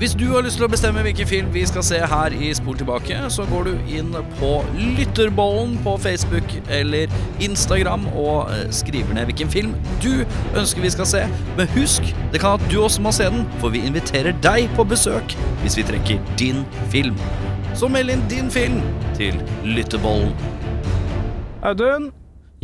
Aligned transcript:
Hvis 0.00 0.14
du 0.16 0.22
har 0.32 0.40
lyst 0.40 0.56
til 0.56 0.64
å 0.64 0.70
bestemme 0.72 1.02
hvilken 1.04 1.28
film 1.28 1.48
vi 1.52 1.60
skal 1.68 1.82
se 1.84 1.98
her 2.08 2.32
i 2.32 2.48
Spol 2.56 2.78
tilbake, 2.80 3.18
så 3.28 3.44
går 3.50 3.66
du 3.68 3.90
inn 3.98 4.14
på 4.38 4.52
Lytterbollen 4.96 5.74
på 5.84 5.92
Facebook 6.00 6.54
eller 6.72 7.12
Instagram 7.44 8.06
og 8.14 8.48
eh, 8.54 8.62
skriver 8.72 9.12
ned 9.18 9.28
hvilken 9.28 9.50
film 9.52 9.74
du 10.00 10.22
ønsker 10.56 10.80
vi 10.86 10.92
skal 10.94 11.08
se. 11.10 11.20
Men 11.58 11.68
husk, 11.74 12.08
det 12.32 12.40
kan 12.40 12.56
at 12.56 12.64
du 12.72 12.78
også 12.80 13.04
må 13.04 13.12
se 13.12 13.26
den, 13.28 13.44
for 13.60 13.74
vi 13.74 13.82
inviterer 13.84 14.32
deg 14.40 14.72
på 14.78 14.86
besøk 14.88 15.34
hvis 15.60 15.76
vi 15.76 15.84
trekker 15.90 16.22
din 16.40 16.62
film. 16.94 17.20
Så 17.76 17.90
meld 17.92 18.14
inn 18.14 18.24
din 18.32 18.48
film 18.50 18.80
til 19.18 19.36
Lytterbollen. 19.68 20.32
Audun, 21.60 22.08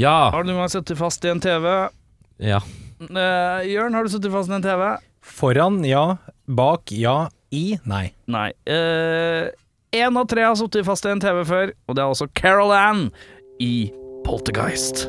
Ja. 0.01 0.31
har 0.33 0.41
du 0.43 0.55
noen 0.55 0.63
gang 0.65 0.73
sittet 0.73 0.97
fast 0.97 1.25
i 1.25 1.35
en 1.35 1.41
TV? 1.45 1.69
ja. 2.41 2.63
Uh, 2.97 3.61
Jørn, 3.69 3.93
har 3.93 4.07
du 4.07 4.09
sittet 4.09 4.33
fast 4.33 4.49
i 4.49 4.55
en 4.57 4.63
TV? 4.65 4.87
Foran 5.21 5.83
ja, 5.85 6.17
bak 6.47 6.93
ja, 6.95 7.29
i 7.51 7.79
nei. 7.85 8.15
Nei. 8.31 8.53
Én 9.97 10.17
av 10.19 10.27
tre 10.29 10.43
har 10.47 10.57
sittet 10.59 10.87
fast 10.87 11.07
i 11.07 11.11
en 11.13 11.21
TV 11.23 11.45
før, 11.47 11.73
og 11.89 11.97
det 11.97 12.03
er 12.03 12.11
også 12.11 12.27
Carol 12.39 12.73
Ann 12.75 13.11
i 13.63 13.93
Poltergeist. 14.27 15.07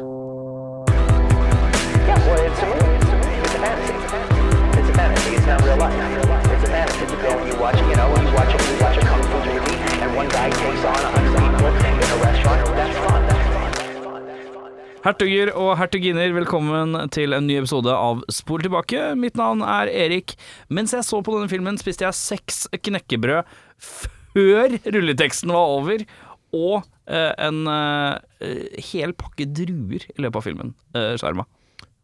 Yeah, 2.07 2.15
well, 2.23 2.39
it's 2.39 2.61
a 2.61 2.65
movie. 2.65 2.95
It's 3.43 3.55
a 3.55 3.59
fantasy. 3.59 3.93
It's 4.79 4.89
a 4.89 4.93
fantasy. 4.93 5.35
It's 5.35 5.47
not 5.47 5.61
real 5.65 5.77
life. 5.77 5.93
It's 6.53 6.63
a 6.63 6.71
fantasy. 6.71 7.03
You 7.03 7.17
go 7.21 7.29
and 7.37 7.47
you 7.51 7.55
watch, 7.59 7.77
you 7.81 7.95
know, 7.95 8.07
you 8.15 8.31
watch 8.33 8.53
a, 8.53 8.57
you 8.63 8.77
watch 8.79 8.97
a 8.97 9.01
kung 9.01 9.23
fu 9.23 9.37
movie, 9.49 9.75
and 10.01 10.15
one 10.15 10.29
guy 10.29 10.49
takes 10.49 10.85
on 10.85 10.95
a 10.95 11.11
hundred 11.11 11.36
Hertuger 15.07 15.53
og 15.55 15.69
hertuginner, 15.79 16.33
velkommen 16.35 16.97
til 17.15 17.31
en 17.31 17.45
ny 17.47 17.61
episode 17.61 17.93
av 17.95 18.25
Spol 18.33 18.59
tilbake. 18.65 19.13
Mitt 19.15 19.37
navn 19.39 19.61
er 19.63 19.87
Erik. 19.87 20.33
Mens 20.67 20.91
jeg 20.91 21.05
så 21.07 21.21
på 21.23 21.31
denne 21.37 21.47
filmen, 21.47 21.77
spiste 21.79 22.03
jeg 22.03 22.17
seks 22.17 22.65
knekkebrød 22.83 23.47
før 23.79 24.75
rulleteksten 24.83 25.53
var 25.55 25.71
over, 25.77 26.03
og 26.57 26.81
eh, 27.07 27.31
en 27.39 27.61
eh, 27.71 28.81
hel 28.89 29.13
pakke 29.15 29.47
druer 29.47 30.03
i 30.11 30.25
løpet 30.25 30.41
av 30.41 30.43
filmen. 30.49 30.73
Eh, 30.91 31.13
Skjerma. 31.21 31.47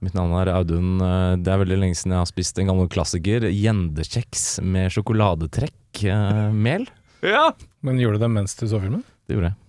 Mitt 0.03 0.15
navn 0.15 0.31
er 0.39 0.53
Audun. 0.53 0.93
Eh, 1.03 1.33
Det 1.43 1.51
er 1.51 1.59
veldig 1.65 1.79
lenge 1.83 1.99
siden 1.99 2.15
jeg 2.15 2.23
har 2.23 2.31
spist 2.31 2.61
en 2.63 2.71
gammel 2.71 2.87
klassiker. 2.93 3.49
Gjendekjeks 3.51 4.61
med 4.63 4.95
sjokoladetrekk. 4.95 6.05
eh, 6.07 6.55
mel. 6.55 6.87
Ja, 7.23 7.51
Men 7.83 7.99
gjorde 7.99 8.21
du 8.21 8.25
det 8.29 8.31
mens 8.39 8.55
du 8.55 8.63
så 8.71 8.79
filmen? 8.79 9.03
Det 9.27 9.35
gjorde 9.35 9.51
jeg. 9.51 9.59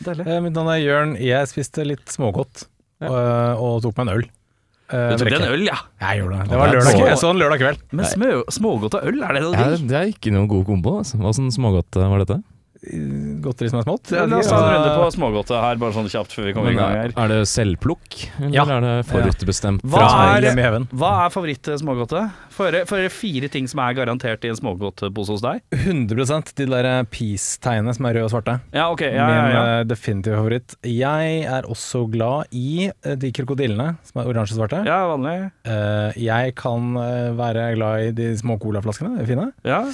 deilig. 0.00 0.24
Eh, 0.26 0.40
mitt 0.40 0.56
navn 0.56 0.72
er 0.72 0.80
Jørn. 0.80 1.14
Jeg 1.20 1.48
spiste 1.52 1.84
litt 1.84 2.08
smågodt 2.08 2.66
og, 3.08 3.64
og 3.64 3.80
tok 3.86 3.96
meg 3.96 4.06
en 4.08 4.12
øl. 4.18 4.24
Uh, 4.90 5.12
Du 5.12 5.20
tok 5.22 5.28
deg 5.30 5.36
en 5.38 5.52
øl, 5.54 5.62
ja. 5.68 5.76
Jeg 6.02 6.18
gjorde 6.20 6.38
det. 6.40 6.48
Det 6.50 6.58
var 6.58 6.72
lørdag, 6.74 6.96
jeg 7.06 7.18
så 7.20 7.28
den 7.30 7.38
lørdag 7.44 7.60
kveld. 7.62 7.82
Men 7.94 8.08
små, 8.10 8.30
smågodt 8.50 8.96
og 8.98 9.04
øl, 9.06 9.20
er 9.22 9.36
det 9.36 9.42
noe 9.44 9.54
Ja, 9.54 9.66
det 9.78 9.98
er 10.00 10.08
ikke 10.10 10.32
noen 10.34 10.48
god 10.50 10.64
kombo. 10.66 10.96
Altså. 11.04 11.20
Hva 11.20 11.30
slags 11.36 11.54
smågodt 11.60 12.00
eh, 12.00 12.08
var 12.10 12.24
dette? 12.24 12.40
Godteri 12.80 13.68
som 13.68 13.80
er 13.80 13.84
smått. 13.84 14.08
La 14.14 14.38
oss 14.38 14.48
ta 14.48 14.56
en 14.56 14.70
runde 14.72 14.92
på 14.96 15.08
smågodtet 15.12 15.58
her, 15.60 15.76
bare 15.80 15.92
sånn 15.92 16.06
kjapt 16.08 16.32
før 16.32 16.46
vi 16.48 16.52
kommer 16.56 16.72
i 16.72 16.78
gang 16.78 16.94
er, 16.96 17.10
her. 17.10 17.12
er 17.24 17.28
det 17.28 17.40
selvplukk, 17.50 18.16
eller 18.40 18.54
Ja. 18.56 18.64
er 18.64 18.80
det 18.86 18.94
forutbestemt? 19.10 19.82
Hva 19.84 20.00
fra- 20.00 20.38
er-. 20.40 20.86
Hva 20.96 21.10
er 21.26 21.34
favoritt-smågodtet? 21.34 22.30
Få 22.56 22.70
høre 22.70 23.10
fire 23.12 23.48
ting 23.52 23.68
som 23.68 23.80
er 23.84 23.94
garantert 23.94 24.44
i 24.44 24.48
en 24.48 24.56
smågodtpose 24.56 25.28
hos 25.36 25.44
deg. 25.44 25.60
100 25.72 26.54
de 26.56 26.66
der 26.66 26.84
eh, 26.88 27.02
peace-tegnene 27.04 27.94
som 27.94 28.06
er 28.06 28.14
røde 28.16 28.24
og 28.24 28.32
svarte. 28.32 28.60
Ja, 28.72 28.88
ok. 28.90 29.00
Ja, 29.02 29.28
ja, 29.28 29.42
Min 29.44 29.54
ja. 29.54 29.62
eh, 29.80 29.84
definitive 29.84 30.36
favoritt. 30.40 30.76
Jeg 30.82 31.44
er 31.44 31.62
også 31.68 32.06
glad 32.10 32.46
i 32.52 32.90
eh, 32.90 33.14
de 33.14 33.30
krokodillene 33.32 33.96
som 34.08 34.22
er 34.22 34.32
oransje 34.32 34.56
og 34.56 34.62
svarte. 34.64 34.84
ja 34.88 35.00
vanlig. 35.08 35.50
Eh, 35.64 36.12
jeg 36.24 36.54
kan 36.56 36.94
være 37.36 37.74
glad 37.76 38.08
i 38.08 38.10
de 38.12 38.32
små 38.40 38.58
colaflaskene, 38.60 39.18
de 39.20 39.26
fine. 39.28 39.52
Ja. 39.64 39.84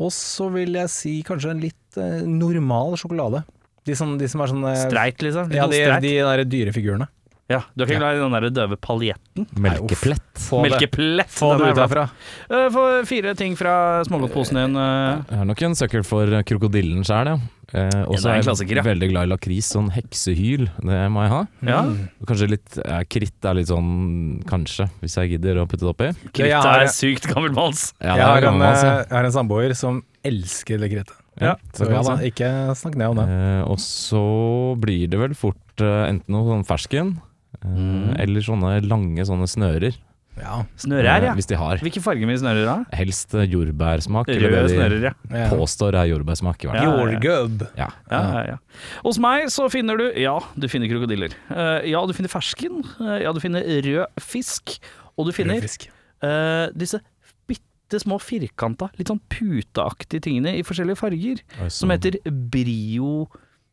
Og 0.00 0.12
så 0.16 0.48
vil 0.54 0.78
jeg 0.78 0.92
si 0.92 1.14
kanskje 1.26 1.54
en 1.54 1.62
litt 1.62 2.00
eh, 2.00 2.22
normal 2.24 2.96
sjokolade. 3.00 3.44
De 3.88 3.96
som, 3.96 4.14
de 4.20 4.28
som 4.28 4.42
er 4.44 4.52
sånn 4.52 4.68
Streit, 4.86 5.22
liksom. 5.24 5.52
Ja, 5.56 5.66
de, 5.68 5.80
de, 5.80 6.00
de 6.04 6.14
der 6.20 6.44
dyrefigurene. 6.48 7.08
Ja, 7.50 7.60
du 7.74 7.82
er 7.82 7.88
ikke 7.90 7.98
glad 8.00 8.16
i 8.16 8.20
den 8.22 8.34
der 8.36 8.50
døve 8.54 8.76
paljetten? 8.80 9.46
Melkeplett. 9.58 10.26
Få 10.38 10.62
det, 10.62 10.70
Melkeplett. 10.76 11.32
få 11.34 11.48
den 11.56 11.58
det 11.58 11.66
er 11.66 11.72
ut 11.72 11.78
bra. 11.80 11.86
herfra. 11.86 12.04
Eh, 12.50 12.68
Få 12.74 12.84
fire 13.10 13.34
ting 13.36 13.56
fra 13.58 13.74
smågodtposen 14.06 14.54
din. 14.60 14.76
eh. 14.78 15.24
Jeg 15.32 15.40
er 15.40 15.48
nok 15.50 15.62
en 15.66 15.74
sucker 15.74 16.04
for 16.06 16.30
krokodillen 16.46 17.02
sjøl, 17.06 17.32
ja. 17.34 17.38
Eh, 17.70 17.86
og 18.02 18.14
Ja, 18.14 18.16
det 18.16 18.20
så 18.22 18.28
er 18.30 18.32
en 18.34 18.40
er 18.40 18.46
klassiker, 18.48 18.70
ja. 18.74 18.82
jeg 18.82 18.88
veldig 18.88 19.08
glad 19.12 19.26
i 19.28 19.30
lakris. 19.30 19.68
Sånn 19.74 19.90
heksehyl, 19.94 20.64
det 20.82 21.00
må 21.14 21.22
jeg 21.26 21.30
ha. 21.34 21.40
Ja. 21.68 21.82
Kanskje 22.26 22.48
litt 22.50 22.78
eh, 22.84 23.02
kritt 23.06 23.44
er 23.46 23.54
litt 23.60 23.68
sånn 23.70 24.42
Kanskje, 24.50 24.88
hvis 25.02 25.14
jeg 25.20 25.34
gidder 25.36 25.60
å 25.62 25.66
putte 25.70 25.86
det 25.86 25.92
oppi. 25.94 26.08
Kritt 26.32 26.48
jeg 26.50 26.58
har- 26.58 26.80
er 26.82 26.90
sykt 26.90 27.28
gammelmanns. 27.30 27.92
Ja, 28.00 28.14
jeg, 28.16 28.18
er 28.18 28.26
har 28.26 28.36
en, 28.38 28.42
gammel, 28.48 28.66
altså. 28.72 28.86
eh, 28.86 29.04
jeg 29.06 29.16
har 29.18 29.24
en 29.24 29.32
samboer 29.38 29.74
som 29.76 30.02
elsker 30.24 30.78
det 30.82 30.90
krittet. 30.90 31.16
Ja, 31.40 31.54
Så 31.72 31.86
ja 31.88 32.02
da, 32.02 32.16
ikke 32.26 32.48
snakk 32.76 32.96
ned 33.00 33.08
om 33.14 33.16
det. 33.22 33.28
Eh, 33.30 33.62
og 33.70 33.78
så 33.78 34.76
blir 34.76 35.06
det 35.08 35.18
vel 35.22 35.32
fort 35.38 35.80
eh, 35.80 36.08
enten 36.10 36.28
noe 36.34 36.44
sånn 36.50 36.66
fersken, 36.68 37.14
eh, 37.16 37.29
Mm. 37.64 38.14
eller 38.18 38.40
sånne 38.40 38.76
lange 38.88 39.24
sånne 39.28 39.48
snører. 39.50 39.98
Ja. 40.40 40.62
Snører, 40.80 41.04
ja. 41.04 41.32
eh, 41.32 41.34
Hvis 41.36 41.48
de 41.50 41.56
har. 41.58 41.80
Hvilke 41.84 42.00
farger 42.00 42.24
med 42.24 42.38
snører 42.40 42.64
da? 42.64 42.76
Helst 42.96 43.34
eh, 43.36 43.44
jordbærsmak. 43.50 44.28
eller 44.32 44.48
Røde 44.48 44.60
det 44.62 44.70
de 44.70 44.76
snører, 44.78 45.02
ja. 45.04 45.12
Ja. 45.36 45.48
påstår 45.52 45.98
er 46.00 46.06
jordbærsmak. 46.08 46.62
i 46.64 46.68
hvert 46.70 46.78
Ja, 46.80 46.86
fall. 46.86 46.96
ja, 46.96 47.04
ja. 47.04 47.18
Jordgubb. 47.18 47.66
Ja. 47.76 47.88
Ja, 48.10 48.20
ja, 48.32 48.42
ja. 48.54 48.56
Hos 49.04 49.18
meg 49.20 49.50
så 49.52 49.66
finner 49.68 49.98
du 50.00 50.06
Ja, 50.16 50.38
du 50.56 50.68
finner 50.72 50.88
krokodiller. 50.88 51.34
Eh, 51.50 51.90
ja, 51.90 52.00
du 52.06 52.14
finner 52.16 52.32
fersken. 52.32 52.80
Eh, 53.00 53.22
ja, 53.26 53.32
du 53.36 53.40
finner 53.42 53.60
rød 53.84 54.06
fisk. 54.22 54.78
Og 55.18 55.26
du 55.28 55.32
finner 55.36 55.60
eh, 55.60 56.66
disse 56.72 57.02
bitte 57.50 58.00
små 58.00 58.16
firkanta, 58.22 58.88
litt 58.96 59.10
sånn 59.10 59.20
puteaktige 59.28 60.22
tingene 60.22 60.56
i 60.56 60.62
forskjellige 60.64 60.96
farger. 60.96 61.42
Oi, 61.60 61.68
Som 61.68 61.90
heter 61.92 62.16
brio 62.30 63.26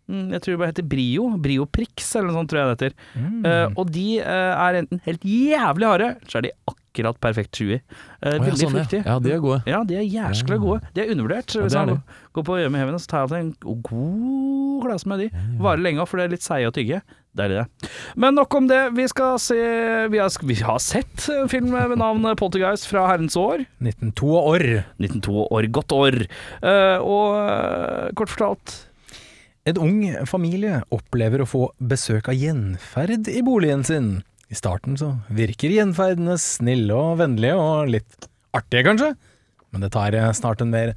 Jeg 0.08 0.42
tror 0.44 0.54
det 0.54 0.60
bare 0.62 0.72
heter 0.72 0.88
Brio. 0.88 1.30
Brio 1.44 1.68
Prix, 1.68 2.10
eller 2.16 2.32
noe 2.32 2.40
sånt, 2.40 2.52
tror 2.52 2.62
jeg 2.62 2.68
det 2.68 2.76
heter. 2.78 2.98
Mm. 3.20 3.40
Uh, 3.44 3.66
og 3.76 3.92
de 3.92 4.08
uh, 4.24 4.54
er 4.56 4.82
enten 4.82 5.02
helt 5.08 5.28
jævlig 5.28 5.90
harde, 5.92 6.10
så 6.32 6.40
er 6.40 6.48
de 6.48 6.54
akkurat 6.72 7.20
perfekt 7.24 7.60
chewy. 7.60 7.82
Uh, 8.24 8.32
Å, 8.32 8.34
ja, 8.38 8.42
veldig 8.46 8.62
sånn, 8.62 8.72
ja. 8.72 8.86
fruktige. 8.86 9.04
Ja, 9.04 9.18
de 9.26 9.36
er 9.36 9.44
gode. 9.44 9.60
Ja, 9.68 9.84
de 9.90 10.00
er 10.00 10.08
jæskla 10.08 10.60
gode. 10.64 10.94
De 10.96 11.04
er 11.04 11.14
undervurdert. 11.14 11.52
Ja, 11.52 11.68
Hvis 11.68 11.78
jeg 11.78 12.00
går 12.40 12.48
på 12.48 12.60
Hjemme 12.62 12.82
Heaven, 12.82 13.00
så 13.04 13.12
tar 13.12 13.36
jeg 13.36 13.50
en 13.50 13.54
god 13.84 14.88
klasse 14.88 15.12
med 15.12 15.26
de. 15.26 15.32
Varer 15.60 15.84
lenge 15.84 16.08
for 16.08 16.22
det 16.22 16.30
er 16.30 16.38
litt 16.38 16.48
seige 16.48 16.72
å 16.72 16.76
tygge. 16.80 17.04
Deilig, 17.38 17.60
det. 17.62 17.92
Men 18.18 18.34
nok 18.40 18.56
om 18.58 18.66
det. 18.70 18.80
Vi 18.98 19.06
skal 19.12 19.36
se 19.42 19.58
Vi 20.10 20.18
har, 20.18 20.32
vi 20.50 20.56
har 20.66 20.80
sett 20.82 21.28
en 21.30 21.52
film 21.52 21.76
ved 21.76 22.00
navn 22.02 22.26
Poltergeist 22.40 22.88
fra 22.90 23.06
herrens 23.12 23.38
år. 23.38 23.68
1902 23.84 24.32
år. 24.40 24.66
1902 24.98 25.46
år, 25.46 25.70
godt 25.76 25.94
år. 25.94 26.20
Eh, 26.66 26.98
og 27.04 28.16
kort 28.18 28.34
fortalt 28.34 28.78
En 29.68 29.80
ung 29.84 30.00
familie 30.30 30.80
opplever 30.96 31.42
å 31.44 31.50
få 31.50 31.66
besøk 31.84 32.30
av 32.32 32.38
gjenferd 32.40 33.28
i 33.28 33.42
boligen 33.44 33.84
sin. 33.84 34.22
I 34.48 34.56
starten 34.56 34.96
så 34.96 35.10
virker 35.28 35.74
gjenferdene 35.76 36.38
snille 36.40 36.96
og 36.96 37.18
vennlige 37.20 37.58
og 37.60 37.92
litt 37.92 38.30
artige, 38.56 38.86
kanskje. 38.88 39.10
Men 39.76 39.84
det 39.84 39.92
tar 39.92 40.16
eh, 40.16 40.30
snart 40.38 40.64
en 40.64 40.72
mer 40.72 40.94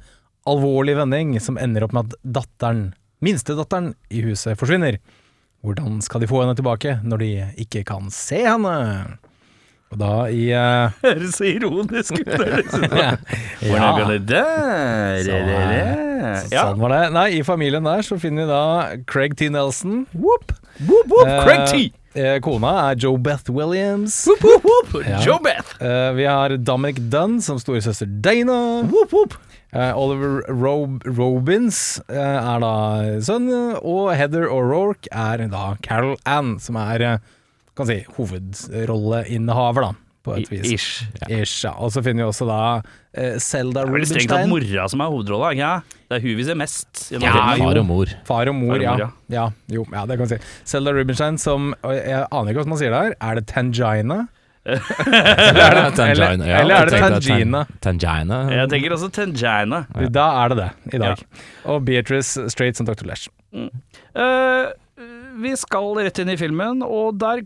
alvorlig 0.47 0.95
vending 1.01 1.35
som 1.43 1.59
ender 1.59 1.83
opp 1.83 1.97
med 1.97 2.13
at 2.13 2.31
datteren, 2.39 2.85
minstedatteren 3.19 3.91
i 4.07 4.23
huset, 4.29 4.55
forsvinner. 4.59 5.01
Hvordan 5.61 5.99
skal 6.05 6.23
de 6.23 6.31
få 6.31 6.39
henne 6.45 6.55
tilbake 6.55 6.95
når 7.03 7.25
de 7.25 7.31
ikke 7.65 7.83
kan 7.91 8.07
se 8.15 8.39
henne? 8.47 8.77
Og 9.91 9.99
da 9.99 10.11
i 10.31 10.45
uh... 10.55 10.93
Høres 11.05 11.37
så 11.39 11.47
ironisk 11.49 12.15
ut. 12.15 12.27
Hvordan 12.31 12.87
Ja. 13.01 13.09
Så, 15.25 15.39
Ja. 16.51 16.65
Sånn 16.69 16.81
var 16.83 16.93
det. 16.95 17.01
Nei, 17.15 17.27
i 17.39 17.41
familien 17.45 17.87
der 17.87 18.05
så 18.07 18.17
finner 18.21 18.45
vi 18.45 18.51
da 18.51 18.63
Craig 19.09 19.35
T. 19.39 19.49
Nelson. 19.51 20.05
Whoop. 20.15 20.53
Whoop, 20.81 21.11
whoop, 21.11 21.27
Eh, 21.27 21.41
Craig 21.45 21.65
T. 21.71 21.81
Eh, 22.13 22.37
kona 22.43 22.71
er 22.89 22.99
Joe 22.99 23.17
Beth 23.19 23.51
Williams. 23.51 24.23
Whoop, 24.27 24.43
whoop, 24.43 24.65
whoop. 24.93 25.05
Ja. 25.11 25.21
Joe 25.25 25.39
Beth. 25.43 25.75
Eh, 25.83 26.11
vi 26.17 26.27
har 26.27 26.55
Dominic 26.57 26.99
Dunn 27.11 27.39
som 27.43 27.59
storesøster 27.59 28.09
Dana. 28.23 28.83
Whoop, 28.87 29.11
whoop. 29.11 29.37
Eh, 29.71 29.91
Oliver 29.95 30.41
Rob 30.51 31.03
Robins 31.07 32.01
eh, 32.11 32.15
er 32.19 32.59
da 32.59 32.71
sønn, 33.23 33.47
og 33.79 34.09
Heather 34.19 34.49
O'Rourke 34.51 35.07
er 35.15 35.45
da 35.51 35.77
Carol 35.85 36.17
Ann, 36.27 36.57
som 36.59 36.75
er 36.81 37.05
eh, 37.07 37.29
kan 37.77 37.87
si, 37.87 38.01
hovedrolleinnehaver, 38.17 39.87
da, 39.87 39.91
på 40.25 40.35
et 40.37 40.51
vis. 40.51 40.67
Ish. 40.75 40.89
Ish, 41.27 41.63
ja. 41.65 41.71
Og 41.81 41.93
så 41.95 42.03
finner 42.05 42.25
vi 42.25 42.27
også 42.29 42.47
da 42.49 42.59
uh, 42.81 43.37
Selda 43.41 43.85
Det 43.85 43.87
er 43.87 43.95
vel 43.95 44.09
strengt 44.09 44.33
tatt 44.33 44.51
mora 44.51 44.89
som 44.91 45.03
er 45.03 45.13
hovedrolla, 45.13 45.53
ikke 45.55 45.69
sant? 45.71 45.95
Det 46.11 46.17
er 46.17 46.25
hun 46.25 46.35
vi 46.41 46.45
ser 46.49 46.59
mest. 46.59 47.05
Ja. 47.15 47.31
Far 47.31 47.79
og 47.79 47.87
mor. 47.87 48.11
Far 48.27 48.51
og 48.51 48.57
mor, 48.57 48.75
Far 48.75 48.83
og 48.83 48.83
ja. 48.83 48.91
mor, 48.91 49.05
ja. 49.05 49.09
ja. 49.31 49.47
Jo, 49.71 49.87
ja, 49.87 50.05
det 50.09 50.19
kan 50.19 50.27
vi 50.27 50.35
si. 50.35 50.51
Selda 50.73 50.93
Rubinstein 50.97 51.39
som 51.41 51.71
Jeg 51.87 52.27
aner 52.27 52.51
ikke 52.51 52.65
hva 52.65 52.73
man 52.73 52.81
sier 52.81 52.95
der. 52.95 53.17
Er 53.17 53.39
det 53.39 53.47
Tangina? 53.51 54.21
Eller 54.67 55.63
er 55.63 55.77
det 55.79 55.95
Tangina? 55.97 56.45
Ja, 56.45 56.59
eller 56.61 56.75
er 56.75 56.89
det 56.91 56.99
Tangina? 57.01 57.63
Tangina. 57.81 58.41
Jeg 58.53 58.69
tenker 58.69 58.93
også 58.93 59.09
Tangina. 59.15 59.79
Da 60.13 60.27
er 60.43 60.53
det 60.53 60.57
det 60.59 60.69
i 60.93 61.01
dag. 61.01 61.23
Og 61.65 61.81
Beatrice 61.87 62.45
Straight 62.53 62.77
som 62.77 62.85
Dr. 62.85 63.07
Lesh. 63.09 63.31
Eh, 63.57 64.69
vi 65.41 65.55
skal 65.57 65.97
rett 65.97 66.21
inn 66.21 66.29
i 66.29 66.37
filmen, 66.37 66.83
og 66.85 67.17
der 67.21 67.41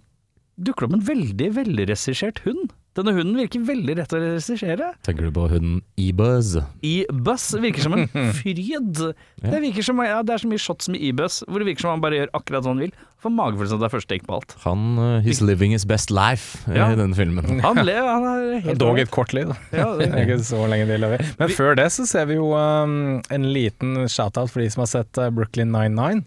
dukker 0.57 0.85
det 0.85 0.91
opp 0.93 0.97
en 1.01 1.07
veldig 1.09 1.51
velregissert 1.59 2.41
hund. 2.47 2.73
Denne 2.95 3.11
hunden 3.11 3.35
virker 3.35 3.59
veldig 3.67 3.97
rett 3.99 4.13
å 4.15 4.19
regissere. 4.21 4.93
Tenker 5.03 5.25
du 5.27 5.31
på 5.35 5.49
hunden 5.51 5.81
E-Buzz? 5.99 6.53
E-Buzz 6.79 7.49
virker 7.59 7.83
som 7.83 7.95
en 7.97 8.05
fryd. 8.37 9.01
Det 9.43 9.59
virker 9.65 9.83
som, 9.83 9.99
ja, 9.99 10.21
det 10.23 10.31
er 10.37 10.43
så 10.45 10.47
mye 10.47 10.61
shots 10.63 10.87
med 10.93 11.03
E-Buzz 11.03 11.41
hvor 11.49 11.59
det 11.59 11.67
virker 11.67 11.83
som 11.83 11.91
han 11.91 12.03
bare 12.05 12.21
gjør 12.21 12.31
akkurat 12.39 12.63
som 12.63 12.77
han 12.77 12.85
vil. 12.85 12.93
Får 13.25 13.33
magefølelsen 13.35 13.75
at 13.75 13.83
det 13.83 13.89
er 13.89 13.93
første 13.97 14.11
take 14.13 14.27
på 14.29 14.37
alt. 14.37 14.55
Han 14.63 14.85
uh, 14.95 15.17
He's 15.25 15.41
living 15.43 15.75
his 15.75 15.83
best 15.89 16.13
life 16.13 16.61
Ja. 16.71 16.87
i 16.93 16.95
denne 17.01 17.17
filmen. 17.19 17.59
Han 17.65 17.81
le, 17.83 17.97
han 17.99 18.27
er 18.31 18.63
helt 18.69 18.79
Dog 18.79 18.99
et 19.03 19.11
kort 19.11 19.35
liv, 19.35 19.51
da. 19.51 19.57
Ja, 19.75 19.89
ikke 20.23 20.39
så 20.47 20.61
lenge 20.71 20.87
de 20.87 21.01
lever. 21.03 21.25
Men 21.41 21.51
før 21.51 21.75
det 21.81 21.89
så 21.97 22.07
ser 22.07 22.29
vi 22.31 22.39
jo 22.39 22.53
um, 22.55 23.19
en 23.27 23.49
liten 23.51 24.05
shout-out 24.07 24.53
for 24.55 24.63
de 24.63 24.69
som 24.71 24.85
har 24.85 24.91
sett 24.93 25.19
uh, 25.19 25.27
Brooklyn 25.35 25.75
99. 25.75 26.23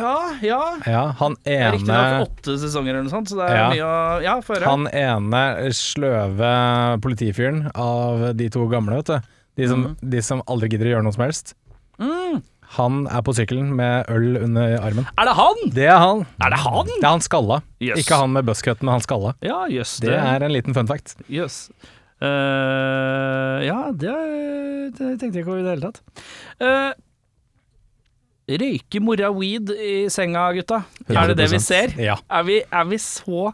ja, 0.00 0.14
ja. 0.44 0.60
Ja, 0.88 1.02
han 1.20 1.36
Riktignok 1.44 1.96
ene 2.00 2.22
åtte 2.26 2.56
sesonger 2.62 2.94
eller 2.96 3.06
noe 3.06 3.12
sånt, 3.14 3.30
så 3.30 3.38
det 3.40 3.48
er 3.50 3.56
Ja. 3.60 3.66
mye 3.70 3.88
å 3.88 4.22
Ja, 4.24 4.34
få 4.44 4.56
høre. 4.56 4.70
Han 4.70 4.86
ene 4.88 5.42
sløve 5.76 6.52
politifyren 7.04 7.70
av 7.74 8.30
de 8.36 8.48
to 8.52 8.66
gamle, 8.72 8.96
vet 9.02 9.12
du. 9.12 9.20
De 9.60 9.68
som, 9.68 9.84
de 10.00 10.22
som 10.24 10.40
aldri 10.48 10.70
gidder 10.72 10.88
å 10.88 10.94
gjøre 10.96 11.04
noe 11.04 11.12
som 11.16 11.24
helst. 11.26 11.54
Mm. 12.00 12.40
Han 12.78 13.00
er 13.10 13.22
på 13.26 13.32
sykkelen 13.34 13.72
med 13.74 14.06
øl 14.14 14.36
under 14.44 14.76
armen. 14.78 15.06
Er 15.18 15.26
det 15.26 15.34
han? 15.34 15.62
Det 15.74 15.86
er 15.90 15.98
han. 15.98 16.20
Er 16.40 16.50
det 16.54 16.60
han? 16.62 16.86
Det 16.86 17.02
er 17.02 17.10
han 17.10 17.24
skalla. 17.24 17.56
Yes. 17.82 17.98
Ikke 18.04 18.20
han 18.20 18.30
med 18.32 18.46
buzzcut, 18.46 18.80
men 18.84 18.92
han 18.94 19.02
skalla. 19.02 19.34
Ja, 19.42 19.64
yes, 19.68 19.96
Det 19.98 20.14
er 20.14 20.44
en 20.46 20.54
liten 20.54 20.72
fun 20.76 20.86
fact. 20.86 21.16
Jøss. 21.28 21.68
Uh, 22.22 23.58
ja, 23.64 23.78
det, 23.96 24.14
det 24.96 25.12
tenkte 25.18 25.40
jeg 25.40 25.44
ikke 25.44 25.54
over 25.54 25.62
i 25.62 25.66
det 25.66 25.74
hele 25.74 25.88
tatt. 25.90 26.00
Uh, 26.62 26.92
røyker 28.58 29.02
mora 29.04 29.30
weed 29.34 29.70
i 29.76 30.08
senga, 30.10 30.48
gutta? 30.56 30.82
Er 31.08 31.28
det 31.30 31.36
det 31.38 31.50
vi 31.52 31.58
ser? 31.62 31.94
Ja. 32.00 32.16
Er 32.30 32.42
vi, 32.48 32.62
er 32.66 32.84
vi 32.90 32.98
så 32.98 33.52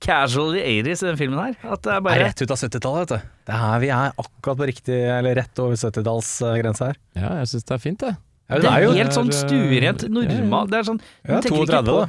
casual 0.00 0.54
i 0.56 0.62
80s 0.82 1.02
i 1.02 1.08
den 1.10 1.18
filmen 1.18 1.38
her? 1.42 1.56
At 1.74 1.82
det 1.82 1.90
er 1.92 1.92
Det 1.92 1.96
er 1.98 2.06
bare 2.06 2.22
rett 2.28 2.42
ut 2.44 2.50
av 2.54 2.56
70-tallet, 2.62 3.02
vet 3.02 3.12
du. 3.12 3.28
Det 3.50 3.58
er 3.68 3.78
vi 3.82 3.88
er 3.90 4.12
akkurat 4.24 4.60
på 4.62 4.68
riktig, 4.70 4.98
eller 5.18 5.34
rett 5.40 5.58
over 5.64 5.74
70-tallsgrensa 5.80 6.88
her. 6.92 7.00
Ja, 7.18 7.32
jeg 7.42 7.50
syns 7.52 7.64
det 7.68 7.74
er 7.76 7.82
fint, 7.82 8.00
det. 8.04 8.14
Ja, 8.48 8.58
Det 8.62 8.70
er 8.72 8.82
jo 8.86 8.92
helt 8.96 9.12
sånn 9.12 9.28
er- 9.28 9.36
stuerent, 9.42 10.02
ja, 10.06 10.08
normal 10.08 10.70
Det 10.72 10.78
er 10.78 10.84
sånn 10.88 11.00
ja, 11.04 11.34
man 11.34 11.42
tenker 11.44 11.58
ikke 11.66 11.82
32, 11.82 11.98
da. 11.98 12.08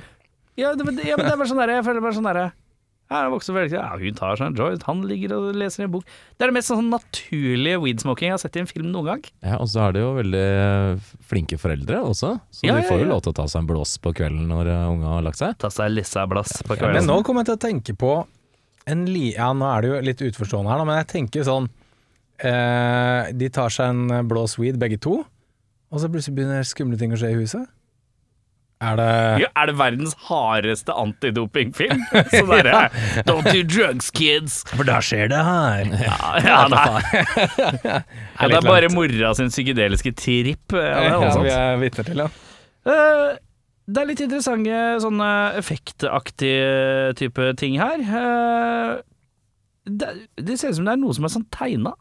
Ja, 0.59 0.69
det, 0.75 0.85
ja, 1.07 1.15
men 1.19 1.25
det 1.25 1.33
er 1.33 1.37
bare 1.39 1.47
sånn 1.49 1.59
derre 1.59 1.75
jeg 1.79 1.85
føler 1.87 2.01
bare 2.05 2.15
sånn 2.15 2.27
derre 2.29 2.45
ja, 3.09 3.23
jeg 3.25 3.31
vokste 3.33 3.53
veldig, 3.55 3.73
ja, 3.73 3.87
hun 3.97 4.17
tar 4.19 4.37
seg 4.37 4.51
en 4.51 4.57
joint, 4.59 4.83
han 4.85 4.99
ligger 5.09 5.31
og 5.33 5.55
leser 5.57 5.87
en 5.87 5.91
bok. 5.95 6.03
Det 6.37 6.45
er 6.45 6.51
det 6.51 6.55
mest 6.59 6.69
sånn 6.69 6.91
naturlige 6.93 7.79
weedsmoking 7.81 8.29
jeg 8.29 8.35
har 8.35 8.41
sett 8.43 8.59
i 8.59 8.61
en 8.61 8.69
film 8.69 8.91
noen 8.93 9.07
gang. 9.09 9.23
Ja, 9.41 9.55
Og 9.63 9.69
så 9.71 9.81
er 9.87 9.95
det 9.97 10.03
jo 10.03 10.11
veldig 10.19 10.43
eh, 10.61 11.07
flinke 11.31 11.57
foreldre 11.57 12.03
også, 12.05 12.35
så 12.53 12.67
Ja, 12.67 12.75
de 12.77 12.85
får 12.85 13.01
jo 13.01 13.07
ja. 13.07 13.11
lov 13.15 13.23
til 13.25 13.33
å 13.33 13.37
ta 13.41 13.47
seg 13.49 13.63
en 13.63 13.69
blås 13.71 13.95
på 14.03 14.13
kvelden 14.13 14.45
når 14.51 14.69
uh, 14.69 14.83
unga 14.93 15.15
har 15.15 15.25
lagt 15.25 15.41
seg. 15.41 15.57
Ta 15.61 15.71
seg 15.73 15.89
lissa 15.95 16.27
blass 16.29 16.59
på 16.61 16.75
Ja, 16.77 16.83
kvelden. 16.83 16.99
men 17.01 17.09
nå 17.09 17.17
kommer 17.25 17.41
jeg 17.41 17.49
til 17.51 17.57
å 17.57 17.63
tenke 17.65 17.97
på 17.97 18.13
en 18.89 19.03
li... 19.09 19.31
Ja, 19.33 19.49
nå 19.57 19.65
er 19.73 19.81
det 19.81 19.89
jo 19.89 19.99
litt 20.05 20.21
utforstående 20.29 20.69
her, 20.75 20.85
men 20.85 21.01
jeg 21.01 21.09
tenker 21.15 21.43
sånn 21.49 21.67
eh, 22.45 23.33
De 23.33 23.49
tar 23.53 23.73
seg 23.73 23.89
en 23.93 24.29
blås 24.29 24.55
weed, 24.61 24.77
begge 24.81 25.01
to, 25.01 25.19
og 25.89 26.01
så 26.01 26.09
plutselig 26.13 26.37
begynner 26.37 26.65
skumle 26.67 26.97
ting 27.01 27.13
å 27.13 27.19
skje 27.19 27.33
i 27.33 27.37
huset. 27.41 27.65
Er 28.79 28.95
det 28.95 29.07
Ja, 29.41 29.47
er 29.59 29.67
det 29.67 29.73
verdens 29.75 30.13
hardeste 30.29 30.93
antidopingfilm? 30.95 31.99
Sånn 32.31 32.53
ja. 32.63 32.85
Don't 33.27 33.43
do 33.51 33.63
drugs, 33.67 34.07
kids. 34.15 34.61
For 34.71 34.87
da 34.87 35.01
skjer 35.03 35.27
det 35.33 35.41
her. 35.43 35.91
Ja, 35.99 36.31
ja, 36.45 36.61
nei. 36.71 37.01
ja, 37.83 37.99
det 38.47 38.55
er 38.61 38.63
bare 38.63 38.87
mora 38.93 39.33
sin 39.35 39.51
psykedeliske 39.51 40.13
tripp. 40.15 40.71
Ja, 40.79 41.03
det 41.11 41.27
er 41.27 41.43
vi 41.43 41.51
er 41.57 41.77
vitner 41.83 42.07
til, 42.07 42.23
ja. 42.23 42.29
Uh, 42.87 43.35
Det 43.89 43.99
er 43.99 44.07
litt 44.13 44.21
interessante 44.23 44.79
sånne 45.03 45.29
effektaktige 45.59 47.13
type 47.19 47.51
ting 47.59 47.75
her. 47.81 47.99
Uh, 48.07 49.01
Det, 49.89 50.13
det 50.37 50.55
ser 50.61 50.69
ut 50.71 50.77
som 50.79 50.85
det 50.87 50.93
er 50.95 51.01
noe 51.01 51.15
som 51.17 51.25
er 51.27 51.31
sånn 51.35 51.47
tegna. 51.51 51.95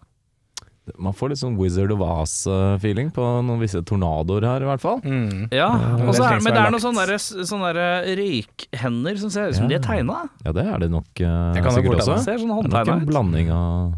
Man 0.96 1.12
får 1.12 1.28
litt 1.34 1.40
sånn 1.42 1.56
Wizard 1.58 1.92
of 1.92 2.00
Oz-feeling 2.00 3.10
på 3.14 3.24
noen 3.44 3.60
visse 3.60 3.82
tornadoer 3.84 4.46
her, 4.46 4.62
i 4.64 4.68
hvert 4.70 4.80
fall. 4.80 5.00
Mm. 5.04 5.48
Ja, 5.52 5.68
det 5.76 6.02
er 6.04 6.08
og 6.08 6.14
så 6.16 6.24
er, 6.28 6.40
men 6.40 6.54
det 6.54 6.62
er 6.62 6.70
noen 6.74 6.84
sånne, 6.84 7.06
der- 7.10 7.44
sånne 7.50 7.72
der 7.74 8.16
røykhender 8.20 9.18
som 9.18 9.30
ser 9.34 9.48
ut 9.50 9.56
som 9.58 9.68
de 9.68 9.74
er 9.76 9.80
Ja. 9.82 9.86
tegna. 9.88 10.18
Ja, 10.44 10.52
det 10.52 10.64
er 10.66 10.78
det 10.78 10.90
nok 10.90 11.08
uh, 11.20 11.52
Det 11.54 11.62
kan 11.62 11.72
sikkert 11.76 12.00
også. 12.00 12.18
Ser 12.24 12.38
sånn 12.38 12.62
Det 12.64 12.72
er 12.74 12.84
nok 12.84 13.02
en 13.02 13.06
blanding 13.06 13.50
av, 13.52 13.94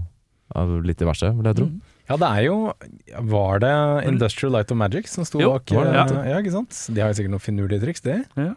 av 0.57 0.75
litt 0.85 0.99
diverse, 0.99 1.31
vil 1.37 1.45
jeg 1.53 1.57
tro. 1.57 1.69
Ja, 2.11 2.17
det 2.19 2.27
er 2.27 2.43
jo 2.49 2.73
Var 3.23 3.59
det 3.63 3.75
Industrial 4.09 4.51
Light 4.53 4.73
of 4.73 4.77
Magic 4.77 5.07
som 5.09 5.25
sto 5.25 5.39
bak? 5.39 5.65
det, 5.67 5.79
eh, 5.79 6.31
ja, 6.33 6.39
ikke 6.43 6.51
sant? 6.53 6.75
De 6.93 7.01
har 7.01 7.13
jo 7.13 7.21
sikkert 7.23 7.31
noen 7.37 7.45
finurlige 7.45 7.81
triks, 7.85 8.01
det. 8.03 8.25
Ja. 8.37 8.55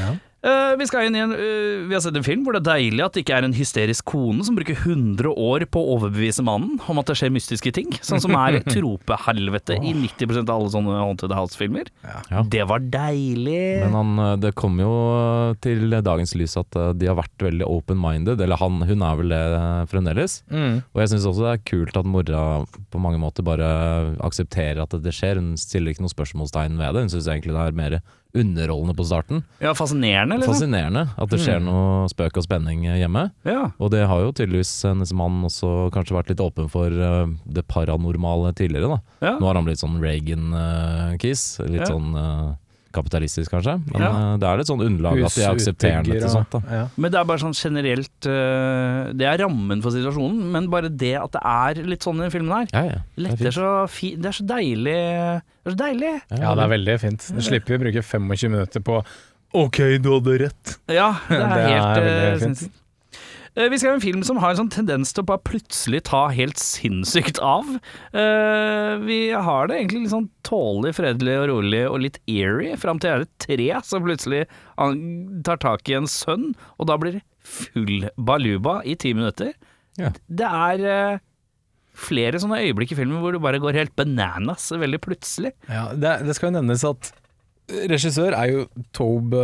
Ja. 0.00 0.14
Eh, 0.44 0.72
vi 0.76 0.84
skal 0.86 1.08
inn 1.08 1.16
i 1.16 1.22
en 1.24 1.32
uh, 1.32 1.86
Vi 1.88 1.94
har 1.96 2.02
sett 2.04 2.16
en 2.18 2.24
film 2.24 2.42
hvor 2.44 2.52
det 2.54 2.60
er 2.60 2.76
deilig 2.76 3.00
at 3.02 3.14
det 3.16 3.22
ikke 3.24 3.38
er 3.38 3.46
en 3.46 3.54
hysterisk 3.56 4.04
kone 4.12 4.44
som 4.44 4.54
bruker 4.58 4.76
100 4.76 5.30
år 5.32 5.64
på 5.72 5.80
å 5.80 5.94
overbevise 5.96 6.44
mannen 6.44 6.76
om 6.92 7.00
at 7.00 7.08
det 7.08 7.16
skjer 7.18 7.32
mystiske 7.32 7.72
ting, 7.74 7.88
sånn 8.04 8.20
som 8.22 8.36
er 8.38 8.58
tropehelvete 8.74 9.78
i 9.80 9.94
90% 9.96 10.44
av 10.44 10.60
alle 10.60 10.72
sånne 10.74 10.98
Haunted 11.00 11.32
House-filmer. 11.34 11.88
Ja. 12.04 12.42
Det 12.52 12.66
var 12.68 12.84
deilig. 12.84 13.62
Men 13.82 13.96
han, 13.96 14.12
eh, 14.26 14.34
det 14.44 14.52
kom 14.60 14.76
jo 14.82 14.92
til 15.64 15.96
dagens 15.96 16.36
lys 16.38 16.58
at 16.60 16.78
de 17.00 17.08
har 17.08 17.18
vært 17.18 17.46
veldig 17.46 17.66
open-minded, 17.66 18.42
eller 18.44 18.60
han, 18.60 18.84
hun 18.86 19.06
er 19.08 19.18
vel 19.22 19.32
det 19.32 19.42
fremdeles. 19.90 20.38
Mm. 20.52 20.82
Og 20.92 21.02
jeg 21.02 21.14
syns 21.14 21.30
også 21.32 21.46
det 21.46 21.54
er 21.54 21.64
kult 21.72 21.98
at 21.98 22.12
mora 22.12 22.44
på 22.92 23.02
mange 23.02 23.22
måter 23.22 23.46
bare 23.46 23.66
aksepterer 24.26 24.84
at 24.84 24.94
det 25.00 25.16
skjer. 25.16 25.40
Hun 25.40 25.56
stiller 25.60 25.94
ikke 25.94 26.04
noe 26.04 26.12
spørsmålstegn 26.12 26.78
ved 26.78 26.94
det. 26.94 27.06
Hun 27.06 27.14
syns 27.16 27.32
egentlig 27.32 27.56
det 27.56 27.64
er 27.64 27.80
mer 27.80 27.98
underholdende 28.36 28.94
på 28.98 29.06
starten. 29.08 29.42
ja, 29.64 29.72
fascinerende, 29.74 30.36
liksom. 30.38 30.54
Fascinerende 30.54 31.06
at 31.16 31.30
det 31.32 31.40
skjer 31.42 31.60
noe 31.64 32.06
spøk 32.12 32.36
og 32.40 32.44
spenning 32.46 32.84
hjemme. 32.86 33.26
Ja. 33.48 33.70
Og 33.80 33.90
det 33.94 34.04
har 34.06 34.20
jo 34.24 34.32
tydeligvis 34.36 34.74
hennes 34.86 35.12
mann 35.16 35.42
også 35.48 35.88
kanskje 35.94 36.16
vært 36.18 36.30
litt 36.34 36.42
åpen 36.44 36.68
for 36.72 36.92
uh, 36.92 37.26
det 37.46 37.66
paranormale 37.70 38.52
tidligere, 38.58 38.96
da. 38.96 39.00
Ja. 39.24 39.34
Nå 39.40 39.48
har 39.48 39.58
han 39.58 39.66
blitt 39.68 39.80
sånn 39.82 39.98
Reagan-kiss. 40.02 41.60
litt 41.66 41.80
Ja. 41.82 41.90
sånn 41.90 42.14
eh, 42.16 42.54
kapitalistisk, 42.96 43.52
kanskje. 43.52 43.76
Men 43.92 44.02
Ja. 44.02 44.10
eh, 44.10 44.36
det 44.42 44.48
er 44.48 44.56
litt 44.62 44.70
sånn 44.72 44.82
underlag 44.86 45.20
at 45.28 45.34
de 45.36 45.44
er 45.44 45.52
aksepterende 45.54 46.16
til 46.18 46.32
sånt. 46.32 46.56
Ja. 46.72 46.82
Men 46.96 47.12
det 47.12 47.20
er 47.20 47.28
bare 47.30 47.42
sånn 47.44 47.54
generelt 47.56 48.26
eh, 48.32 49.12
Det 49.16 49.26
er 49.30 49.38
rammen 49.44 49.82
for 49.84 49.94
situasjonen, 49.94 50.40
men 50.56 50.68
bare 50.72 50.88
det 50.90 51.14
at 51.20 51.32
det 51.36 51.42
er 51.44 51.82
litt 51.86 52.02
sånn 52.06 52.24
i 52.26 52.30
filmen 52.32 52.52
her, 52.56 52.66
Ja, 52.72 52.84
ja. 52.96 53.30
Det 53.38 53.46
er 53.52 53.56
så 53.56 53.70
fi 53.88 54.14
Det 54.16 54.32
er 54.32 54.36
så 54.40 54.46
deilig. 54.46 54.96
Det 54.96 55.70
er 55.70 55.76
så 55.76 55.80
deilig. 55.84 56.12
ja, 56.40 56.54
det 56.54 56.64
er 56.64 56.72
veldig 56.78 56.98
fint. 57.00 57.30
Du 57.36 57.40
slipper 57.42 57.76
å 57.78 57.82
bruke 57.86 58.02
25 58.02 58.50
minutter 58.50 58.80
på 58.80 59.00
OK, 59.56 59.78
du 60.02 60.10
hadde 60.12 60.38
rett. 60.42 60.76
Ja, 60.90 61.12
det 61.28 61.38
er, 61.38 61.54
Det 61.54 61.62
er 61.62 61.70
helt 61.70 62.02
helt 62.02 62.42
eh, 62.42 62.46
fint. 62.46 62.72
Eh, 63.56 63.68
Vi 63.72 63.78
ha 63.88 63.94
en 63.96 64.02
film 64.04 64.22
som 64.26 64.36
har 64.42 64.52
en 64.52 64.58
sånn 64.60 64.72
tendens 64.72 65.12
til 65.16 65.24
å 65.24 65.28
bare 65.30 65.42
plutselig 65.46 66.02
ta 66.10 66.26
helt 66.34 66.60
sinnssykt 66.60 67.38
av. 67.40 67.68
Eh, 68.12 68.96
vi 69.06 69.20
har 69.32 69.68
det 69.70 69.78
egentlig 69.80 70.02
litt 70.04 70.12
sånn 70.12 70.28
tålelig, 70.46 70.94
fredelig 70.98 71.38
og 71.40 71.48
rolig 71.54 71.82
og 71.88 72.00
litt 72.04 72.18
eerie, 72.28 72.76
fram 72.80 73.00
til 73.00 73.08
det 73.10 73.14
er 73.16 73.24
et 73.24 73.46
tre 73.46 73.68
som 73.88 74.04
plutselig 74.04 74.42
tar 75.46 75.62
tak 75.62 75.88
i 75.88 75.96
en 75.96 76.10
sønn, 76.10 76.50
og 76.76 76.90
da 76.90 76.98
blir 77.00 77.18
det 77.18 77.24
full 77.46 78.08
baluba 78.18 78.80
i 78.84 78.96
ti 78.98 79.14
minutter. 79.16 79.54
Ja. 79.96 80.10
Det 80.28 80.48
er 80.52 80.84
eh, 80.92 81.18
flere 81.96 82.40
sånne 82.42 82.60
øyeblikk 82.60 82.92
i 82.92 82.98
filmen 82.98 83.22
hvor 83.22 83.32
du 83.32 83.40
bare 83.40 83.60
går 83.62 83.78
helt 83.78 83.96
bananas 83.96 84.68
veldig 84.76 85.00
plutselig. 85.00 85.54
Ja, 85.70 85.88
det, 85.96 86.18
det 86.28 86.36
skal 86.36 86.50
jo 86.52 86.58
nevnes 86.58 86.84
at 86.84 87.14
regissør 87.88 88.36
er 88.36 88.52
jo 88.52 88.66
Tobe 88.94 89.40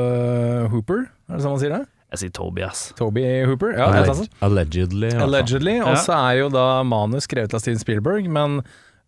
Hooper, 0.71 1.09
er 1.09 1.39
det 1.39 1.43
sånn 1.47 1.57
man 1.57 1.63
sier 1.63 1.75
det? 1.79 1.87
Jeg 2.13 2.21
sier 2.21 2.33
Tobias. 2.37 2.87
Toby 2.99 3.23
Hooper? 3.49 3.75
Ja, 3.79 3.89
Alleg 3.89 4.11
sånn. 4.13 4.31
Allegedly. 4.45 5.13
Allegedly. 5.17 5.79
Og 5.81 5.97
så 6.05 6.13
er 6.17 6.43
jo 6.43 6.49
da 6.53 6.67
manus 6.85 7.25
skrevet 7.29 7.55
av 7.57 7.63
Steven 7.65 7.81
Spielberg, 7.81 8.29
men 8.29 8.61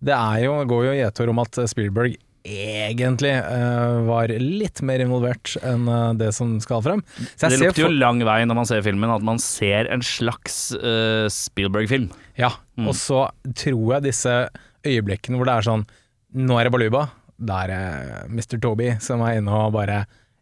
det 0.05 0.15
er 0.17 0.47
jo, 0.47 0.55
går 0.69 0.87
jo 0.89 0.95
et 1.05 1.21
om 1.29 1.43
at 1.45 1.59
Spielberg 1.69 2.17
egentlig 2.45 3.33
uh, 3.41 4.03
var 4.05 4.29
litt 4.29 4.83
mer 4.85 5.01
involvert 5.01 5.55
enn 5.65 5.87
uh, 5.89 6.11
det 6.19 6.29
som 6.37 6.59
skal 6.61 6.83
frem. 6.85 7.01
Så 7.41 7.49
Det 7.49 7.61
lukter 7.63 7.87
jo 7.87 7.93
lang 7.93 8.21
vei 8.27 8.43
når 8.45 8.59
man 8.59 8.69
ser 8.69 8.83
filmen, 8.85 9.13
at 9.15 9.25
man 9.25 9.41
ser 9.41 9.89
en 9.93 10.05
slags 10.05 10.67
uh, 10.77 11.25
Spielberg-film. 11.33 12.11
Ja, 12.41 12.53
Mm. 12.75 12.89
og 12.91 12.97
så 12.99 13.21
tror 13.55 13.93
jeg 13.95 14.03
disse 14.09 14.33
øyeblikkene 14.83 15.39
hvor 15.39 15.47
det 15.47 15.53
er 15.55 15.63
sånn 15.63 15.85
Nå 16.35 16.57
er 16.59 16.67
det 16.67 16.73
baluba. 16.75 17.05
Da 17.39 17.61
er 17.63 17.71
det 17.71 18.33
Mr. 18.35 18.57
Toby 18.59 18.89
som 18.99 19.23
er 19.23 19.37
inne 19.39 19.55
og 19.55 19.71
bare 19.77 20.01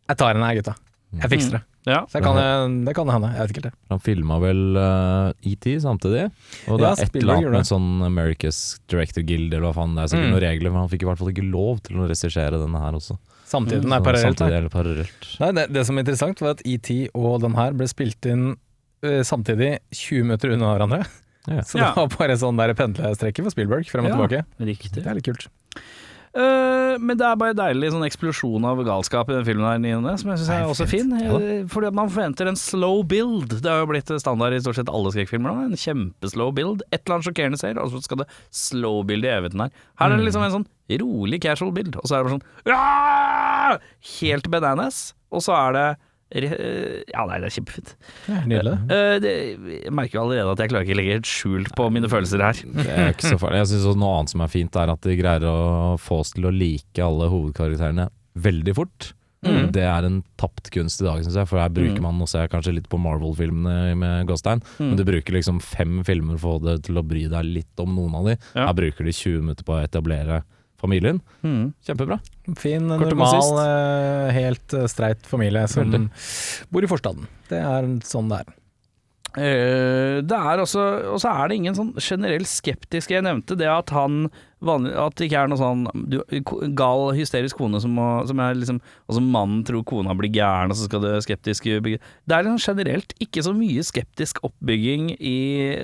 Jeg 0.09 0.17
tar 0.17 0.33
henne 0.33 0.49
her, 0.49 0.57
gutta. 0.63 0.73
Jeg 1.21 1.29
fikser 1.31 1.51
det. 1.59 1.63
Ja. 1.85 1.99
Så 2.09 2.19
jeg 2.21 2.23
kan, 2.25 2.85
det 2.87 2.95
kan 2.97 3.09
hende. 3.11 3.29
Jeg 3.35 3.43
vet 3.43 3.51
ikke 3.53 3.63
helt 3.65 3.73
det. 3.75 3.79
Han 3.91 4.01
filma 4.01 4.37
vel 4.41 4.61
uh, 4.79 5.33
ET 5.45 5.67
samtidig. 5.83 6.23
Og 6.71 6.79
det 6.79 6.87
Ja, 6.87 6.93
er 6.95 7.03
et 7.05 7.17
eller 7.21 7.35
annet 7.35 7.51
med 7.53 7.69
sånn 7.69 7.89
America's 8.07 8.61
Director 8.89 9.23
Guild 9.27 9.53
eller 9.53 9.67
hva 9.69 9.75
faen. 9.77 9.95
Det 9.99 10.05
er 10.05 10.13
sikkert 10.15 10.29
Mm. 10.31 10.33
noen 10.33 10.45
regler, 10.47 10.71
men 10.73 10.81
han 10.81 10.89
fikk 10.89 11.03
i 11.03 11.09
hvert 11.11 11.19
fall 11.19 11.33
ikke 11.35 11.45
lov 11.51 11.83
til 11.83 11.97
å 12.01 12.07
regissere 12.09 12.57
denne 12.63 12.81
her 12.81 12.93
også. 12.97 13.19
Samtidig. 13.45 13.83
Den 13.83 13.91
Så 13.93 13.97
er 13.99 14.07
parallelt. 14.07 14.39
Samtidig 14.39 14.57
eller 14.63 14.73
parallelt. 14.73 15.27
Nei, 15.43 15.51
det, 15.59 15.67
det 15.75 15.85
som 15.87 15.99
er 15.99 16.03
interessant, 16.07 16.41
var 16.41 16.51
at 16.57 16.63
ET 16.65 16.91
og 17.13 17.41
den 17.43 17.55
her 17.59 17.73
ble 17.77 17.89
spilt 17.91 18.25
inn 18.31 18.47
uh, 19.05 19.21
samtidig 19.27 19.73
20 19.93 20.23
minutter 20.31 20.55
unna 20.57 20.73
hverandre. 20.77 21.03
Ja. 21.51 21.61
Så 21.67 21.77
Ja. 21.83 21.91
det 21.91 21.97
var 21.99 22.09
bare 22.17 22.37
sånn 22.39 22.57
der 22.57 22.73
pendlestrekke 22.79 23.43
for 23.43 23.51
Spielberg 23.51 23.85
frem 23.91 24.07
og 24.07 24.13
Ja. 24.13 24.17
tilbake. 24.17 24.45
Riktig. 24.63 24.95
Det 25.03 25.07
er 25.11 25.15
litt 25.19 25.25
kult. 25.27 25.49
Eh, 26.33 26.95
men 27.03 27.19
det 27.21 27.27
er 27.29 27.37
bare 27.37 27.53
deilig 27.57 27.91
sånn 27.93 28.07
eksplosjon 28.07 28.65
av 28.65 28.79
galskap 28.87 29.29
i 29.29 29.35
den 29.37 29.45
filmen 29.45 29.67
her, 29.69 29.81
Nine, 29.83 30.15
som 30.21 30.31
jeg 30.33 30.41
syns 30.41 30.53
er 30.55 30.65
også 30.71 30.87
fint. 30.89 31.13
fin. 31.13 31.35
Eh, 31.37 31.65
Fordi 31.69 31.91
at 31.91 31.97
man 31.99 32.09
forventer 32.09 32.49
en 32.49 32.57
slow 32.57 33.03
build. 33.05 33.53
Det 33.61 33.69
har 33.69 33.83
jo 33.83 33.91
blitt 33.91 34.09
standard 34.23 34.57
i 34.57 34.61
stort 34.65 34.79
sett 34.81 34.89
alle 34.93 35.13
skrekkfilmer 35.13 35.53
nå. 35.53 35.67
En 35.69 35.77
kjempeslow 35.77 36.53
build. 36.57 36.83
Et 36.91 37.03
eller 37.03 37.19
annet 37.19 37.29
sjokkerende 37.29 37.61
ser, 37.61 37.77
og 37.83 37.93
så 37.93 38.01
skal 38.07 38.23
det 38.25 38.29
slow 38.51 39.03
build 39.05 39.29
i 39.29 39.33
evigheten 39.35 39.61
her. 39.67 39.75
Her 40.01 40.15
er 40.15 40.17
det 40.23 40.29
liksom 40.31 40.47
en 40.49 40.57
sånn 40.57 40.69
rolig 41.03 41.41
casual 41.45 41.73
build, 41.77 41.97
og 42.01 42.09
så 42.09 42.17
er 42.17 42.23
det 42.25 42.31
bare 42.31 42.39
sånn 42.39 42.77
Aah! 42.77 43.79
Helt 44.21 44.49
bananas, 44.53 45.03
og 45.33 45.45
så 45.45 45.53
er 45.57 45.77
det 45.77 45.87
Ja, 46.33 47.25
nei, 47.29 47.39
det 47.43 47.49
er 47.51 47.55
kjempefint. 47.59 47.95
Ja, 48.31 48.41
Nydelig. 48.49 48.75
Eh, 48.91 49.17
det, 49.23 49.33
jeg 49.85 49.93
merker 49.95 50.19
jo 50.19 50.25
allerede 50.27 50.55
at 50.57 50.63
jeg 50.65 50.73
klarer 50.73 50.87
ikke 50.87 50.97
å 50.97 51.01
legge 51.03 51.17
helt 51.19 51.29
skjul 51.31 51.67
på 51.77 51.89
mine 51.93 52.09
følelser 52.13 52.43
her. 52.45 52.61
Det 52.65 52.89
er 52.89 53.11
ikke 53.13 53.33
så 53.35 53.39
farlig. 53.43 53.61
Jeg 53.63 53.73
synes 53.75 53.99
Noe 54.01 54.19
annet 54.21 54.33
som 54.35 54.45
er 54.47 54.53
fint, 54.53 54.77
er 54.81 54.93
at 54.95 55.03
de 55.09 55.17
greier 55.19 55.45
å 55.49 55.57
få 56.01 56.23
oss 56.25 56.33
til 56.37 56.49
å 56.49 56.55
like 56.55 57.03
alle 57.05 57.29
hovedkarakterene 57.33 58.09
veldig 58.41 58.75
fort. 58.79 59.13
Mm. 59.43 59.73
Det 59.75 59.83
er 59.83 60.05
en 60.07 60.21
tapt 60.39 60.69
kunst 60.71 61.01
i 61.03 61.05
dag, 61.05 61.19
syns 61.27 61.35
jeg. 61.35 61.49
For 61.51 61.59
her 61.59 61.69
bruker 61.75 61.99
Mm. 61.99 62.05
man 62.07 62.19
Nå 62.23 62.29
ser 62.31 62.45
jeg 62.47 62.53
kanskje 62.53 62.77
litt 62.77 62.89
på 62.89 63.01
Marvel-filmene 63.03 63.97
med 63.99 64.27
Gåstein, 64.29 64.63
men 64.79 64.97
du 64.97 65.03
bruker 65.05 65.35
liksom 65.35 65.59
fem 65.61 66.05
filmer 66.07 66.39
for 66.39 66.57
å 66.57 66.61
få 66.61 66.65
det 66.69 66.77
til 66.87 66.95
å 67.01 67.03
bry 67.07 67.25
deg 67.29 67.45
litt 67.45 67.83
om 67.83 67.91
noen 67.97 68.15
av 68.21 68.25
de. 68.31 68.37
Ja. 68.55 68.69
Her 68.69 68.77
bruker 68.79 69.05
de 69.05 69.11
20 69.13 69.43
minutter 69.43 69.65
på 69.67 69.75
å 69.75 69.83
etablere 69.83 70.43
familien. 70.83 71.21
Mm. 71.47 71.73
Kjempebra. 71.87 72.19
Fin, 72.59 72.89
Kort 72.91 73.13
normal, 73.15 73.53
eh, 73.63 74.33
helt 74.35 74.75
eh, 74.75 74.89
streit 74.91 75.27
familie 75.31 75.65
som 75.71 75.87
Veldig. 75.87 76.09
bor 76.75 76.85
i 76.85 76.91
forstaden. 76.91 77.31
Det 77.49 77.63
er 77.63 77.89
sånn 78.07 78.31
det 78.33 78.43
er. 78.43 78.59
Eh, 79.33 80.21
det 80.21 80.37
er 80.37 80.61
også 80.61 80.83
Og 81.15 81.21
så 81.23 81.31
er 81.33 81.49
det 81.49 81.57
ingen 81.57 81.77
sånn 81.77 81.95
generell 81.97 82.43
skeptisk 82.45 83.15
Jeg 83.15 83.25
nevnte 83.25 83.57
det 83.57 83.69
at 83.71 83.89
han 83.97 84.27
vanlig, 84.61 84.91
At 84.93 85.17
det 85.17 85.31
ikke 85.31 85.45
er 85.47 85.49
noe 85.49 85.57
sånn 85.57 85.87
du, 86.13 86.19
gal, 86.77 87.07
hysterisk 87.17 87.57
kone 87.57 87.81
som, 87.81 87.97
som 88.29 88.43
er 88.45 88.59
liksom 88.59 88.83
Og 89.09 89.17
som 89.17 89.31
mannen 89.33 89.63
tror 89.65 89.87
kona 89.89 90.13
blir 90.19 90.29
gæren, 90.35 90.75
og 90.75 90.77
så 90.77 90.85
skal 90.85 91.01
det 91.07 91.15
skeptiske 91.25 91.81
bygge 91.81 92.03
Det 92.29 92.37
er 92.37 92.45
liksom 92.45 92.61
generelt 92.61 93.17
ikke 93.25 93.45
så 93.47 93.55
mye 93.57 93.87
skeptisk 93.89 94.43
oppbygging 94.45 95.15
i 95.17 95.37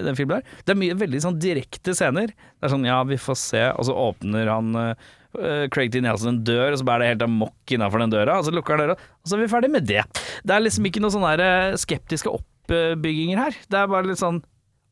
den 0.04 0.18
filmen 0.18 0.42
der. 0.42 0.58
Det 0.66 0.74
er 0.74 0.80
mye 0.82 0.96
veldig 0.98 1.20
sånn 1.24 1.38
direkte 1.40 1.94
scener. 1.96 2.34
Det 2.34 2.68
er 2.68 2.72
sånn 2.74 2.84
ja, 2.84 2.98
vi 3.08 3.16
får 3.20 3.38
se, 3.40 3.62
og 3.72 3.86
så 3.88 3.96
åpner 3.96 4.50
han 4.50 4.76
eh, 4.82 5.64
Craig 5.72 5.92
T. 5.94 6.02
Nelson 6.04 6.34
en 6.34 6.42
dør, 6.44 6.72
og 6.72 6.80
så 6.80 6.86
bærer 6.88 7.04
det 7.04 7.10
helt 7.12 7.26
amok 7.28 7.74
innafor 7.74 8.02
den 8.02 8.12
døra, 8.12 8.38
og 8.40 8.48
så 8.48 8.54
lukker 8.54 8.76
han 8.76 8.84
døra, 8.84 8.98
og 8.98 9.30
så 9.30 9.38
er 9.38 9.44
vi 9.44 9.50
ferdig 9.52 9.72
med 9.72 9.88
det. 9.88 10.04
Det 10.42 10.54
er 10.54 10.64
liksom 10.64 10.88
ikke 10.90 11.02
noe 11.04 11.14
sånn 11.14 11.26
eh, 11.30 11.78
skeptiske 11.80 12.32
oppbygginger 12.68 13.40
her. 13.42 13.56
Det 13.70 13.78
er 13.80 13.90
bare 13.90 14.08
litt 14.10 14.20
sånn 14.22 14.42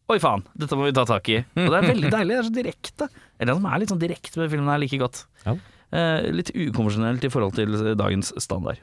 Oi 0.07 0.21
faen, 0.23 0.45
dette 0.55 0.77
må 0.79 0.85
vi 0.87 0.93
ta 0.95 1.03
tak 1.05 1.27
i. 1.35 1.41
Og 1.59 1.67
det 1.73 1.79
er 1.81 1.87
veldig 1.89 2.11
deilig. 2.15 2.31
Det 2.31 2.39
er 2.39 2.45
så 2.47 2.55
direkte. 2.55 3.09
Eller 3.41 3.49
det 3.51 3.57
som 3.59 3.65
er 3.67 3.81
litt 3.83 3.91
sånn 3.91 3.99
direkte 3.99 4.39
med 4.39 4.53
filmen 4.53 4.69
her, 4.71 4.79
like 4.79 4.99
godt. 5.03 5.25
Ja. 5.43 5.55
Eh, 5.99 6.29
litt 6.31 6.53
ukonvensjonelt 6.55 7.25
i 7.27 7.31
forhold 7.35 7.57
til 7.59 7.75
dagens 7.99 8.31
standard. 8.39 8.79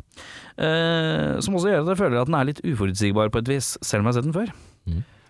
Eh, 0.59 1.39
som 1.39 1.55
også 1.55 1.71
gjør 1.71 1.85
at 1.85 1.91
jeg 1.93 1.99
føler 2.01 2.19
at 2.19 2.27
den 2.27 2.35
er 2.41 2.49
litt 2.49 2.59
uforutsigbar 2.67 3.31
på 3.31 3.39
et 3.39 3.53
vis, 3.53 3.69
selv 3.79 4.03
om 4.03 4.09
jeg 4.09 4.11
har 4.11 4.17
sett 4.19 4.27
den 4.27 4.35
før. 4.35 4.51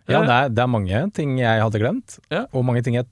Ja, 0.10 0.17
Eh, 0.20 0.25
det 0.27 0.34
er, 0.36 0.50
det 0.51 0.60
er 0.65 0.67
mange 0.67 0.98
ting 1.15 1.38
jeg 1.39 1.62
hadde 1.62 1.79
glemt, 1.79 2.17
Ja. 2.34 2.41
og 2.51 2.65
mange 2.65 2.82
ting 2.84 2.98
jeg 2.98 3.05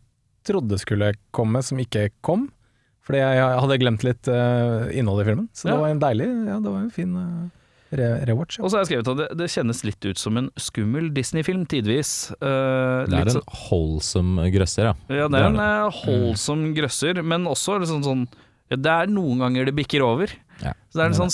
trodde 0.43 0.75
skulle 0.81 1.13
komme 1.31 1.61
som 1.63 1.77
ikke 1.79 2.09
kom. 2.25 2.49
Fordi 3.05 3.21
jeg 3.21 3.45
hadde 3.61 3.77
glemt 3.79 4.03
litt 4.03 4.27
uh, 4.27 4.89
innholdet 4.91 5.23
i 5.25 5.29
filmen. 5.29 5.47
Så 5.53 5.69
Ja. 5.69 5.71
det 5.75 5.79
var 5.85 5.89
en 5.93 6.01
deilig 6.01 6.27
Ja, 6.49 6.57
det 6.59 6.69
var 6.73 6.81
en 6.81 6.91
fin 6.91 7.15
uh, 7.15 7.49
re 7.91 8.09
rewatch. 8.29 8.57
Ja. 8.59 8.63
Og 8.63 8.71
så 8.71 8.77
har 8.77 8.83
jeg 8.85 8.89
skrevet 8.91 9.09
at 9.11 9.17
det, 9.21 9.37
det 9.41 9.49
kjennes 9.51 9.81
litt 9.87 10.05
ut 10.07 10.17
som 10.21 10.37
en 10.39 10.49
skummel 10.59 11.09
Disney-film 11.13 11.65
tidvis. 11.67 12.31
Uh, 12.41 13.03
Det 13.09 13.17
er 13.19 13.31
sånn- 13.35 13.43
en 13.43 13.57
holdsom 13.69 14.29
grøsser, 14.53 14.91
ja. 14.91 14.93
Ja, 15.09 15.27
det 15.27 15.31
Det 15.31 15.41
er 15.41 15.43
er 15.43 15.49
en 15.51 15.59
eh, 15.65 15.99
holdsom 16.05 16.63
grøsser, 16.77 17.21
men 17.23 17.45
også 17.45 17.79
liksom 17.81 18.03
sånn 18.05 18.27
ja, 18.71 18.77
Det 18.77 18.91
er 18.91 19.07
noen 19.11 19.39
ganger 19.43 19.65
det 19.67 19.75
bikker 19.75 20.01
over. 20.05 20.31
Ja. 20.61 20.73
Så 20.91 20.99
det 20.99 21.03
er 21.05 21.09
en 21.11 21.15
sånn 21.17 21.31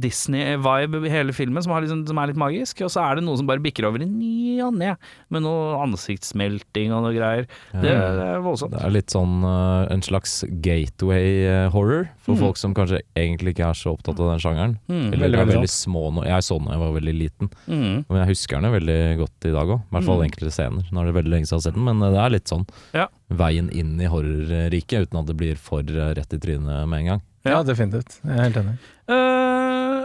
Spielberg-Disney-vibe 0.00 1.00
i 1.06 1.10
hele 1.12 1.32
filmen 1.36 1.62
som, 1.62 1.72
har 1.74 1.82
liksom, 1.84 2.06
som 2.08 2.18
er 2.18 2.30
litt 2.30 2.38
magisk. 2.40 2.80
Og 2.86 2.90
så 2.92 3.02
er 3.04 3.18
det 3.18 3.24
noe 3.26 3.36
som 3.38 3.46
bare 3.48 3.60
bikker 3.62 3.84
over 3.88 4.00
i 4.02 4.08
ny 4.08 4.60
og 4.64 4.74
ne, 4.78 4.94
med 5.32 5.44
noe 5.44 5.76
ansiktssmelting 5.84 6.92
og 6.96 7.04
noe 7.04 7.14
greier. 7.16 7.46
Det, 7.74 7.90
det 7.92 8.24
er 8.26 8.40
voldsomt. 8.44 8.72
Det 8.74 8.82
er 8.86 8.94
litt 8.94 9.12
sånn 9.12 9.44
eh, 9.46 9.92
en 9.94 10.02
slags 10.06 10.38
gateway 10.64 11.44
eh, 11.46 11.68
horror 11.74 12.08
for 12.24 12.30
Mm. 12.30 12.38
folk 12.44 12.56
som 12.60 12.74
kanskje 12.76 13.00
egentlig 13.18 13.56
ikke 13.56 13.66
er 13.72 13.74
så 13.74 13.90
opptatt 13.96 14.20
av 14.22 14.28
den 14.30 14.38
sjangeren. 14.42 14.74
Mm. 14.88 15.08
Eller 15.12 15.24
Veldig, 15.26 15.38
er 15.40 15.48
veldig 15.50 15.70
små 15.72 16.02
nå. 16.14 16.22
Jeg 16.28 16.44
så 16.46 16.58
den 16.60 16.68
da 16.70 16.76
jeg 16.76 16.82
var 16.84 16.92
veldig 17.00 17.14
liten, 17.18 17.50
Mm. 17.66 18.04
men 18.08 18.18
jeg 18.20 18.28
husker 18.30 18.60
den 18.62 18.72
veldig 18.76 18.98
godt 19.18 19.48
i 19.50 19.54
dag 19.56 19.66
òg. 19.74 19.80
I 19.80 19.90
hvert 19.96 20.06
fall 20.06 20.20
Mm. 20.20 20.26
enkelte 20.30 20.52
scener. 20.54 20.84
Nå 20.92 21.00
er 21.02 21.06
det 21.10 21.14
veldig 21.18 21.32
lenge 21.34 21.46
siden 21.50 21.58
jeg 21.58 21.64
har 21.64 21.66
sett 21.70 21.74
den, 21.74 21.84
men 21.90 22.02
eh, 22.06 22.10
det 22.14 22.20
er 22.24 22.30
litt 22.36 22.48
sånn 22.48 22.66
Ja. 22.94 23.06
veien 23.30 23.68
inn 23.74 24.00
i 24.00 24.06
horrorriket, 24.06 25.08
uten 25.10 25.18
at 25.20 25.26
det 25.26 25.36
blir 25.36 25.56
for 25.58 25.82
rett 25.82 26.32
i 26.32 26.38
trynet 26.38 26.86
med 26.88 26.98
en 27.00 27.06
gang. 27.06 27.22
Ja, 27.46 27.60
definitivt. 27.66 28.18
Jeg 28.24 28.36
er 28.36 28.48
helt 28.48 28.58
enig. 28.60 28.74
Uh, 29.10 30.04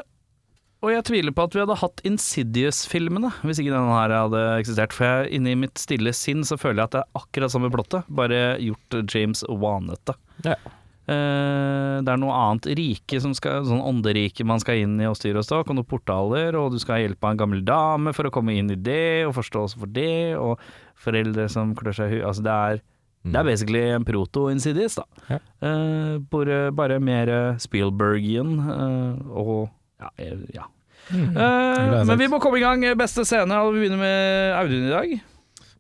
og 0.86 0.92
jeg 0.94 1.06
tviler 1.08 1.34
på 1.34 1.48
at 1.48 1.56
vi 1.56 1.63
hadde 1.63 1.77
hatt 1.82 2.01
Insidious-filmene 2.06 3.32
hvis 3.42 3.60
ikke 3.62 3.74
denne 3.74 3.98
her 3.98 4.13
hadde 4.13 4.42
eksistert. 4.60 4.96
For 4.96 5.08
jeg, 5.08 5.34
inni 5.39 5.58
mitt 5.58 5.82
stille 5.82 6.13
sinn 6.15 6.46
så 6.48 6.60
føler 6.62 6.84
jeg 6.84 6.92
at 6.92 6.96
det 6.96 7.04
er 7.04 7.22
akkurat 7.22 7.54
samme 7.54 7.72
plottet, 7.74 8.08
bare 8.08 8.42
gjort 8.62 9.00
James 9.10 9.44
Wanete. 9.50 10.18
Ja. 10.46 10.60
Uh, 11.06 12.01
det 12.01 12.10
er 12.10 12.18
noe 12.18 12.34
annet 12.34 12.65
rike 12.80 13.20
som 13.22 13.36
skal, 13.38 13.65
sånn 13.68 13.84
ånderike 13.86 14.46
man 14.48 14.62
skal 14.63 14.80
inn 14.82 14.96
i 14.98 15.06
og 15.06 15.18
styre 15.20 15.44
og 15.44 15.46
stå, 15.46 15.60
og 15.62 15.75
noen 15.77 15.86
portaler, 15.86 16.58
og 16.58 16.74
du 16.74 16.80
skal 16.82 17.04
hjelpe 17.04 17.30
en 17.30 17.38
gammel 17.38 17.62
dame 17.65 18.13
for 18.18 18.25
å 18.25 18.34
komme 18.34 18.56
inn 18.58 18.72
i 18.74 18.80
det, 18.80 19.25
og 19.27 19.36
forståelse 19.38 19.82
for 19.82 19.92
det, 19.94 20.34
og 20.39 20.58
foreldre 21.06 21.46
som 21.51 21.75
klør 21.77 22.00
seg 22.00 22.10
i 22.10 22.18
hu... 22.18 22.25
Altså 22.25 22.46
det 22.46 22.56
er, 22.56 22.82
det 23.25 23.41
er 23.41 23.48
basically 23.48 23.84
en 23.96 24.05
proto-insidies, 24.08 24.98
da. 25.00 25.05
Ja. 25.34 25.39
Eh, 25.65 26.15
bare, 26.32 26.60
bare 26.75 27.00
mer 27.01 27.32
Spielbergian, 27.62 28.55
eh, 28.62 29.29
og 29.34 29.70
ja. 30.01 30.12
eh, 30.17 30.41
ja. 30.55 30.67
Mm. 31.10 31.38
Eh, 31.38 32.03
men 32.10 32.17
vi 32.20 32.27
må 32.32 32.41
komme 32.41 32.60
i 32.60 32.65
gang. 32.65 32.84
Beste 32.98 33.25
scene, 33.27 33.62
vi 33.72 33.86
begynner 33.86 34.01
med 34.01 34.60
Audun 34.60 34.89
i 34.89 34.94
dag. 34.94 35.15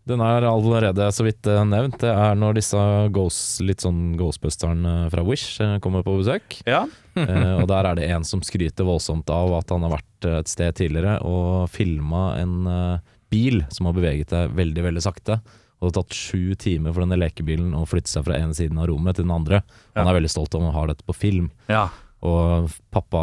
Den 0.05 0.21
er 0.21 0.45
allerede 0.45 1.07
så 1.13 1.25
vidt 1.25 1.47
eh, 1.49 1.63
nevnt. 1.65 1.97
Det 2.03 2.11
er 2.11 2.37
når 2.37 2.59
disse 2.59 2.81
ghost, 3.13 3.57
litt 3.65 3.81
sånn 3.81 4.13
ghostbusterne 4.19 5.07
fra 5.13 5.23
Wish 5.25 5.57
eh, 5.65 5.79
kommer 5.81 6.05
på 6.05 6.19
besøk. 6.19 6.59
Ja. 6.69 6.83
Eh, 7.17 7.55
og 7.57 7.65
der 7.71 7.89
er 7.89 7.97
det 7.97 8.11
en 8.13 8.27
som 8.27 8.43
skryter 8.45 8.85
voldsomt 8.85 9.31
av 9.33 9.55
at 9.57 9.73
han 9.73 9.85
har 9.87 9.95
vært 9.97 10.29
eh, 10.29 10.37
et 10.43 10.51
sted 10.51 10.77
tidligere 10.77 11.17
og 11.25 11.65
filma 11.73 12.35
en 12.37 12.69
eh, 12.69 13.13
bil 13.33 13.63
som 13.73 13.89
har 13.89 13.97
beveget 13.97 14.35
seg 14.35 14.53
veldig, 14.53 14.85
veldig 14.91 15.03
sakte. 15.03 15.39
Og 15.81 15.89
det 15.91 15.95
har 15.95 16.03
tatt 16.03 16.15
sju 16.15 16.55
timer 16.55 16.93
for 16.95 17.03
denne 17.03 17.17
lekebilen 17.19 17.73
å 17.77 17.83
flytte 17.89 18.09
seg 18.09 18.23
fra 18.25 18.37
ene 18.39 18.55
siden 18.55 18.77
av 18.79 18.87
rommet 18.89 19.15
til 19.17 19.25
den 19.27 19.35
andre. 19.35 19.61
Han 19.95 20.07
er 20.07 20.17
veldig 20.19 20.31
stolt 20.31 20.55
av 20.55 20.61
å 20.63 20.71
ha 20.73 20.85
dette 20.87 21.03
på 21.05 21.15
film. 21.15 21.51
ja. 21.67 21.87
Og 22.25 22.71
pappa 22.95 23.19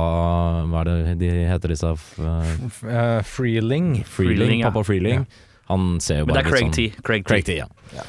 Hva 0.69 0.83
er 0.85 0.85
det 0.85 1.15
de 1.19 1.31
heter 1.49 1.73
disse? 1.73 1.89
Uh, 2.21 2.45
F- 2.69 2.85
eh, 2.87 3.23
Freeling. 3.27 4.05
Freeling. 4.05 4.37
Freeling, 4.39 4.61
ja. 4.61 4.69
Pappa 4.71 4.85
Freeling. 4.87 5.25
Han 5.67 5.99
ser 5.99 6.21
jo 6.21 6.27
Men 6.29 6.37
det 6.37 6.45
bare 6.45 6.47
er 6.47 6.51
Craig 6.53 6.67
litt 6.69 6.77
T. 6.77 6.85
sånn 6.93 7.03
Craig 7.09 7.25
T. 7.25 7.29
Craig 7.33 7.45
T, 7.49 7.57
ja. 7.57 8.05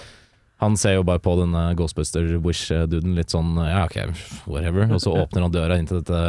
Han 0.61 0.77
ser 0.79 0.93
jo 0.95 1.03
bare 1.03 1.19
på 1.19 1.33
denne 1.35 1.61
Ghostbuster 1.75 2.27
Wish-duden 2.43 3.17
litt 3.17 3.33
sånn 3.33 3.57
ja 3.65 3.81
ok, 3.87 3.97
whatever. 4.45 4.85
Og 4.93 5.01
så 5.03 5.11
åpner 5.11 5.43
han 5.43 5.55
døra 5.55 5.75
inn 5.79 5.89
til 5.89 5.99
dette 5.99 6.19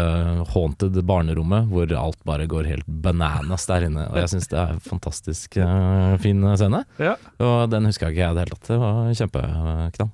haunted 0.54 0.96
barnerommet 1.06 1.68
hvor 1.70 1.92
alt 2.00 2.18
bare 2.26 2.48
går 2.50 2.66
helt 2.70 2.88
bananas 2.88 3.68
der 3.70 3.86
inne. 3.86 4.08
Og 4.10 4.18
jeg 4.22 4.32
syns 4.32 4.50
det 4.50 4.58
er 4.58 4.74
en 4.74 4.82
fantastisk 4.82 5.60
uh, 5.60 6.16
fin 6.24 6.42
scene. 6.58 6.82
Ja. 6.98 7.14
Og 7.44 7.68
den 7.70 7.86
huska 7.90 8.10
ikke 8.10 8.24
jeg 8.24 8.34
i 8.34 8.38
det 8.40 8.46
hele 8.46 8.58
tatt. 8.58 8.72
Det 8.72 8.80
var 8.82 9.14
kjempeknall. 9.20 10.12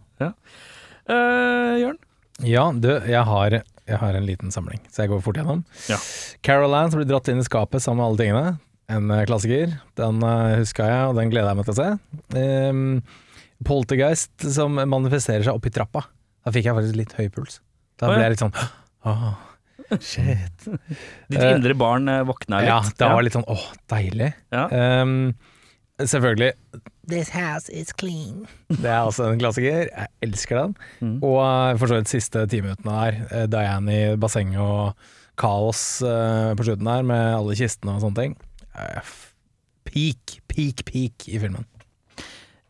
Eh, 1.11 1.75
Jørn? 1.81 1.99
Ja, 2.47 2.65
du, 2.73 2.91
jeg 3.09 3.23
har, 3.27 3.57
jeg 3.89 4.01
har 4.01 4.17
en 4.17 4.27
liten 4.27 4.53
samling, 4.55 4.81
så 4.93 5.05
jeg 5.05 5.13
går 5.13 5.23
fort 5.25 5.41
gjennom. 5.41 5.65
Ja. 5.91 5.99
Carol 6.47 6.77
Ann 6.77 6.93
som 6.93 7.01
blir 7.01 7.09
dratt 7.11 7.29
inn 7.33 7.43
i 7.43 7.47
skapet 7.47 7.85
sammen 7.85 8.01
med 8.01 8.11
alle 8.11 8.21
tingene. 8.23 8.53
En 8.91 9.11
eh, 9.15 9.25
klassiker. 9.29 9.75
Den 10.01 10.23
uh, 10.25 10.59
huska 10.61 10.87
jeg, 10.89 11.09
og 11.11 11.19
den 11.19 11.33
gleder 11.33 11.53
jeg 11.53 11.61
meg 11.61 11.69
til 11.69 11.75
å 11.75 11.81
se. 11.81 11.91
Ehm, 12.41 12.87
Poltergeist 13.67 14.49
som 14.55 14.79
manifesterer 14.79 15.45
seg 15.45 15.57
opp 15.57 15.69
i 15.69 15.73
trappa. 15.75 16.07
Da 16.45 16.53
fikk 16.55 16.71
jeg 16.71 16.77
faktisk 16.77 16.99
litt 16.99 17.15
høy 17.19 17.29
puls. 17.35 17.61
Da 18.01 18.09
ble 18.09 18.23
jeg 18.25 18.35
litt 18.35 18.43
sånn 18.43 18.55
Åh, 19.09 19.31
shit. 20.01 20.67
Ditt 21.33 21.45
indre 21.45 21.77
barn 21.79 22.09
eh, 22.09 22.23
våkna 22.29 22.61
litt. 22.63 22.71
Ja, 22.71 22.81
det 22.85 23.11
var 23.13 23.25
litt 23.25 23.37
sånn 23.37 23.49
åh, 23.51 23.67
deilig. 23.93 24.33
Ja. 24.53 24.67
Um, 24.73 25.33
selvfølgelig 26.01 26.55
This 27.11 27.33
house 27.35 27.73
is 27.75 27.91
clean. 27.97 28.45
Det 28.71 28.87
er 28.87 29.03
også 29.03 29.33
en 29.33 29.41
klassiker. 29.41 29.89
Jeg 29.89 30.13
elsker 30.23 30.61
den. 30.61 30.77
Mm. 31.01 31.17
Og 31.27 31.41
eh, 31.43 31.79
for 31.81 31.91
så 31.91 31.99
vidt 31.99 32.13
siste 32.13 32.45
ti 32.53 32.61
minuttene 32.63 32.99
der, 33.01 33.25
eh, 33.31 33.49
Diane 33.51 33.97
i 33.97 34.05
bassenget 34.21 34.61
og 34.63 35.11
kaos 35.41 35.81
på 36.05 36.65
slutten 36.67 36.85
der 36.85 37.05
med 37.09 37.23
alle 37.33 37.55
kistene 37.57 37.95
og 37.97 38.03
sånne 38.05 38.19
ting. 38.19 38.35
Peak, 39.89 40.35
peak, 40.53 40.83
peak 40.85 41.25
i 41.33 41.39
filmen. 41.41 41.65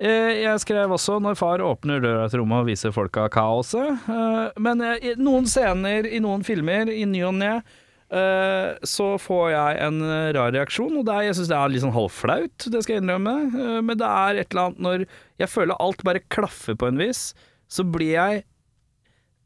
Eh, 0.00 0.40
Jeg 0.46 0.60
skrev 0.62 0.88
også 0.96 1.18
'Når 1.20 1.36
far 1.36 1.58
åpner 1.60 2.00
døra 2.00 2.28
til 2.30 2.40
rommet 2.40 2.62
og 2.62 2.66
viser 2.70 2.92
folka 2.92 3.28
kaoset'. 3.28 3.98
Eh, 4.08 4.50
Men 4.56 4.80
eh, 4.80 4.96
i 5.10 5.14
noen 5.20 5.44
scener 5.46 6.06
i 6.08 6.18
noen 6.20 6.42
filmer, 6.42 6.88
i 6.88 7.04
ny 7.04 7.20
og 7.28 7.34
ne, 7.34 7.62
eh, 8.10 8.78
så 8.82 9.18
får 9.20 9.50
jeg 9.52 9.80
en 9.86 10.00
rar 10.34 10.52
reaksjon. 10.52 10.96
Og 10.98 11.04
det 11.04 11.14
er, 11.14 11.22
jeg 11.28 11.34
syns 11.36 11.48
det 11.48 11.56
er 11.58 11.68
litt 11.68 11.82
sånn 11.84 11.92
halvflaut, 11.92 12.70
det 12.70 12.82
skal 12.82 12.94
jeg 12.96 13.02
innrømme. 13.04 13.82
Men 13.84 13.96
det 13.98 14.06
er 14.08 14.40
et 14.40 14.50
eller 14.54 14.70
annet 14.70 14.80
når 14.80 15.06
jeg 15.38 15.48
føler 15.48 15.76
alt 15.78 16.02
bare 16.02 16.20
klaffer 16.30 16.74
på 16.74 16.88
en 16.88 16.96
vis, 16.96 17.34
så 17.68 17.84
blir 17.84 18.12
jeg 18.16 18.44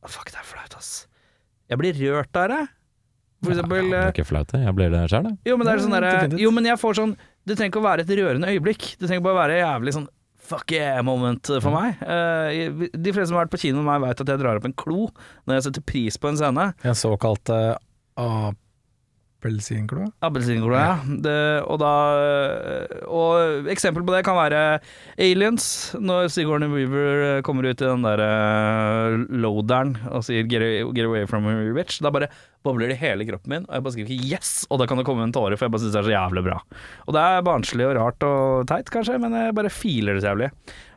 Fuck, 0.07 0.29
det 0.31 0.37
er 0.37 0.45
flaut, 0.45 0.75
ass. 0.77 1.07
Jeg 1.71 1.79
blir 1.79 1.95
rørt 1.97 2.29
der, 2.37 2.49
jeg. 2.53 2.69
For 3.43 3.53
eksempel 3.55 3.87
det 3.89 3.97
eh, 3.97 4.03
er 4.05 4.13
ikke 4.13 4.27
flaut, 4.29 4.49
det. 4.53 4.61
Jeg 4.61 4.75
blir 4.77 4.91
det 4.93 5.01
sjøl, 5.09 5.25
jeg. 5.31 5.39
Jo, 5.49 5.57
men 5.57 5.67
det 5.67 5.73
er 5.73 5.79
sånn 5.81 5.95
derre. 5.97 6.39
Jo, 6.43 6.51
men 6.53 6.65
jeg 6.69 6.77
får 6.79 6.95
sånn 6.99 7.17
Det 7.45 7.57
trenger 7.57 7.73
ikke 7.73 7.81
å 7.81 7.89
være 7.89 8.01
et 8.05 8.13
rørende 8.17 8.49
øyeblikk. 8.53 8.85
Det 9.01 9.09
trenger 9.09 9.25
bare 9.25 9.35
å 9.35 9.41
være 9.43 9.57
jævlig 9.65 9.93
sånn 9.97 10.07
fuck 10.45 10.75
yeah-moment 10.75 11.49
for 11.63 11.73
meg. 11.75 12.01
Eh, 12.05 12.89
de 12.93 13.15
fleste 13.15 13.31
som 13.31 13.39
har 13.39 13.47
vært 13.47 13.55
på 13.55 13.63
kino 13.67 13.81
med 13.81 13.89
meg, 13.89 14.05
veit 14.09 14.25
at 14.25 14.35
jeg 14.35 14.43
drar 14.43 14.61
opp 14.61 14.69
en 14.69 14.77
klo 14.77 15.09
når 15.45 15.59
jeg 15.59 15.67
setter 15.69 15.87
pris 15.89 16.21
på 16.21 16.31
en 16.31 16.41
scene. 16.41 16.67
En 16.85 16.99
såkalt 16.99 17.53
uh, 17.55 18.51
appelsinklo? 19.45 20.07
Appelsinkloa, 20.25 20.81
ja. 20.81 20.95
Det, 21.25 21.37
og 21.69 21.79
da 21.83 21.93
Og 23.13 23.69
eksempel 23.71 24.05
på 24.07 24.15
det 24.15 24.23
kan 24.25 24.39
være 24.39 24.81
Aliens, 25.21 25.67
når 26.01 26.31
Sigourney 26.33 26.71
Weaver 26.73 27.25
eh, 27.27 27.43
kommer 27.45 27.69
ut 27.69 27.77
i 27.77 27.85
den 27.85 28.05
derre 28.07 28.31
loaderen 29.29 29.95
og 30.11 30.25
sier 30.25 30.49
get, 30.49 30.65
get 30.97 31.05
away 31.05 31.29
from 31.29 31.45
me, 31.45 31.55
bitch. 31.77 32.01
Da 32.03 32.13
bare 32.15 32.31
bobler 32.65 32.89
det 32.89 32.99
hele 33.03 33.27
kroppen 33.29 33.53
min, 33.53 33.69
og 33.69 33.77
jeg 33.77 33.85
bare 33.85 33.95
skriver 33.99 34.27
yes, 34.33 34.53
og 34.73 34.81
da 34.81 34.89
kan 34.89 35.01
det 35.01 35.05
komme 35.05 35.27
en 35.27 35.35
tåre, 35.35 35.59
for 35.59 35.67
jeg 35.67 35.75
bare 35.75 35.85
syns 35.85 35.93
det 35.93 36.01
er 36.01 36.09
så 36.09 36.17
jævlig 36.17 36.45
bra. 36.47 36.59
Og 37.05 37.17
det 37.17 37.25
er 37.29 37.45
barnslig 37.45 37.89
og 37.91 37.97
rart 37.99 38.25
og 38.27 38.67
teit, 38.71 38.89
kanskje, 38.95 39.21
men 39.21 39.37
jeg 39.37 39.57
bare 39.61 39.73
filer 39.73 40.17
det 40.17 40.25
så 40.25 40.33
jævlig. 40.33 40.51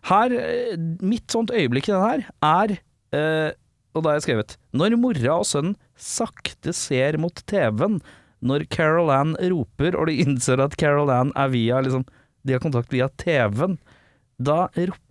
Her, 0.07 0.37
eh, 0.39 0.75
mitt 1.03 1.27
sånt 1.33 1.51
øyeblikk 1.51 1.91
i 1.91 1.97
den 1.97 2.05
her, 2.07 2.27
er 2.47 2.77
eh, 3.11 3.55
og 3.97 4.03
da 4.05 4.11
har 4.11 4.19
jeg 4.19 4.27
skrevet 4.27 4.55
Når 4.77 4.95
mora 5.01 5.39
og 5.41 5.47
sønnen 5.49 5.75
sakte 5.97 6.73
ser 6.75 7.17
mot 7.21 7.41
TV-en 7.49 7.97
Når 8.46 8.67
Carol 8.74 9.10
Ann 9.13 9.36
roper 9.41 9.98
Og 9.98 10.10
de 10.10 10.20
innser 10.22 10.62
at 10.62 10.75
Carol 10.79 11.10
Ann 11.13 11.34
er 11.38 11.51
via 11.53 11.82
liksom, 11.82 12.06
De 12.46 12.53
har 12.56 12.63
kontakt 12.63 12.94
via 12.94 13.10
TV-en 13.17 13.77
da, 14.38 14.67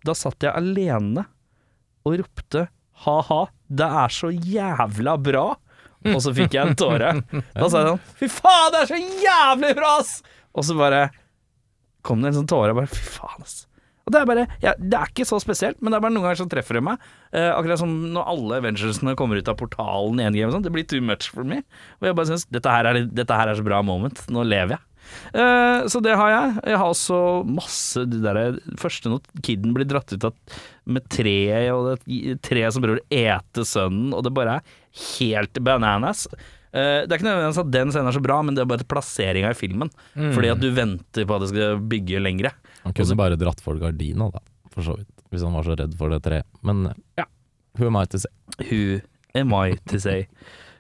da 0.07 0.15
satt 0.15 0.45
jeg 0.47 0.55
alene 0.55 1.25
Og 2.07 2.21
ropte 2.21 2.69
Ha-ha, 3.05 3.43
det 3.69 3.87
er 4.03 4.13
så 4.15 4.31
jævla 4.33 5.17
bra! 5.21 5.49
Og 6.07 6.21
så 6.23 6.31
fikk 6.33 6.55
jeg 6.57 6.71
en 6.71 6.79
tåre. 6.79 7.11
Da 7.59 7.67
sa 7.69 7.83
jeg 7.83 7.91
sånn 7.91 8.05
Fy 8.21 8.29
faen, 8.33 8.71
det 8.73 8.81
er 8.81 8.89
så 8.93 9.01
jævlig 9.27 9.73
bra 9.77 9.91
ass! 9.99 10.13
Og 10.57 10.65
så 10.65 10.77
bare 10.79 11.03
Kom 12.07 12.23
det 12.23 12.31
en 12.31 12.39
sånn 12.39 12.49
tåre 12.49 12.73
og 12.73 12.81
bare 12.81 12.93
Fy 12.93 13.03
faen 13.19 13.43
ass 13.45 13.66
og 14.07 14.15
det 14.15 14.21
er 14.21 14.27
bare, 14.29 14.47
ja, 14.63 14.73
det 14.79 14.95
er 14.95 15.09
ikke 15.11 15.27
så 15.27 15.41
spesielt, 15.43 15.81
men 15.83 15.91
det 15.91 15.99
er 15.99 16.03
bare 16.05 16.15
noen 16.15 16.29
ganger 16.29 16.39
som 16.39 16.51
treffer 16.51 16.79
det 16.79 16.85
meg. 16.87 17.07
Eh, 17.35 17.49
akkurat 17.51 17.81
som 17.81 17.91
når 18.15 18.29
alle 18.31 18.61
Avengersene 18.61 19.17
kommer 19.19 19.41
ut 19.41 19.49
av 19.51 19.59
portalen 19.59 20.21
i 20.23 20.27
Endgame 20.29 20.53
og 20.53 20.55
sånn. 20.55 20.67
Det 20.69 20.71
blir 20.77 20.87
too 20.87 21.03
much 21.03 21.27
for 21.35 21.43
me. 21.43 21.65
Og 21.99 22.07
jeg 22.07 22.15
bare 22.15 22.31
syns 22.31 22.47
dette, 22.55 22.75
dette 23.19 23.39
her 23.41 23.51
er 23.51 23.59
så 23.59 23.67
bra 23.67 23.81
moment. 23.83 24.23
Nå 24.31 24.45
lever 24.47 24.77
jeg. 24.77 24.85
Eh, 25.35 25.87
så 25.91 25.99
det 26.07 26.15
har 26.19 26.31
jeg. 26.31 26.55
Jeg 26.71 26.81
har 26.85 26.93
også 26.93 27.19
masse 27.51 28.05
de 28.07 28.21
der 28.23 28.61
første 28.79 29.11
når 29.11 29.27
kiden 29.47 29.75
blir 29.75 29.89
dratt 29.91 30.15
ut 30.15 30.29
av 30.31 30.59
med 30.87 31.07
treet, 31.11 31.73
og 31.75 31.97
det 32.07 32.39
treet 32.47 32.75
som 32.75 32.85
prøver 32.87 33.03
å 33.03 33.09
ete 33.11 33.67
sønnen, 33.67 34.15
og 34.15 34.23
det 34.23 34.35
bare 34.39 34.61
er 34.61 34.77
helt 35.19 35.59
bananas. 35.67 36.29
Eh, 36.71 37.03
det 37.03 37.11
er 37.11 37.19
ikke 37.19 37.27
nødvendigvis 37.27 37.63
at 37.65 37.75
den 37.75 37.91
scenen 37.95 38.11
er 38.13 38.17
så 38.19 38.23
bra, 38.23 38.39
men 38.47 38.55
det 38.55 38.63
er 38.63 38.71
bare 38.71 38.87
plasseringa 38.87 39.51
i 39.51 39.59
filmen. 39.59 39.91
Fordi 40.15 40.55
at 40.55 40.63
du 40.63 40.71
venter 40.77 41.27
på 41.27 41.37
at 41.37 41.47
det 41.47 41.51
skal 41.55 41.83
bygge 41.91 42.23
lengre. 42.23 42.55
Han 42.87 42.95
kunne 42.97 43.17
bare 43.19 43.39
dratt 43.41 43.61
for 43.65 43.79
gardina, 43.83 44.29
da, 44.31 44.41
for 44.73 44.87
så 44.87 44.95
vidt. 44.99 45.11
Hvis 45.33 45.43
han 45.43 45.57
var 45.59 45.67
så 45.67 45.75
redd 45.77 45.97
for 45.99 46.13
det 46.15 46.21
treet. 46.25 46.47
Men 46.63 46.87
Ja. 47.19 47.27
who 47.79 47.89
am 47.91 47.99
I 47.99 48.05
to 48.07 48.21
say? 48.23 48.31
Who 48.71 49.01
am 49.35 49.53
I 49.59 49.75
to 49.91 49.99
say? 50.01 50.29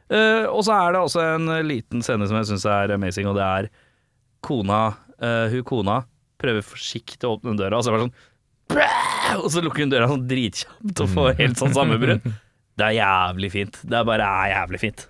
Uh, 0.08 0.46
og 0.54 0.62
så 0.64 0.72
er 0.78 0.94
det 0.94 1.00
også 1.02 1.24
en 1.34 1.50
liten 1.66 2.04
scene 2.06 2.28
som 2.30 2.38
jeg 2.38 2.46
syns 2.52 2.64
er 2.70 2.94
amazing, 2.94 3.26
og 3.26 3.34
det 3.40 3.42
er 3.46 3.68
kona 4.46 4.80
uh, 5.18 5.48
Hun 5.50 5.64
kona 5.66 5.96
prøver 6.38 6.62
forsiktig 6.62 7.26
å 7.26 7.34
åpne 7.36 7.56
døra, 7.58 7.80
og 7.80 7.84
så 7.84 7.90
er 7.90 7.96
det 7.98 8.06
sånn 8.06 8.16
Bæh! 8.76 9.36
Og 9.42 9.50
så 9.54 9.60
lukker 9.62 9.82
hun 9.84 9.90
døra 9.92 10.06
sånn 10.10 10.24
dritkjapt 10.30 11.00
og 11.02 11.10
får 11.12 11.36
helt 11.40 11.58
sånn 11.60 11.74
sammenbrudd. 11.74 12.22
Det 12.76 12.84
er 12.84 12.96
jævlig 12.98 13.48
fint. 13.54 13.76
Det 13.88 13.96
er 13.96 14.04
bare 14.04 14.26
er 14.44 14.50
jævlig 14.52 14.80
fint. 14.82 15.04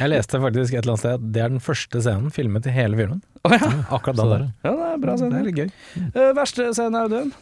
Jeg 0.00 0.08
leste 0.08 0.38
faktisk 0.40 0.72
et 0.74 0.78
eller 0.80 0.94
annet 0.94 1.02
sted 1.02 1.16
at 1.18 1.26
det 1.34 1.42
er 1.44 1.50
den 1.52 1.60
første 1.62 2.00
scenen 2.02 2.32
filmet 2.34 2.64
i 2.70 2.72
hele 2.74 2.96
filmen. 2.98 3.20
Å 3.40 3.52
ja. 3.54 3.68
Akkurat 3.88 4.18
da 4.18 4.26
der, 4.34 4.42
ja, 4.66 4.72
det 4.76 4.88
er 4.90 4.98
bra 5.00 5.14
scene. 5.16 5.30
Det 5.32 5.40
er 5.40 5.46
litt 5.48 5.60
gøy. 5.62 5.70
Uh, 6.16 6.32
verste 6.36 6.66
scene, 6.76 7.04
Audun? 7.06 7.32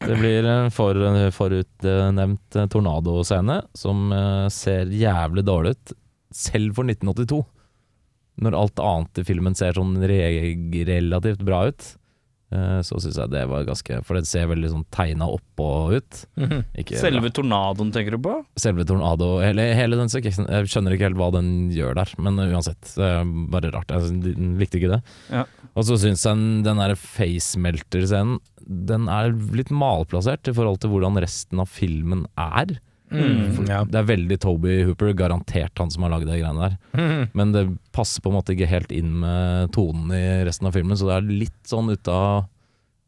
Det 0.00 0.16
blir 0.16 0.46
en 0.48 0.70
for, 0.72 0.96
forutnevnt 1.36 2.56
eh, 2.56 2.68
tornadoscene 2.72 3.58
som 3.76 4.06
eh, 4.16 4.46
ser 4.52 4.88
jævlig 4.88 5.44
dårlig 5.44 5.74
ut, 5.74 5.92
selv 6.32 6.78
for 6.78 6.88
1982. 6.88 7.42
Når 8.44 8.56
alt 8.58 8.80
annet 8.82 9.20
i 9.20 9.26
filmen 9.28 9.56
ser 9.58 9.76
sånn 9.76 9.98
re 10.00 10.22
relativt 10.88 11.44
bra 11.44 11.66
ut, 11.68 11.84
så 12.86 12.98
syns 13.02 13.18
jeg 13.18 13.30
det 13.32 13.42
var 13.50 13.64
ganske 13.66 13.98
For 14.06 14.18
det 14.18 14.28
ser 14.30 14.46
veldig 14.50 14.70
sånn 14.72 14.84
tegna 14.94 15.26
oppå 15.34 15.68
ut. 15.96 16.20
Ikke 16.80 16.98
Selve 17.00 17.30
tornadoen, 17.34 17.90
tenker 17.94 18.16
du 18.16 18.20
på? 18.24 18.34
selve 18.60 18.84
tornado 18.88 19.32
hele, 19.42 19.66
hele 19.74 19.98
den 19.98 20.10
sekvensen 20.12 20.46
Jeg 20.50 20.70
skjønner 20.70 20.94
ikke 20.96 21.08
helt 21.08 21.18
hva 21.20 21.30
den 21.34 21.50
gjør 21.74 21.96
der, 21.98 22.14
men 22.22 22.38
uansett. 22.46 22.82
Det 22.94 23.10
er 23.10 23.28
bare 23.52 23.72
rart. 23.74 23.90
Jeg 23.94 24.36
likte 24.60 24.78
ikke 24.80 24.92
det. 24.96 25.00
Ja. 25.34 25.44
Og 25.74 25.86
så 25.88 25.98
syns 25.98 26.22
jeg 26.24 26.38
den, 26.38 26.62
den 26.66 26.80
der 26.82 26.94
facemelter-scenen 27.00 28.38
Den 28.64 29.08
er 29.12 29.32
litt 29.56 29.72
malplassert 29.74 30.48
i 30.48 30.54
forhold 30.56 30.80
til 30.82 30.92
hvordan 30.94 31.18
resten 31.22 31.60
av 31.62 31.68
filmen 31.70 32.24
er. 32.40 32.76
Mm, 33.12 33.66
ja. 33.68 33.82
Det 33.84 33.98
er 34.00 34.06
veldig 34.08 34.38
Toby 34.42 34.78
Hooper, 34.88 35.12
garantert 35.14 35.78
han 35.78 35.92
som 35.92 36.06
har 36.06 36.14
lagd 36.14 36.26
de 36.30 36.38
greiene 36.40 36.70
der. 36.70 37.28
Men 37.36 37.52
det 37.54 37.66
passer 37.94 38.24
på 38.24 38.32
en 38.32 38.38
måte 38.38 38.56
ikke 38.56 38.70
helt 38.70 38.94
inn 38.94 39.12
med 39.22 39.70
tonen 39.76 40.10
i 40.16 40.24
resten 40.48 40.66
av 40.70 40.74
filmen, 40.74 40.98
så 40.98 41.10
det 41.10 41.18
er 41.20 41.30
litt 41.44 41.60
sånn 41.68 41.92
ute 41.92 42.10
av 42.10 42.46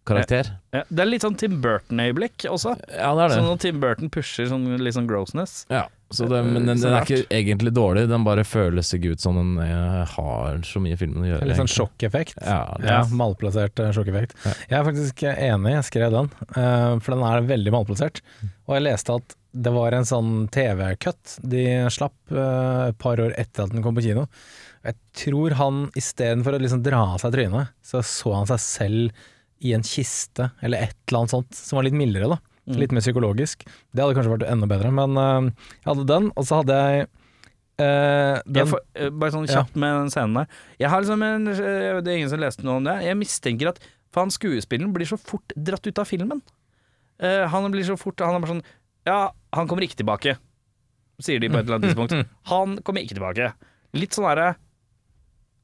karakter. 0.06 0.52
Ja, 0.74 0.84
det 0.86 1.02
er 1.02 1.08
litt 1.10 1.24
sånn 1.26 1.38
Tim 1.38 1.58
Burton-øyeblikk 1.64 2.46
også. 2.52 2.76
Ja, 2.94 3.10
det 3.16 3.24
er 3.24 3.32
det. 3.32 3.38
Sånn 3.40 3.48
når 3.50 3.62
Tim 3.64 3.80
Burton 3.82 4.12
pusher 4.14 4.46
sånn, 4.52 4.68
litt 4.78 4.94
sånn 4.94 5.08
grossness. 5.10 5.64
Ja, 5.72 5.86
det, 6.30 6.40
men 6.46 6.68
den, 6.68 6.78
den 6.78 6.92
er 6.94 7.02
ikke 7.02 7.24
egentlig 7.34 7.72
dårlig, 7.74 8.04
den 8.08 8.24
bare 8.26 8.44
føles 8.46 8.92
ikke 8.94 9.16
ut 9.16 9.22
som 9.24 9.34
den 9.40 9.56
eh, 9.64 10.02
har 10.12 10.60
så 10.66 10.78
mye 10.82 10.98
filmen 11.00 11.24
å 11.24 11.30
gjøre. 11.32 11.48
Litt 11.50 11.58
sånn 11.58 11.72
sjokkeffekt. 11.72 12.38
Ja, 12.46 12.60
Ja, 12.84 13.00
malplassert 13.10 13.82
eh, 13.82 13.90
sjokkeffekt. 13.96 14.36
Ja. 14.44 14.52
Jeg 14.70 14.78
er 14.78 14.86
faktisk 14.86 15.24
enig, 15.32 15.72
jeg 15.74 15.88
skrev 15.88 16.14
den, 16.14 16.30
eh, 16.54 16.92
for 17.02 17.16
den 17.16 17.26
er 17.26 17.48
veldig 17.50 17.74
malplassert. 17.74 18.22
Og 18.68 18.76
jeg 18.78 18.86
leste 18.86 19.18
at 19.18 19.36
det 19.56 19.72
var 19.74 19.96
en 19.96 20.06
sånn 20.06 20.32
TV-cut 20.52 21.38
de 21.48 21.64
slapp 21.90 22.34
et 22.36 22.98
par 23.00 23.22
år 23.24 23.32
etter 23.40 23.64
at 23.64 23.72
den 23.72 23.82
kom 23.82 23.96
på 23.96 24.04
kino. 24.04 24.26
Jeg 24.86 24.98
tror 25.16 25.54
han 25.58 25.86
istedenfor 25.98 26.54
å 26.54 26.60
liksom 26.62 26.82
dra 26.86 27.00
av 27.14 27.22
seg 27.22 27.32
trynet, 27.34 27.72
så 27.82 28.02
så 28.06 28.34
han 28.36 28.46
seg 28.52 28.60
selv 28.62 29.24
i 29.64 29.72
en 29.74 29.82
kiste, 29.86 30.50
eller 30.62 30.84
et 30.86 30.98
eller 31.08 31.22
annet 31.24 31.32
sånt, 31.32 31.56
som 31.56 31.80
var 31.80 31.86
litt 31.88 31.96
mildere, 31.96 32.28
da. 32.36 32.38
Mm. 32.66 32.80
Litt 32.82 32.94
mer 32.96 33.04
psykologisk. 33.04 33.62
Det 33.94 34.02
hadde 34.02 34.16
kanskje 34.16 34.32
vært 34.32 34.48
enda 34.50 34.66
bedre, 34.70 34.90
men 34.94 35.14
uh, 35.18 35.70
jeg 35.78 35.86
hadde 35.86 36.06
den, 36.10 36.32
og 36.34 36.48
så 36.48 36.62
hadde 36.62 36.80
jeg 36.82 37.06
Uh, 37.76 38.38
den 38.48 38.64
får, 38.70 38.80
uh, 38.96 39.10
bare 39.12 39.34
sånn 39.34 39.44
Ja. 39.50 39.58
kjapt 39.58 39.74
med 39.76 39.92
den 39.92 40.08
scenen 40.08 40.32
der. 40.38 40.46
Jeg 40.80 40.88
har 40.88 41.02
liksom 41.02 41.20
en, 41.26 41.44
det 41.44 42.08
er 42.08 42.14
ingen 42.16 42.30
som 42.32 42.40
leste 42.40 42.64
noe 42.64 42.78
om 42.80 42.86
det. 42.88 42.94
Jeg 43.04 43.18
mistenker 43.20 43.68
at 43.68 43.80
faen, 44.16 44.32
skuespilleren 44.32 44.94
blir 44.94 45.04
så 45.04 45.18
fort 45.20 45.52
dratt 45.52 45.84
ut 45.84 46.00
av 46.00 46.08
filmen. 46.08 46.40
Uh, 47.20 47.44
han 47.52 47.68
blir 47.68 47.84
så 47.84 47.98
fort 48.00 48.20
Han 48.24 48.36
er 48.36 48.40
bare 48.40 48.54
sånn 48.54 48.64
Ja, 49.04 49.18
han 49.52 49.68
kommer 49.68 49.84
ikke 49.84 50.00
tilbake, 50.00 50.38
sier 51.20 51.40
de 51.40 51.52
på 51.52 51.60
et 51.60 51.68
eller 51.68 51.76
annet 51.76 51.92
tidspunkt. 51.92 52.16
Han 52.50 52.78
kommer 52.80 53.04
ikke 53.04 53.16
tilbake. 53.16 53.52
Litt 53.96 54.16
sånn 54.16 54.26
derre 54.28 54.54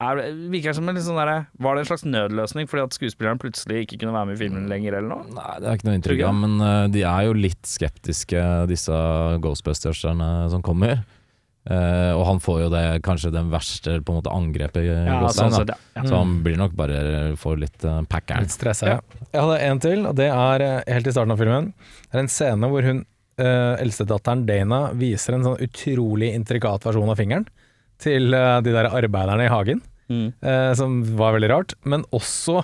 er, 0.02 0.34
Virker 0.52 0.76
som 0.76 0.90
en 0.90 0.98
litt 0.98 1.06
sånn 1.06 1.20
der, 1.20 1.46
Var 1.62 1.74
det 1.78 1.84
en 1.84 1.88
slags 1.88 2.04
nødløsning 2.08 2.68
fordi 2.70 2.84
at 2.84 2.98
skuespilleren 2.98 3.40
plutselig 3.42 3.86
ikke 3.86 4.02
kunne 4.02 4.14
være 4.16 4.30
med 4.30 4.38
i 4.38 4.42
filmen 4.42 4.68
lenger, 4.70 4.98
eller 4.98 5.10
noe? 5.14 5.26
Nei, 5.36 5.56
det 5.62 5.70
er 5.70 5.80
ikke 5.80 5.88
noe 5.88 5.98
inntrykk 6.00 6.22
av, 6.28 6.38
men 6.44 6.60
uh, 6.60 6.84
de 6.92 7.02
er 7.08 7.26
jo 7.28 7.34
litt 7.38 7.66
skeptiske, 7.68 8.44
disse 8.70 9.02
Ghostbusters-erne 9.42 10.30
som 10.52 10.64
kommer. 10.64 11.04
Uh, 11.62 12.10
og 12.18 12.24
han 12.26 12.40
får 12.42 12.56
jo 12.64 12.70
det 12.72 12.86
kanskje 13.06 13.30
den 13.30 13.50
verste 13.52 14.00
på 14.02 14.10
en 14.10 14.16
måte 14.18 14.32
angrepet 14.34 14.82
Ja, 14.82 15.20
sånn 15.30 15.52
da. 15.52 15.60
sett, 15.60 15.70
ja. 15.70 16.00
ja. 16.00 16.02
Så 16.08 16.18
han 16.18 16.32
blir 16.42 16.56
nok 16.58 16.74
bare 16.74 17.36
får 17.38 17.60
litt 17.60 17.84
uh, 17.86 18.00
packeren. 18.10 18.48
Litt 18.48 18.54
stressa, 18.54 18.96
ja. 18.96 19.28
Jeg 19.28 19.38
hadde 19.38 19.58
en 19.68 19.82
til, 19.84 20.02
og 20.10 20.16
det 20.18 20.26
er 20.34 20.64
eh, 20.66 20.80
helt 20.90 21.06
i 21.06 21.14
starten 21.14 21.34
av 21.34 21.38
filmen. 21.38 21.70
Det 22.08 22.18
er 22.18 22.24
en 22.24 22.32
scene 22.34 22.70
hvor 22.72 22.88
hun, 22.88 23.04
uh, 23.38 23.78
eldstedatteren 23.78 24.42
Dana, 24.48 24.80
viser 24.98 25.36
en 25.36 25.46
sånn 25.46 25.62
utrolig 25.62 26.32
intrikat 26.34 26.82
versjon 26.88 27.14
av 27.14 27.22
fingeren 27.22 27.46
til 28.02 28.34
uh, 28.34 28.58
de 28.64 28.74
der 28.74 28.90
arbeiderne 28.90 29.46
i 29.46 29.52
hagen, 29.52 29.84
Mm. 30.12 30.24
eh, 30.44 30.70
som 30.78 31.00
var 31.18 31.36
veldig 31.38 31.52
rart. 31.52 31.76
Men 31.88 32.04
også 32.12 32.60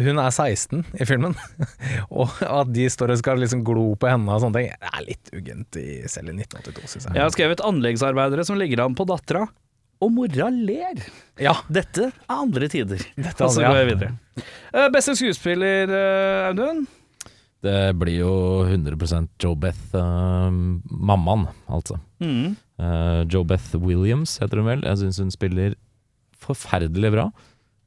hun 0.00 0.16
er 0.16 0.30
16 0.32 0.86
i 0.96 1.04
filmen, 1.04 1.34
og 2.20 2.38
at 2.46 2.70
de 2.72 2.86
står 2.88 3.12
og 3.12 3.18
skal 3.20 3.42
liksom 3.42 3.60
glo 3.66 3.90
på 4.00 4.08
henne 4.08 4.32
og 4.32 4.40
sånne 4.40 4.62
ting, 4.62 4.70
det 4.80 4.92
er 4.92 5.04
litt 5.04 5.32
uggent 5.36 5.76
i, 5.76 5.88
selv 6.08 6.32
i 6.32 6.36
1982, 6.38 6.86
syns 6.94 7.08
jeg. 7.10 7.18
Jeg 7.18 7.26
har 7.26 7.34
skrevet 7.34 7.64
anleggsarbeidere 7.68 8.46
som 8.48 8.56
ligger 8.60 8.86
an 8.86 8.96
på 8.96 9.04
dattera, 9.10 9.44
og 10.02 10.10
mora 10.10 10.48
ler. 10.50 11.04
Ja, 11.38 11.54
Dette 11.70 12.08
er 12.08 12.32
andre 12.34 12.66
tider. 12.72 13.04
dette 13.14 13.44
Og 13.44 13.52
så 13.54 13.62
ja. 13.62 13.70
går 13.70 13.82
jeg 13.82 13.90
videre. 13.92 14.16
Uh, 14.72 14.88
beste 14.94 15.14
skuespiller, 15.20 15.92
uh, 15.92 16.48
Audun? 16.48 16.86
Det 17.62 17.92
blir 17.94 18.16
jo 18.24 18.32
100 18.64 19.28
Joe 19.38 19.54
Beth, 19.54 19.92
uh, 19.94 20.48
mammaen, 20.90 21.46
altså. 21.70 22.00
Mm. 22.24 22.56
Uh, 22.80 23.22
Joe 23.30 23.46
Beth 23.46 23.76
Williams 23.78 24.40
heter 24.42 24.58
hun 24.58 24.72
vel. 24.72 24.82
Jeg 24.88 25.04
syns 25.04 25.20
hun 25.22 25.30
spiller 25.30 25.76
forferdelig 26.42 27.10
bra. 27.14 27.26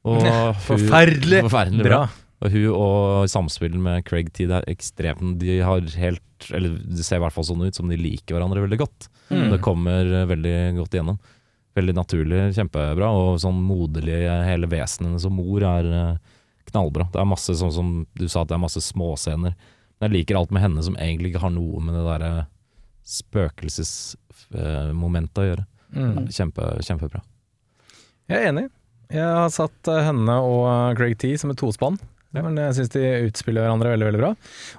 Og 0.06 0.22
hun- 0.26 0.54
Forferdelig 0.68 1.40
forferdelig 1.48 1.84
bra. 1.88 2.02
Og 2.44 2.48
hun 2.52 2.66
og 2.76 3.24
samspillet 3.32 3.80
med 3.80 4.04
Craig 4.04 4.28
T 4.36 4.44
er 4.44 4.60
ekstremt 4.68 5.38
De 5.40 5.54
har 5.64 5.80
helt 5.96 6.20
Eller 6.52 6.74
det 6.84 7.00
ser 7.06 7.16
i 7.16 7.22
hvert 7.24 7.32
fall 7.32 7.46
sånn 7.48 7.62
ut 7.64 7.72
som 7.78 7.88
de 7.88 7.96
liker 7.96 8.36
hverandre 8.36 8.60
veldig 8.66 8.76
godt. 8.82 9.06
Mm. 9.32 9.46
Det 9.54 9.60
kommer 9.64 10.04
eh, 10.04 10.26
veldig 10.28 10.52
godt 10.76 10.92
igjennom. 10.98 11.16
Veldig 11.76 11.94
naturlig, 11.96 12.42
kjempebra. 12.56 13.08
Og 13.16 13.40
sånn 13.40 13.56
moderlig 13.64 14.18
hele 14.44 14.68
vesenet 14.68 15.08
hennes 15.08 15.24
som 15.24 15.32
mor 15.36 15.60
er 15.64 15.84
eh, 15.88 16.20
knallbra. 16.68 17.08
Det 17.14 17.20
er 17.22 17.30
masse 17.32 17.52
sånn 17.56 17.72
som 17.72 17.88
du 18.20 18.26
sa, 18.28 18.42
at 18.44 18.48
det 18.52 18.56
er 18.58 18.64
masse 18.66 18.82
småscener. 18.84 19.52
Men 19.96 20.04
jeg 20.10 20.14
liker 20.20 20.36
alt 20.42 20.52
med 20.52 20.60
henne 20.66 20.84
som 20.84 20.92
egentlig 21.00 21.32
ikke 21.32 21.44
har 21.46 21.54
noe 21.56 21.80
med 21.80 21.96
det 21.96 22.04
derre 22.04 22.32
spøkelsesmomentet 23.06 25.40
å 25.42 25.46
gjøre. 25.50 25.64
Mm. 25.96 26.26
Kjempe, 26.34 26.62
kjempebra. 26.84 27.20
Jeg 28.26 28.42
er 28.42 28.50
enig. 28.50 28.66
Jeg 29.12 29.22
har 29.22 29.50
satt 29.54 29.90
eh, 29.92 30.04
henne 30.08 30.38
og 30.42 30.98
Greg 30.98 31.16
T 31.22 31.32
som 31.38 31.52
et 31.52 31.60
tospann. 31.60 31.98
Men 32.36 32.58
jeg 32.60 32.74
syns 32.76 32.90
de 32.92 33.04
utspiller 33.30 33.64
hverandre 33.64 33.94
veldig 33.94 34.08
veldig 34.10 34.20
bra. 34.20 34.32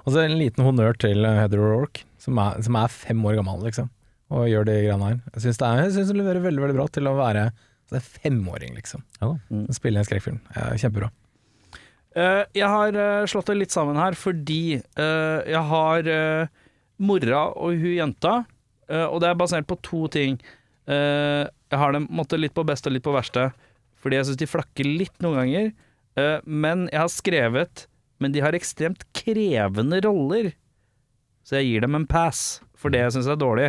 Og 0.04 0.12
så 0.12 0.22
en 0.22 0.36
liten 0.38 0.66
honnør 0.66 0.98
til 1.00 1.24
eh, 1.26 1.38
Heather 1.40 1.62
O'Rourke, 1.64 2.04
som 2.22 2.38
er, 2.42 2.60
som 2.66 2.76
er 2.78 2.92
fem 2.92 3.24
år 3.26 3.38
gammel, 3.40 3.64
liksom. 3.66 3.88
Og 4.34 4.50
gjør 4.50 4.68
de 4.68 4.76
greiene 4.84 5.08
her. 5.08 5.22
Jeg 5.32 5.56
syns 5.56 6.12
hun 6.12 6.20
leverer 6.20 6.44
veldig 6.44 6.66
veldig 6.66 6.76
bra 6.76 6.86
til 6.92 7.08
å 7.08 7.16
være 7.18 7.48
det 7.88 8.02
er 8.02 8.04
femåring, 8.04 8.74
liksom. 8.76 9.02
Ja 9.22 9.32
da. 9.32 9.62
Å 9.64 9.76
Spille 9.76 10.00
en 10.00 10.06
skrekkfilm. 10.06 10.42
Ja, 10.52 10.68
kjempebra. 10.76 11.08
Uh, 12.18 12.44
jeg 12.56 12.68
har 12.68 12.96
uh, 12.96 13.26
slått 13.30 13.48
det 13.50 13.58
litt 13.60 13.74
sammen 13.74 13.98
her 14.00 14.16
fordi 14.18 14.80
uh, 14.98 15.40
jeg 15.46 15.60
har 15.70 16.08
eh, 16.10 16.50
mora 16.98 17.44
og 17.54 17.78
hun 17.78 17.94
jenta, 17.94 18.32
eh, 18.90 19.04
og 19.06 19.20
det 19.22 19.28
er 19.30 19.38
basert 19.38 19.68
på 19.70 19.78
to 19.86 20.08
ting. 20.12 20.40
Jeg 21.68 21.80
har 21.82 21.92
dem 21.94 22.08
måtte, 22.10 22.38
litt 22.40 22.56
på 22.56 22.64
beste 22.66 22.90
og 22.90 22.96
litt 22.96 23.04
på 23.04 23.14
verste, 23.16 23.50
fordi 24.00 24.18
jeg 24.18 24.28
syns 24.28 24.40
de 24.40 24.48
flakker 24.48 24.88
litt 24.88 25.14
noen 25.24 25.40
ganger. 25.42 25.70
Eh, 26.18 26.38
men 26.44 26.88
jeg 26.92 27.02
har 27.02 27.12
skrevet 27.12 27.86
Men 28.18 28.32
de 28.34 28.40
har 28.42 28.56
ekstremt 28.56 29.04
krevende 29.14 30.00
roller, 30.02 30.48
så 31.46 31.60
jeg 31.60 31.68
gir 31.68 31.84
dem 31.84 31.94
en 31.94 32.06
pass 32.10 32.58
for 32.74 32.90
det 32.90 33.04
jeg 33.04 33.12
syns 33.14 33.28
er 33.30 33.38
dårlig. 33.38 33.68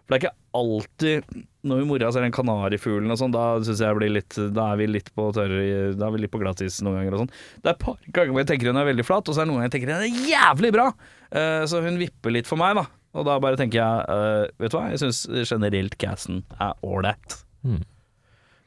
For 0.00 0.14
det 0.14 0.16
er 0.16 0.22
ikke 0.24 0.38
alltid 0.56 1.42
Når 1.68 1.82
mora 1.86 2.08
ser 2.10 2.24
den 2.24 2.32
kanarifuglen 2.34 3.12
og 3.12 3.18
sånn, 3.20 3.34
da 3.34 3.44
syns 3.60 3.82
jeg 3.84 3.98
blir 3.98 4.10
litt 4.10 4.38
Da 4.56 4.70
er 4.72 4.80
vi 4.80 4.88
litt 4.90 5.12
på 5.14 5.28
tørre 5.36 5.60
Da 5.94 6.08
er 6.08 6.14
vi 6.16 6.22
litt 6.24 6.32
på 6.32 6.40
glattis 6.40 6.80
noen 6.82 6.96
ganger 6.98 7.14
og 7.14 7.22
sånn. 7.22 7.34
Det 7.60 7.68
er 7.70 7.76
et 7.76 7.84
par 7.84 8.00
ganger 8.08 8.32
hvor 8.32 8.42
jeg 8.42 8.50
tenker 8.54 8.72
hun 8.72 8.80
er 8.80 8.88
veldig 8.88 9.06
flat, 9.06 9.28
og 9.28 9.36
så 9.36 9.42
er 9.42 9.46
det 9.46 9.52
noen 9.52 9.60
ganger 9.60 9.68
jeg 9.68 9.76
tenker 9.76 9.92
hun 9.92 10.08
er 10.08 10.32
jævlig 10.32 10.72
bra. 10.74 10.88
Eh, 11.30 11.62
så 11.70 11.84
hun 11.84 12.00
vipper 12.00 12.34
litt 12.34 12.48
for 12.48 12.60
meg, 12.60 12.80
da. 12.80 12.86
Og 13.14 13.24
da 13.26 13.38
bare 13.42 13.58
tenker 13.58 13.80
jeg 13.80 14.04
uh, 14.06 14.44
Vet 14.62 14.70
du 14.70 14.76
hva, 14.78 14.88
jeg 14.94 15.00
syns 15.02 15.24
generelt 15.50 15.96
casten 15.98 16.44
er 16.60 16.76
ålreit. 16.86 17.40
Mm. 17.66 17.80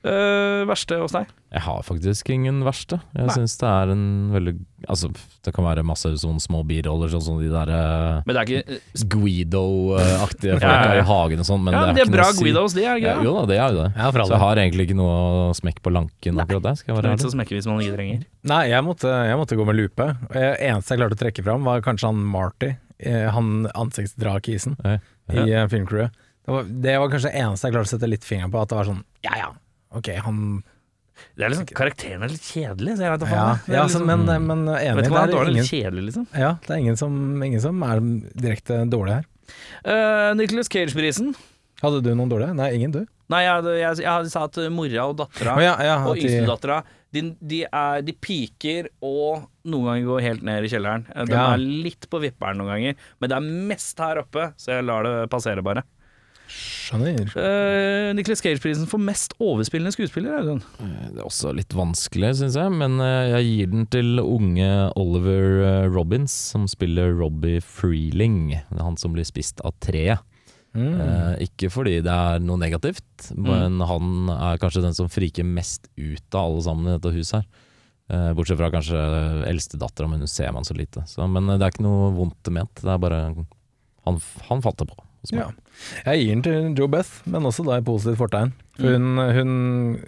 Eh, 0.03 0.65
verste 0.67 0.97
hos 0.99 1.13
deg? 1.15 1.29
Jeg 1.53 1.61
har 1.63 1.83
faktisk 1.87 2.27
ingen 2.33 2.57
verste. 2.67 2.97
Jeg 3.15 3.23
Nei. 3.29 3.35
syns 3.37 3.53
det 3.61 3.69
er 3.69 3.91
en 3.93 4.01
veldig 4.33 4.53
Altså, 4.83 5.07
det 5.47 5.53
kan 5.55 5.63
være 5.63 5.85
masse 5.87 6.09
sånne 6.19 6.43
små 6.43 6.59
biroller, 6.67 7.07
sånn 7.13 7.23
som 7.23 7.37
de 7.39 7.47
der 7.47 7.69
eh, 7.71 8.17
Men 8.27 8.35
det 8.35 8.41
er 8.41 8.49
ikke 8.51 9.05
Guido-aktige 9.13 10.57
folka 10.59 10.67
Ja, 10.67 10.81
ja, 10.89 10.97
ja. 10.97 11.05
i 11.05 11.05
hagen 11.07 11.39
og 11.43 11.47
sånn, 11.47 11.63
men 11.63 11.77
Ja, 11.77 11.85
men 11.87 11.95
det 11.95 12.01
de 12.01 12.01
er 12.01 12.03
er 12.03 12.09
ikke 12.09 12.17
bra 12.17 12.25
noe 12.25 12.33
å 12.33 12.35
si. 12.35 12.43
Guidos, 12.49 12.75
de, 12.75 12.83
er 12.83 12.99
det 12.99 13.05
Ja, 13.07 13.15
jo 13.23 13.35
da, 13.37 13.45
det 13.47 13.57
er 13.63 13.63
jo 13.71 13.79
det. 13.79 13.87
Ja, 13.95 14.09
Så 14.11 14.33
jeg 14.35 14.41
har 14.43 14.61
egentlig 14.65 14.87
ikke 14.89 14.97
noe 14.99 15.55
smekk 15.61 15.79
på 15.87 15.93
lanken 15.95 16.43
akkurat 16.43 16.65
der, 16.67 16.75
skal 16.81 16.91
jeg 16.91 16.97
være 16.99 17.07
er 17.07 17.15
ærlig. 17.15 17.23
så 17.23 17.31
smekke 17.37 17.55
hvis 17.55 17.69
man 17.71 17.79
ikke 17.85 17.95
trenger. 17.95 18.25
Nei, 18.51 18.61
jeg 18.73 18.83
måtte, 18.89 19.15
jeg 19.29 19.39
måtte 19.39 19.59
gå 19.61 19.69
med 19.71 19.79
lupe. 19.79 20.09
Eneste 20.35 20.97
jeg 20.97 20.99
klarte 20.99 21.15
å 21.15 21.21
trekke 21.23 21.47
fram, 21.47 21.63
var 21.71 21.85
kanskje 21.87 22.11
han 22.11 22.19
Marty, 22.35 22.73
han 23.33 23.67
ansiktsdragkisen 23.73 24.77
Ja. 24.83 24.97
i 25.45 25.53
uh, 25.55 25.67
filmcrewet. 25.71 26.11
Det 26.43 26.51
var, 26.51 26.63
det 26.67 26.93
var 26.99 27.09
kanskje 27.13 27.29
det 27.31 27.39
eneste 27.39 27.67
jeg 27.69 27.73
klarte 27.75 27.87
å 27.87 27.93
sette 27.95 28.09
litt 28.11 28.25
fingeren 28.27 28.51
på, 28.51 28.59
at 28.61 28.69
det 28.73 28.75
var 28.75 28.89
sånn 28.89 29.03
ja 29.23 29.37
ja, 29.39 29.49
ok, 29.95 30.09
han 30.25 30.39
Det 31.37 31.45
er 31.45 31.53
liksom, 31.53 31.67
Karakteren 31.71 32.23
er 32.25 32.33
litt 32.33 32.43
kjedelig, 32.43 32.97
så 32.97 33.05
jeg 33.05 33.13
vet 33.13 33.21
da 33.23 33.29
Ja, 33.29 33.45
faen. 33.55 33.73
ja 33.77 33.83
liksom- 33.85 34.05
men, 34.09 34.25
men 34.47 34.65
enig, 34.73 34.95
Vet 34.97 35.05
du 35.07 35.13
hva, 35.15 35.25
det 35.29 35.37
er 35.39 35.51
ingen, 35.53 35.69
kjedelig, 35.69 36.03
liksom. 36.09 36.27
ja, 36.35 36.51
det 36.67 36.73
er 36.75 36.81
ingen 36.83 36.97
som, 36.99 37.15
ingen 37.43 37.61
som 37.63 37.83
er 37.87 38.01
direkte 38.35 38.81
dårlig 38.91 39.13
her. 39.21 39.25
Uh, 39.87 40.33
Nicholas 40.35 40.67
Cage-prisen. 40.71 41.33
Hadde 41.83 42.01
du 42.05 42.11
noen 42.15 42.31
dårlige? 42.31 42.55
Nei, 42.57 42.69
ingen 42.77 42.93
du? 42.95 43.01
Nei, 43.33 43.41
jeg, 43.45 43.63
jeg, 43.79 44.01
jeg, 44.03 44.29
sa 44.31 44.43
at 44.47 44.57
mora 44.71 45.05
og 45.09 45.15
dattera 45.21 45.55
ja, 45.63 45.73
ja, 45.83 45.95
og 46.07 46.19
yngstedattera 46.19 46.81
de, 47.13 47.21
de, 47.39 47.61
er- 47.69 48.03
de 48.05 48.13
piker 48.17 48.87
og 49.05 49.45
noen 49.69 49.85
ganger 49.91 50.07
går 50.09 50.23
helt 50.25 50.45
ned 50.47 50.65
i 50.67 50.71
kjelleren. 50.71 51.05
Eh, 51.13 51.25
De 51.29 51.35
Ja. 51.37 51.45
er 51.53 51.61
litt 51.61 52.07
på 52.09 52.19
vipperen 52.23 52.57
noen 52.59 52.71
ganger, 52.73 52.95
men 53.21 53.29
det 53.31 53.37
er 53.37 53.51
mest 53.73 53.99
her 54.01 54.21
oppe, 54.23 54.47
så 54.57 54.77
jeg 54.79 54.87
lar 54.89 55.05
det 55.07 55.29
passere 55.31 55.61
bare. 55.65 55.83
Skjønner. 56.53 57.29
Uh, 57.33 58.11
Nicholas 58.17 58.41
Cage-prisen 58.43 58.85
for 58.89 59.01
mest 59.01 59.33
overspillende 59.41 59.93
skuespiller. 59.95 60.35
Audun. 60.41 60.59
Det 61.13 61.21
er 61.21 61.25
også 61.25 61.53
litt 61.55 61.73
vanskelig, 61.73 62.33
syns 62.41 62.57
jeg, 62.59 62.73
men 62.75 62.99
eh, 63.01 63.29
jeg 63.37 63.47
gir 63.47 63.71
den 63.71 63.87
til 63.93 64.19
unge 64.21 64.67
Oliver 64.99 65.87
Robins, 65.87 65.95
Robbins, 65.95 66.35
som 66.51 66.67
spiller 66.69 67.13
Robbie 67.17 67.61
Freeling. 67.63 68.51
Det 68.69 68.77
er 68.81 68.83
han 68.85 68.99
som 68.99 69.15
blir 69.15 69.25
spist 69.25 69.63
av 69.65 69.73
treet. 69.81 70.21
Mm. 70.73 70.93
Eh, 71.05 71.33
ikke 71.45 71.69
fordi 71.69 71.99
det 72.05 72.13
er 72.13 72.41
noe 72.41 72.57
negativt, 72.57 73.29
men 73.37 73.81
han 73.85 74.31
er 74.33 74.61
kanskje 74.61 74.81
den 74.85 74.97
som 74.97 75.11
friker 75.11 75.45
mest 75.45 75.89
ut 75.97 76.33
av 76.33 76.47
alle 76.47 76.63
sammen 76.65 76.89
i 76.89 76.95
dette 76.97 77.13
huset 77.13 77.39
her. 77.41 77.69
Eh, 78.13 78.29
bortsett 78.35 78.59
fra 78.59 78.71
kanskje 78.73 78.99
eldstedattera, 79.47 80.09
men 80.11 80.25
hun 80.25 80.31
ser 80.31 80.51
man 80.55 80.65
så 80.67 80.75
lite. 80.77 81.05
Så, 81.07 81.23
men 81.29 81.47
eh, 81.49 81.59
det 81.59 81.67
er 81.67 81.75
ikke 81.75 81.85
noe 81.85 82.11
vondt 82.17 82.51
ment, 82.53 82.81
det 82.81 82.91
er 82.91 83.01
bare 83.01 83.25
Han, 84.03 84.17
han 84.49 84.61
falt 84.65 84.81
det 84.81 84.89
på. 84.89 84.97
Ja. 85.31 85.45
Jeg 86.03 86.19
gir 86.19 86.33
den 86.33 86.41
til 86.43 86.65
Joe 86.75 86.91
Beth, 86.91 87.21
men 87.31 87.47
også 87.47 87.63
da 87.63 87.77
i 87.79 87.85
positivt 87.85 88.19
fortegn. 88.19 88.51
For 88.75 88.97
hun, 88.97 89.21
hun, 89.37 89.53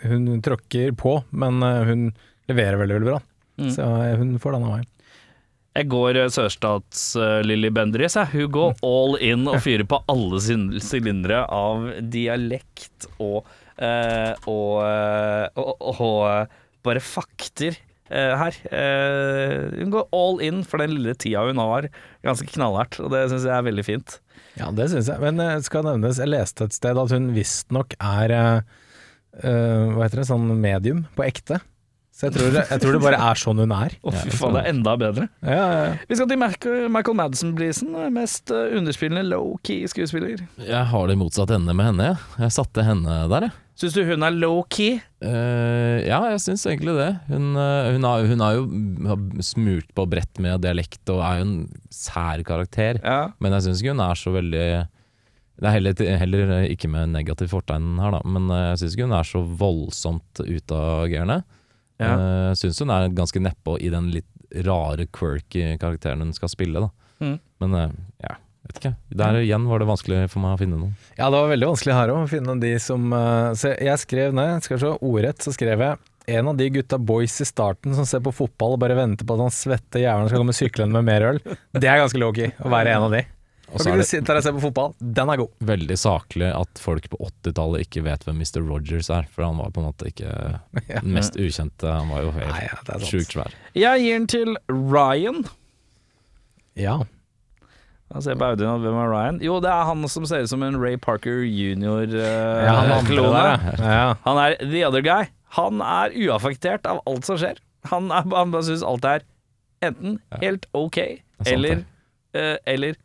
hun 0.03 0.41
tråkker 0.43 0.91
på, 0.99 1.13
men 1.31 1.63
eh, 1.63 1.85
hun 1.87 2.09
leverer 2.51 2.81
veldig, 2.81 2.97
veldig 2.99 3.11
bra. 3.13 3.21
Mm. 3.61 3.71
Så 3.71 3.85
eh, 3.85 4.17
hun 4.19 4.35
får 4.43 4.57
den 4.57 4.67
av 4.67 4.75
meg. 4.75 4.89
Jeg 5.75 5.89
går 5.91 6.15
uh, 6.21 6.29
sørstads-Lilly 6.31 7.71
Bendriss. 7.75 8.15
Hun 8.31 8.51
går 8.55 8.77
all 8.87 9.17
in 9.19 9.43
og 9.51 9.57
fyrer 9.65 9.83
på 9.91 9.99
alle 10.11 10.39
sylindere 10.79 11.41
av 11.51 11.89
dialekt 12.13 13.09
og, 13.19 13.43
eh, 13.75 14.31
og, 14.47 14.77
eh, 14.85 15.49
og, 15.59 15.73
og, 15.91 16.21
eh, 16.29 16.61
bare 16.85 17.01
fakter 17.03 17.75
eh, 18.07 18.33
her. 18.39 18.55
Eh, 18.71 19.75
hun 19.81 19.91
går 19.91 20.07
all 20.15 20.39
in 20.47 20.63
for 20.63 20.79
den 20.79 20.95
lille 20.95 21.15
tida 21.19 21.43
hun 21.49 21.59
har. 21.59 21.89
Ganske 22.23 22.47
knallhardt, 22.55 23.01
og 23.03 23.11
det 23.11 23.25
syns 23.33 23.47
jeg 23.49 23.55
er 23.57 23.67
veldig 23.67 23.85
fint. 23.87 24.19
Ja, 24.55 24.71
det 24.71 24.87
syns 24.93 25.11
jeg. 25.11 25.19
Men 25.19 25.41
det 25.43 25.51
skal 25.67 25.83
nevnes, 25.89 26.21
jeg 26.23 26.31
leste 26.31 26.69
et 26.69 26.75
sted 26.77 26.95
at 27.03 27.11
hun 27.11 27.33
visstnok 27.35 27.97
er 27.99 28.31
eh, 28.31 28.59
eh, 29.43 29.91
Hva 29.91 30.05
heter 30.07 30.23
det, 30.23 30.29
sånn 30.31 30.47
medium 30.55 31.03
på 31.19 31.27
ekte. 31.27 31.59
Så 32.15 32.29
jeg 32.29 32.35
tror, 32.37 32.53
det, 32.55 32.61
jeg 32.69 32.79
tror 32.79 32.95
det 32.95 32.99
bare 33.03 33.17
er 33.27 33.39
sånn 33.39 33.57
hun 33.59 33.71
er. 33.75 33.93
Å, 33.99 34.11
fy 34.15 34.29
faen, 34.39 34.55
det 34.55 34.61
er 34.61 34.69
enda 34.71 34.93
bedre. 34.95 35.25
Ja, 35.43 35.55
ja, 35.59 35.79
ja. 35.83 35.95
Vi 36.07 36.15
skal 36.15 36.29
til 36.31 36.39
Michael, 36.39 37.17
Madsen-prisen. 37.19 37.89
Mest 38.15 38.53
eh, 38.55 38.77
underspillende 38.79 39.25
low-key 39.33 39.83
skuespiller. 39.91 40.45
Jeg 40.63 40.83
har 40.93 41.11
det 41.11 41.17
motsatt 41.19 41.51
ende 41.51 41.75
med 41.75 41.89
henne, 41.89 42.13
jeg. 42.13 42.21
Jeg 42.45 42.55
satte 42.55 42.85
henne 42.87 43.17
der, 43.33 43.49
jeg. 43.49 43.55
Syns 43.75 43.97
du 43.97 44.05
hun 44.07 44.23
er 44.23 44.31
low-key? 44.31 45.01
Uh, 45.19 45.99
ja, 46.07 46.21
jeg 46.31 46.39
syns 46.45 46.63
egentlig 46.71 46.93
det. 46.95 47.09
Hun, 47.27 47.49
eh, 47.59 47.89
hun, 47.97 48.07
har, 48.07 48.23
hun 48.31 48.43
har 48.45 48.55
jo 48.55 48.63
har 49.11 49.43
smurt 49.43 49.91
på 49.99 50.07
brett 50.07 50.39
med 50.39 50.63
dialekt 50.63 51.11
og 51.11 51.19
er 51.19 51.41
jo 51.41 51.49
en 51.49 51.57
sær 51.91 52.45
karakter. 52.47 53.01
Ja. 53.03 53.33
Men 53.43 53.57
jeg 53.57 53.67
syns 53.67 53.83
ikke 53.83 53.97
hun 53.97 54.05
er 54.05 54.21
så 54.21 54.31
veldig 54.37 54.63
Det 55.59 55.67
er 55.67 55.75
heller, 55.75 56.07
heller 56.23 56.55
ikke 56.71 56.87
med 56.95 57.11
negativt 57.11 57.51
fortegn 57.51 57.99
her, 57.99 58.15
da, 58.15 58.23
men 58.23 58.47
jeg 58.55 58.79
syns 58.79 58.95
ikke 58.95 59.09
hun 59.09 59.19
er 59.19 59.27
så 59.27 59.43
voldsomt 59.43 60.45
utagerende. 60.47 61.41
Ja. 62.01 62.15
Uh, 62.15 62.53
syns 62.59 62.81
hun 62.83 62.91
er 62.93 63.11
ganske 63.15 63.41
nedpå 63.41 63.77
i 63.79 63.91
den 63.93 64.09
litt 64.13 64.31
rare, 64.65 65.07
quirky 65.15 65.75
karakteren 65.81 66.23
hun 66.23 66.33
skal 66.35 66.51
spille, 66.51 66.87
da. 66.87 66.89
Mm. 67.23 67.37
Men 67.63 67.77
uh, 67.77 67.93
ja, 68.23 68.35
vet 68.67 68.81
ikke. 68.81 68.95
Der 69.21 69.39
igjen 69.41 69.69
var 69.69 69.81
det 69.81 69.89
vanskelig 69.89 70.25
for 70.33 70.43
meg 70.43 70.57
å 70.57 70.61
finne 70.61 70.79
noen. 70.79 70.97
Ja, 71.15 71.29
det 71.29 71.37
var 71.37 71.53
veldig 71.53 71.71
vanskelig 71.71 71.95
her 71.99 72.13
òg, 72.13 72.25
å 72.25 72.31
finne 72.31 72.57
de 72.61 72.73
som 72.83 73.07
uh, 73.15 73.53
Så 73.57 73.75
jeg 73.75 74.03
skrev 74.03 74.35
ned, 74.35 74.65
skal 74.65 74.77
vi 74.77 74.83
se, 74.83 74.93
ordrett 74.99 75.45
så 75.45 75.55
skrev 75.55 75.85
jeg 75.85 76.03
en 76.25 76.47
av 76.49 76.57
de 76.57 76.69
gutta 76.73 76.97
boys 76.97 77.35
i 77.41 77.45
starten 77.45 77.93
som 77.93 78.05
ser 78.09 78.23
på 78.25 78.33
fotball 78.33 78.75
og 78.75 78.81
bare 78.81 78.97
venter 78.97 79.27
på 79.27 79.35
at 79.35 79.43
han 79.45 79.53
svette 79.53 80.01
jævelen 80.01 80.31
skal 80.31 80.41
komme 80.41 80.55
syklende 80.57 80.97
med 80.97 81.05
mer 81.05 81.27
øl. 81.27 81.41
Det 81.77 81.85
er 81.85 82.01
ganske 82.01 82.17
low-key 82.21 82.55
å 82.65 82.71
være 82.73 82.95
en 82.95 83.05
av 83.05 83.13
de. 83.13 83.21
Og 83.67 83.73
Og 83.75 83.79
så 83.81 83.85
så 83.87 83.93
er 83.95 84.37
det 84.37 84.43
ser 84.45 84.53
på 84.53 84.61
fotball. 84.61 84.93
Den 84.99 85.29
er 85.33 85.39
god. 85.41 85.49
veldig 85.65 85.97
saklig 85.97 86.51
at 86.53 86.79
folk 86.81 87.07
på 87.09 87.17
80-tallet 87.17 87.87
ikke 87.87 88.03
vet 88.05 88.23
hvem 88.27 88.37
Mr. 88.43 88.61
Rogers 88.61 89.09
er, 89.09 89.25
for 89.33 89.47
han 89.47 89.57
var 89.57 89.71
på 89.73 89.81
en 89.81 89.87
måte 89.89 90.09
ikke 90.11 90.29
den 91.01 91.11
mest 91.15 91.35
ukjente. 91.39 91.89
Han 91.89 92.11
var 92.13 92.21
jo 92.27 92.31
Nei, 92.35 92.45
helt 92.45 92.69
ja, 92.69 92.77
det 92.85 92.95
er 92.95 93.03
sant. 93.03 93.09
sjukt 93.09 93.35
svær. 93.37 93.57
Jeg 93.75 94.03
gir 94.05 94.19
den 94.19 94.27
til 94.31 94.55
Ryan. 94.69 95.43
Ja. 96.77 96.99
Da 98.11 98.21
ser 98.21 98.35
jeg 98.35 98.39
på 98.43 98.47
Audun 98.53 98.69
at 98.69 98.83
hvem 98.83 98.97
er 99.01 99.09
Ryan? 99.11 99.39
Jo, 99.43 99.57
det 99.63 99.71
er 99.73 99.87
han 99.89 100.05
som 100.13 100.27
ser 100.29 100.45
ut 100.45 100.51
som 100.51 100.61
en 100.63 100.77
Ray 100.77 100.97
Parker 101.01 101.41
jr. 101.41 102.11
ja 102.13 102.75
han 102.77 102.91
andre 102.99 103.09
klone. 103.09 103.39
der, 103.39 103.79
ja. 103.81 103.95
ja. 103.97 104.11
Han 104.27 104.41
er 104.43 104.57
the 104.61 104.83
other 104.87 105.01
guy. 105.05 105.31
Han 105.57 105.81
er 105.81 106.13
uaffektert 106.27 106.85
av 106.89 107.01
alt 107.09 107.25
som 107.25 107.39
skjer. 107.41 107.57
Han, 107.89 108.11
er, 108.13 108.27
han 108.29 108.53
bare 108.53 108.67
syns 108.67 108.85
alt 108.85 109.05
er 109.09 109.25
enten 109.85 110.19
helt 110.41 110.65
ok, 110.73 110.97
sant, 111.37 111.49
eller, 111.51 111.81
eh, 112.37 112.55
eller 112.65 112.95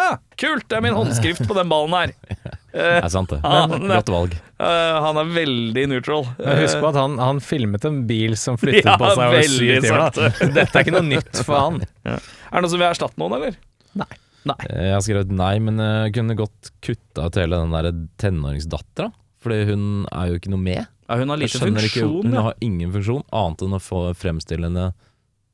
ah, 0.00 0.16
Kult! 0.40 0.66
Det 0.68 0.76
er 0.78 0.82
min 0.84 0.96
håndskrift 0.96 1.44
på 1.48 1.54
den 1.58 1.70
ballen 1.72 1.94
her. 1.96 2.14
Eh, 2.74 2.96
Det 2.98 3.04
er 3.06 3.12
sant, 3.14 3.30
det. 3.30 3.36
Han- 3.46 3.84
Godt 3.86 4.08
valg. 4.10 4.32
eh, 4.58 4.94
han 5.04 5.18
er 5.20 5.28
veldig 5.30 5.82
neutral. 5.92 6.24
Men 6.40 6.56
husk 6.58 6.80
på 6.82 6.88
at 6.88 6.96
han, 6.98 7.12
han 7.22 7.38
filmet 7.38 7.84
en 7.86 8.00
bil 8.08 8.34
som 8.34 8.56
flyttet 8.58 8.88
Ja, 8.88 8.96
på 8.98 9.12
seg 9.12 9.20
over 9.22 9.36
veldig 9.36 9.60
syv 9.60 9.84
timer. 9.84 10.02
Da. 10.16 10.30
Dette 10.56 10.80
er 10.80 10.82
ikke 10.82 10.94
noe 10.96 11.06
nytt 11.06 11.38
for 11.46 11.54
han. 11.60 11.76
Er 12.02 12.18
det 12.18 12.62
noe 12.64 12.72
som 12.72 12.80
vil 12.82 12.88
erstatte 12.88 13.22
noen, 13.22 13.36
eller? 13.38 13.54
Nei. 14.02 14.08
Nei. 14.50 14.56
Eh, 14.66 14.82
Jeg 14.88 14.96
har 14.96 15.04
skrevet 15.06 15.30
nei, 15.38 15.52
men 15.68 15.78
jeg 15.84 16.16
kunne 16.18 16.36
godt 16.42 16.72
kutta 16.82 17.28
ut 17.30 17.38
hele 17.44 17.62
den 17.62 17.76
der 17.78 17.88
tenåringsdattera. 18.24 19.12
Fordi 19.46 19.60
hun 19.70 19.86
er 20.10 20.32
jo 20.32 20.42
ikke 20.42 20.50
noe 20.56 20.64
med. 20.66 20.82
Ja, 21.06 21.20
hun 21.22 21.30
har 21.30 21.38
lite 21.44 21.62
funksjon. 21.62 21.86
ikke. 21.92 22.10
Hun 22.26 22.34
ja. 22.40 22.42
har 22.48 22.58
ingen 22.66 22.90
funksjon, 22.98 23.22
annet 23.30 23.62
enn 23.68 23.78
å 23.78 23.82
få 23.86 24.02
fremstille 24.18 24.66
henne 24.66 24.90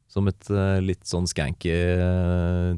som 0.09 0.25
et 0.33 0.49
litt 0.89 1.05
sånn 1.05 1.29
skanky 1.29 1.77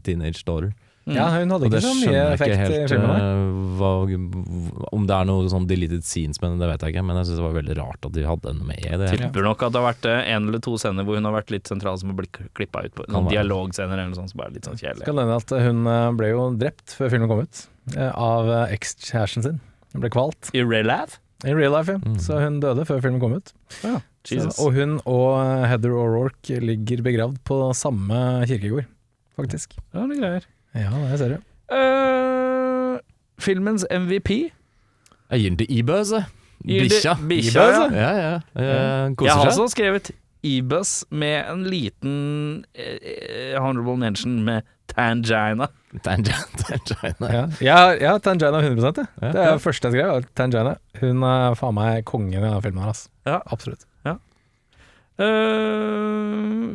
teenage 0.03 0.43
daughter. 0.51 0.75
Mm. 1.03 1.15
Ja, 1.17 1.25
hun 1.35 1.51
hadde 1.51 1.67
Og 1.67 1.73
ikke 1.73 1.81
så 1.83 1.93
mye 1.99 2.03
skjønner 2.05 2.15
jeg 2.15 2.37
ikke 2.39 2.47
effekt 2.47 2.55
i 2.55 2.59
helt 2.63 2.93
filmen. 2.93 3.09
der. 3.11 3.25
eh, 3.27 3.73
hva, 3.81 4.87
Om 4.93 5.07
det 5.09 5.15
er 5.17 5.25
noe 5.27 5.49
sånn 5.51 5.65
deleted 5.67 6.05
scenes 6.07 6.39
med 6.39 6.51
henne, 6.53 6.61
det 6.63 6.69
vet 6.71 6.85
jeg 6.87 6.95
ikke, 6.95 7.03
men 7.09 7.17
jeg 7.19 7.27
syns 7.27 7.41
det 7.41 7.47
var 7.47 7.57
veldig 7.57 7.77
rart 7.81 8.07
at 8.07 8.13
de 8.15 8.23
hadde 8.29 8.53
henne 8.53 8.69
med 8.69 8.79
i 8.79 8.91
det. 8.91 9.09
hele. 9.11 9.19
Tipper 9.25 9.43
nok 9.49 9.65
at 9.67 9.73
det 9.75 9.81
har 9.83 9.89
vært 9.89 10.07
eh, 10.13 10.31
en 10.37 10.47
eller 10.49 10.63
to 10.63 10.77
scener 10.79 11.03
hvor 11.09 11.19
hun 11.19 11.27
har 11.27 11.35
vært 11.35 11.51
litt 11.51 11.67
sentral 11.73 11.99
som 11.99 12.13
har 12.13 12.21
blitt 12.23 12.39
klippa 12.55 12.85
ut 12.87 12.95
på. 12.95 13.09
Noen 13.11 13.27
dialogscener 13.33 13.99
eller 13.99 14.13
noe 14.13 14.21
sånt 14.21 14.31
som 14.31 14.39
bare 14.45 14.53
er 14.53 14.57
litt 14.61 14.71
sånn 14.71 14.79
kjedelig. 14.79 15.03
Skal 15.09 15.19
nevne 15.19 15.41
at 15.43 15.57
hun 15.67 15.83
eh, 15.97 16.07
ble 16.23 16.31
jo 16.31 16.47
drept 16.63 16.95
før 17.01 17.11
filmen 17.17 17.33
kom 17.35 17.43
ut, 17.43 17.67
av 18.15 18.53
ekskjæresten 18.71 19.43
sin. 19.49 19.61
Hun 19.93 20.07
ble 20.07 20.13
kvalt 20.15 20.53
I 20.55 20.63
real 20.63 20.87
life? 20.87 21.19
i 21.43 21.51
real 21.51 21.73
life, 21.75 21.91
ja. 21.91 21.99
Mm. 21.99 22.19
så 22.23 22.37
hun 22.39 22.61
døde 22.63 22.85
før 22.87 23.01
filmen 23.03 23.19
kom 23.19 23.33
ut. 23.35 23.51
Jesus. 23.83 24.55
Så, 24.55 24.63
og 24.63 24.77
hun 24.79 25.01
og 25.11 25.41
Heather 25.67 25.91
O'Rourke 25.99 26.61
ligger 26.63 27.03
begravd 27.03 27.41
på 27.43 27.57
samme 27.75 28.47
kirkegård, 28.47 28.87
faktisk. 29.35 29.75
Ja, 29.91 30.05
det 30.07 30.21
er 30.21 30.21
greier. 30.23 30.47
Ja, 30.75 30.91
det 31.11 31.19
ser 31.21 31.29
du. 31.35 31.39
Eh, 31.77 32.99
filmens 33.43 33.85
MVP? 33.91 34.31
Jeg 35.33 35.41
gir 35.41 35.49
den 35.51 35.59
til 35.61 35.71
Ibøs, 35.79 36.13
jeg. 36.13 36.25
Gir 36.65 36.81
det- 36.81 36.91
Bikkja. 36.91 37.15
Bikkja, 37.29 37.63
ja. 37.63 37.87
Ja, 37.93 38.11
ja. 38.17 38.35
Eh, 38.57 38.65
Jeg 38.65 39.17
Koser 39.17 39.33
har 39.35 39.51
seg. 39.51 39.63
også 39.63 39.69
skrevet 39.75 40.11
E-Bus 40.45 41.05
med 41.11 41.45
en 41.53 41.65
liten 41.71 42.65
eh, 42.75 43.55
honorable 43.59 43.97
mention 43.97 44.43
med 44.45 44.63
Tangina. 44.89 45.69
Tangina 46.03 46.35
tangent. 46.59 47.21
Ja, 47.21 47.47
jeg 47.61 47.73
har- 47.77 47.95
jeg 48.01 48.09
har 48.11 48.19
Tangina 48.19 48.59
100 48.61 48.93
jeg. 48.97 49.07
Ja. 49.23 49.33
Det 49.33 49.41
er 49.41 49.53
det 49.53 49.63
første 49.63 49.89
jeg 49.89 49.93
skrev. 49.93 50.13
var 50.13 50.25
Tangina. 50.35 50.75
Hun 51.01 51.23
er 51.23 51.55
faen 51.55 51.75
meg 51.75 52.05
kongen 52.05 52.33
i 52.35 52.41
denne 52.43 52.63
filmen 52.63 52.83
her, 52.83 52.91
ass. 52.91 53.09
Ja. 53.27 53.39
Absolutt. 53.47 53.85
Eh, 55.23 55.25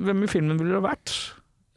hvem 0.06 0.24
i 0.24 0.28
filmen 0.30 0.58
ville 0.60 0.76
du 0.76 0.80
ha 0.82 0.88
vært? 0.94 1.14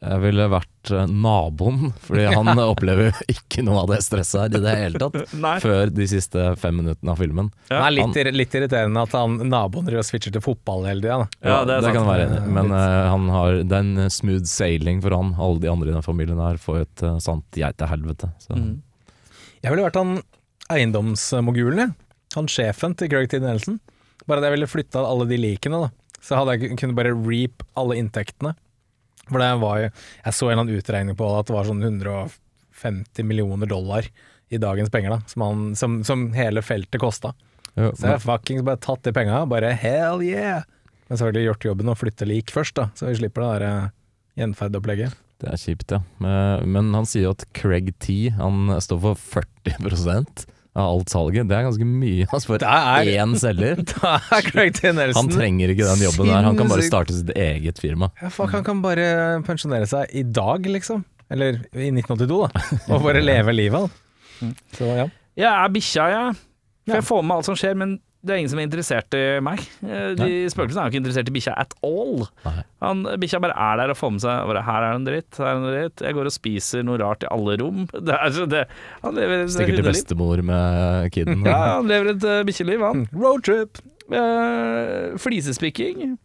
Jeg 0.01 0.17
ville 0.23 0.45
vært 0.49 0.89
eh, 0.97 1.09
naboen, 1.13 1.91
fordi 2.01 2.23
han 2.33 2.57
opplever 2.71 3.11
jo 3.11 3.25
ikke 3.35 3.61
noe 3.65 3.83
av 3.83 3.91
det 3.91 3.99
stresset 4.01 4.39
her 4.41 4.55
i 4.57 4.61
det 4.63 4.73
hele 4.79 5.01
tatt. 5.03 5.17
Før 5.65 5.91
de 5.93 6.07
siste 6.09 6.45
fem 6.61 6.79
minuttene 6.81 7.13
av 7.13 7.21
filmen. 7.21 7.51
Det 7.69 7.77
er 7.77 7.93
litt, 7.93 8.17
han, 8.17 8.37
litt 8.39 8.57
irriterende 8.57 9.03
at 9.05 9.13
han, 9.17 9.37
naboen 9.51 9.85
driver 9.85 10.01
og 10.01 10.07
switcher 10.09 10.33
til 10.33 10.43
fotball 10.45 10.87
hele 10.89 11.05
tida. 11.05 11.27
Ja, 11.45 11.59
det 11.69 11.77
det 11.85 11.93
kan 11.93 12.09
være 12.09 12.25
enig. 12.31 12.41
Men 12.57 12.73
eh, 12.73 12.97
han 13.13 13.29
har, 13.35 13.59
det 13.61 13.77
er 13.77 13.85
en 13.85 14.13
smooth 14.17 14.49
sailing 14.49 15.03
for 15.05 15.13
han. 15.17 15.35
Alle 15.37 15.61
de 15.61 15.69
andre 15.69 15.91
i 15.91 15.95
den 15.99 16.07
familien 16.07 16.41
her 16.41 16.57
får 16.61 16.81
et 16.87 17.05
uh, 17.05 17.19
sant 17.21 17.61
geitehelvete. 17.61 18.33
Så 18.41 18.57
Mm. 18.57 18.79
Jeg 19.61 19.69
ville 19.75 19.83
vært 19.85 19.97
han 19.99 20.15
eiendomsmogulen, 20.73 21.79
jeg. 21.83 21.91
Han 22.33 22.47
sjefen 22.49 22.95
til 22.97 23.11
Greg 23.11 23.27
T. 23.29 23.37
Nelson. 23.43 23.77
Bare 24.25 24.41
at 24.41 24.47
jeg 24.47 24.55
ville 24.55 24.69
flytta 24.69 25.03
alle 25.05 25.27
de 25.29 25.37
likene, 25.37 25.83
da. 25.83 26.17
Så 26.21 26.37
hadde 26.39 26.55
jeg 26.57 26.77
kunnet 26.79 26.97
bare 26.97 27.13
reap 27.13 27.61
alle 27.77 27.97
inntektene. 28.01 28.55
For 29.31 29.41
det 29.41 29.51
var 29.61 29.79
jo 29.79 29.87
Jeg 29.89 30.35
så 30.35 30.47
en 30.47 30.51
eller 30.51 30.65
annen 30.65 30.81
utregning 30.81 31.17
på 31.19 31.29
at 31.37 31.47
det 31.47 31.55
var 31.55 31.69
sånn 31.69 31.81
150 31.87 33.27
millioner 33.27 33.69
dollar 33.71 34.07
i 34.51 34.59
dagens 34.59 34.91
penger, 34.91 35.15
da. 35.15 35.31
Som, 35.31 35.45
han, 35.47 35.63
som, 35.79 35.97
som 36.03 36.27
hele 36.35 36.63
feltet 36.65 36.99
kosta. 37.01 37.31
Jo, 37.79 37.93
Så 37.95 38.03
jeg 38.03 38.17
har 38.17 38.23
fuckings 38.23 38.65
bare 38.67 38.81
tatt 38.83 39.03
de 39.07 39.13
penga, 39.15 39.45
bare 39.47 39.71
hell 39.79 40.23
yeah! 40.25 40.65
Men 41.07 41.19
selvfølgelig 41.19 41.47
gjort 41.47 41.67
jobben 41.69 41.91
og 41.91 41.99
flytte 41.99 42.27
lik 42.27 42.51
først, 42.51 42.75
da. 42.75 42.89
Så 42.95 43.07
vi 43.07 43.17
slipper 43.19 43.43
det 43.43 43.51
der 43.53 43.67
eh, 43.67 43.93
gjenferdopplegget. 44.41 45.15
Det 45.41 45.49
er 45.49 45.59
kjipt, 45.59 45.91
ja. 45.95 46.01
Men, 46.23 46.67
men 46.75 46.91
han 46.95 47.07
sier 47.09 47.29
jo 47.29 47.33
at 47.33 47.47
Craig 47.57 47.89
T 48.03 48.29
Han 48.37 48.69
står 48.83 48.99
for 49.07 49.23
40 49.41 50.35
av 50.75 50.87
alt 50.95 51.09
salget. 51.11 51.47
Det 51.49 51.55
er 51.57 51.65
ganske 51.67 51.85
mye 51.87 52.27
altså 52.33 52.47
for 52.53 52.61
Det 52.63 52.69
er- 52.71 53.09
én 53.19 53.33
selger. 53.39 53.81
Da 53.91 54.13
er 54.37 54.45
Craig 54.47 54.75
T. 54.77 54.91
Nelson 54.95 55.27
Han 55.27 55.31
trenger 55.33 55.73
ikke 55.73 55.87
den 55.89 56.05
jobben 56.05 56.29
der. 56.31 56.45
Han 56.47 56.59
kan 56.59 56.69
bare 56.71 56.85
starte 56.87 57.15
sitt 57.17 57.31
eget 57.35 57.81
firma. 57.83 58.11
Ja, 58.21 58.29
fuck, 58.31 58.53
han 58.55 58.63
kan 58.67 58.81
bare 58.83 59.41
pensjonere 59.47 59.87
seg 59.89 60.13
i 60.15 60.23
dag, 60.23 60.65
liksom. 60.71 61.03
Eller 61.31 61.59
i 61.75 61.89
1982, 61.91 62.39
da. 62.51 62.63
Og 62.95 63.03
bare 63.05 63.21
leve 63.23 63.53
livet, 63.55 63.89
han. 64.41 64.55
Så 64.77 64.87
ja. 64.87 65.09
Jeg 65.39 65.47
er 65.51 65.69
bikkja, 65.75 66.07
jeg. 66.11 66.39
For 66.87 66.97
jeg 66.99 67.05
får 67.07 67.21
med 67.23 67.35
alt 67.37 67.47
som 67.47 67.55
skjer, 67.59 67.75
men 67.79 67.97
det 68.21 68.33
er 68.33 68.39
ingen 68.41 68.51
som 68.51 68.59
er 68.61 68.67
interessert 68.67 69.15
i 69.17 69.21
meg. 69.41 69.61
Eh, 69.81 70.11
De 70.19 70.29
Spøkelsene 70.53 70.83
er 70.83 70.89
jo 70.89 70.93
ikke 70.93 70.99
interessert 71.01 71.29
i 71.31 71.33
bikkja 71.33 71.53
at 71.57 71.73
all. 71.85 72.27
Bikkja 73.21 73.39
bare 73.41 73.55
er 73.57 73.79
der 73.81 73.93
og 73.93 73.97
får 73.97 74.11
med 74.13 74.23
seg 74.23 74.43
bare, 74.51 74.61
'Her 74.67 74.85
er 74.85 74.91
det 74.91 74.99
en 74.99 75.07
dritt, 75.07 75.39
her 75.39 75.47
er 75.47 75.55
det 75.55 75.61
en 75.61 75.73
dritt'. 75.73 76.03
Jeg 76.05 76.17
går 76.17 76.29
og 76.29 76.35
spiser 76.35 76.85
noe 76.85 76.99
rart 77.01 77.25
i 77.25 77.31
alle 77.33 77.57
rom. 77.61 77.87
Det 78.11 78.13
er, 78.17 78.45
det, 78.45 78.65
han 79.01 79.17
lever 79.17 79.43
et 79.45 79.53
Stikker 79.55 79.79
til 79.79 79.89
bestemor 79.89 80.43
med 80.45 81.09
kiden. 81.11 81.41
Ja, 81.51 81.79
han 81.79 81.89
lever 81.89 82.13
et 82.13 82.23
uh, 82.23 82.43
bikkjeliv, 82.45 82.85
han. 82.85 83.07
Roadtrip! 83.13 83.81
Uh, 84.11 85.17
flisespikking. 85.17 86.17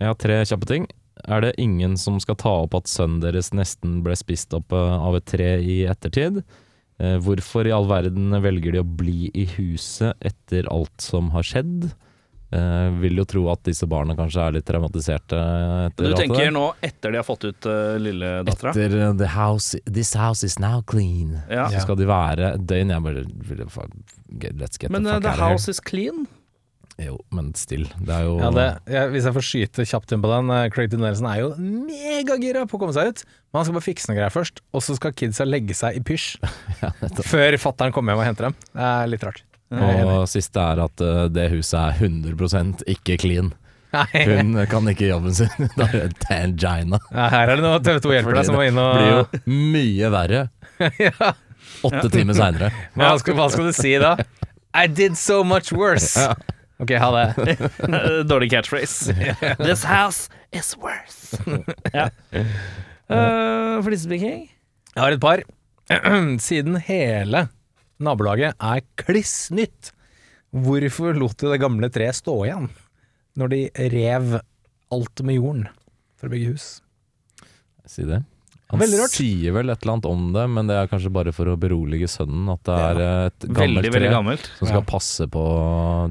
Jeg 0.00 0.06
har 0.10 0.18
tre 0.18 0.42
kjappe 0.42 0.66
ting. 0.66 0.86
Er 1.30 1.40
det 1.40 1.54
ingen 1.62 1.96
som 1.96 2.18
skal 2.20 2.36
ta 2.40 2.52
opp 2.64 2.74
at 2.74 2.90
sønnen 2.90 3.22
deres 3.22 3.52
nesten 3.54 4.02
ble 4.04 4.16
spist 4.18 4.52
opp 4.56 4.74
eh, 4.74 4.96
av 4.98 5.16
et 5.16 5.24
tre 5.30 5.54
i 5.62 5.84
ettertid? 5.88 6.42
Eh, 7.04 7.18
hvorfor 7.24 7.68
i 7.68 7.74
all 7.74 7.86
verden 7.90 8.32
velger 8.44 8.76
de 8.76 8.82
å 8.82 8.88
bli 9.02 9.28
i 9.34 9.46
huset 9.56 10.14
etter 10.24 10.68
alt 10.72 11.04
som 11.04 11.32
har 11.34 11.46
skjedd? 11.46 11.90
Eh, 12.54 12.88
vil 13.00 13.18
jo 13.18 13.24
tro 13.26 13.42
at 13.50 13.64
disse 13.66 13.86
barna 13.90 14.14
kanskje 14.14 14.42
er 14.44 14.54
litt 14.54 14.66
traumatiserte 14.68 15.38
etter 15.88 16.04
Du 16.04 16.10
alt 16.12 16.20
det 16.20 16.26
tenker 16.28 16.52
nå 16.54 16.66
etter 16.86 17.14
de 17.14 17.18
har 17.18 17.26
fått 17.26 17.48
ut 17.48 17.66
uh, 17.66 17.96
lille 17.98 18.30
dattera? 18.46 18.70
Etter 18.70 18.94
eh, 19.00 19.10
the 19.18 19.30
house, 19.34 19.80
This 19.86 20.14
house 20.14 20.46
is 20.46 20.58
now 20.62 20.82
clean. 20.86 21.40
Ja. 21.50 21.66
Så 21.72 21.82
skal 21.82 21.98
de 21.98 22.06
være 22.06 22.52
et 22.54 22.68
døgn. 22.68 22.94
Jeg 22.94 23.06
bare 23.08 23.24
Let's 24.54 24.78
get 24.78 24.90
Men 24.90 25.02
the 25.02 25.10
uh, 25.10 25.18
fuck 25.18 25.22
the 25.22 25.32
out 25.32 25.34
of 25.34 25.40
house 25.40 25.68
is 25.68 25.80
clean. 25.80 26.28
Jo, 27.02 27.16
men 27.34 27.48
still. 27.58 27.88
Det 27.98 28.12
er 28.14 28.26
jo 28.28 28.34
Ja, 28.38 28.50
det, 28.54 28.66
ja, 28.92 29.06
hvis 29.10 29.24
jeg 29.26 29.34
får 29.34 29.46
skyte 29.48 29.86
kjapt 29.88 30.12
inn 30.14 30.22
på 30.22 30.30
den 30.30 30.52
eh, 30.54 30.68
Craig 30.70 30.92
Nelson 30.94 31.26
er 31.26 31.40
jo 31.40 31.48
megagira 31.58 32.62
på 32.70 32.78
å 32.78 32.84
komme 32.84 32.94
seg 32.94 33.10
ut. 33.10 33.24
Men 33.50 33.60
han 33.60 33.66
skal 33.66 33.78
bare 33.78 33.86
fikse 33.88 34.10
noen 34.10 34.20
greier 34.20 34.34
først, 34.34 34.62
og 34.70 34.84
så 34.86 34.94
skal 34.98 35.16
kidsa 35.18 35.46
legge 35.48 35.74
seg 35.78 35.98
i 35.98 36.04
pysj. 36.06 36.28
før 37.32 37.58
fattern 37.62 37.94
kommer 37.94 38.14
hjem 38.14 38.22
og 38.22 38.28
henter 38.30 38.48
dem. 38.50 38.56
Det 38.70 38.86
er 38.92 39.10
litt 39.10 39.26
rart. 39.26 39.42
Er. 39.74 40.04
Og 40.06 40.28
siste 40.30 40.62
er 40.62 40.84
at 40.84 41.02
eh, 41.02 41.24
det 41.34 41.48
huset 41.56 41.78
er 41.80 41.98
100 41.98 42.86
ikke 42.94 43.18
clean. 43.18 43.50
Nei, 43.94 44.22
Hun 44.26 44.58
kan 44.70 44.88
ikke 44.90 45.08
jobben 45.08 45.34
sin. 45.34 45.50
Da 45.78 45.86
er 45.90 46.08
det 46.10 46.18
tangina. 46.22 46.98
ja, 47.10 47.28
her 47.30 47.50
er 47.52 47.58
det 47.58 47.64
noe 47.66 47.82
TV 47.82 48.00
2 48.06 48.14
hjelper 48.16 48.38
deg 48.38 48.48
som 48.48 48.58
må 48.58 48.64
inn 48.66 48.78
og 48.78 48.94
Det 48.94 49.02
blir 49.02 49.12
jo 49.14 49.58
mye 49.74 50.10
verre 50.14 50.40
ja. 51.06 51.34
åtte 51.86 52.08
timer 52.10 52.38
seinere. 52.38 52.72
Hva 52.98 53.14
hva 53.18 53.46
skal 53.52 53.70
du 53.70 53.74
si 53.76 53.94
da? 54.02 54.16
I 54.74 54.88
did 54.90 55.14
so 55.18 55.44
much 55.46 55.70
worse. 55.74 56.18
Ja. 56.18 56.34
Ok, 56.82 56.90
ha 56.98 57.10
det. 57.14 57.56
Dårlig 58.30 58.50
catchphrase. 58.50 59.14
This 59.62 59.84
house 59.86 60.30
is 60.52 60.74
worse. 60.76 61.38
ja. 61.92 62.10
Uh, 63.04 63.82
flisespikking? 63.84 64.46
Jeg 64.94 64.96
har 64.96 65.12
et 65.12 65.20
par. 65.20 65.42
Siden 66.40 66.78
hele 66.86 67.42
nabolaget 68.00 68.56
er 68.56 68.80
kliss 68.96 69.50
nytt, 69.52 69.90
hvorfor 70.56 71.12
lot 71.20 71.36
de 71.36 71.50
det 71.52 71.58
gamle 71.60 71.90
treet 71.92 72.16
stå 72.16 72.38
igjen 72.46 72.70
når 73.36 73.52
de 73.52 73.60
rev 73.92 74.38
alt 74.96 75.22
med 75.28 75.36
jorden 75.36 75.66
for 76.16 76.30
å 76.30 76.32
bygge 76.32 76.54
hus? 76.54 76.66
Si 77.84 78.08
det. 78.08 78.22
Han 78.74 78.82
Veldig 78.82 78.98
rart. 79.04 79.14
sier 79.14 79.54
vel 79.54 79.70
et 79.70 79.84
eller 79.84 79.92
annet 79.94 80.06
om 80.10 80.22
det, 80.34 80.44
men 80.50 80.66
det 80.70 80.74
er 80.80 80.88
kanskje 80.90 81.12
bare 81.14 81.32
for 81.36 81.46
å 81.52 81.54
berolige 81.62 82.08
sønnen 82.10 82.48
at 82.52 82.62
det 82.66 82.78
er 82.84 83.00
et 83.04 83.46
gammelt 83.46 83.60
Veldig, 83.62 83.90
veldig 83.94 84.08
tre 84.08 84.12
gammelt. 84.14 84.48
som 84.58 84.68
skal 84.72 84.82
passe 84.88 85.28
på 85.30 85.44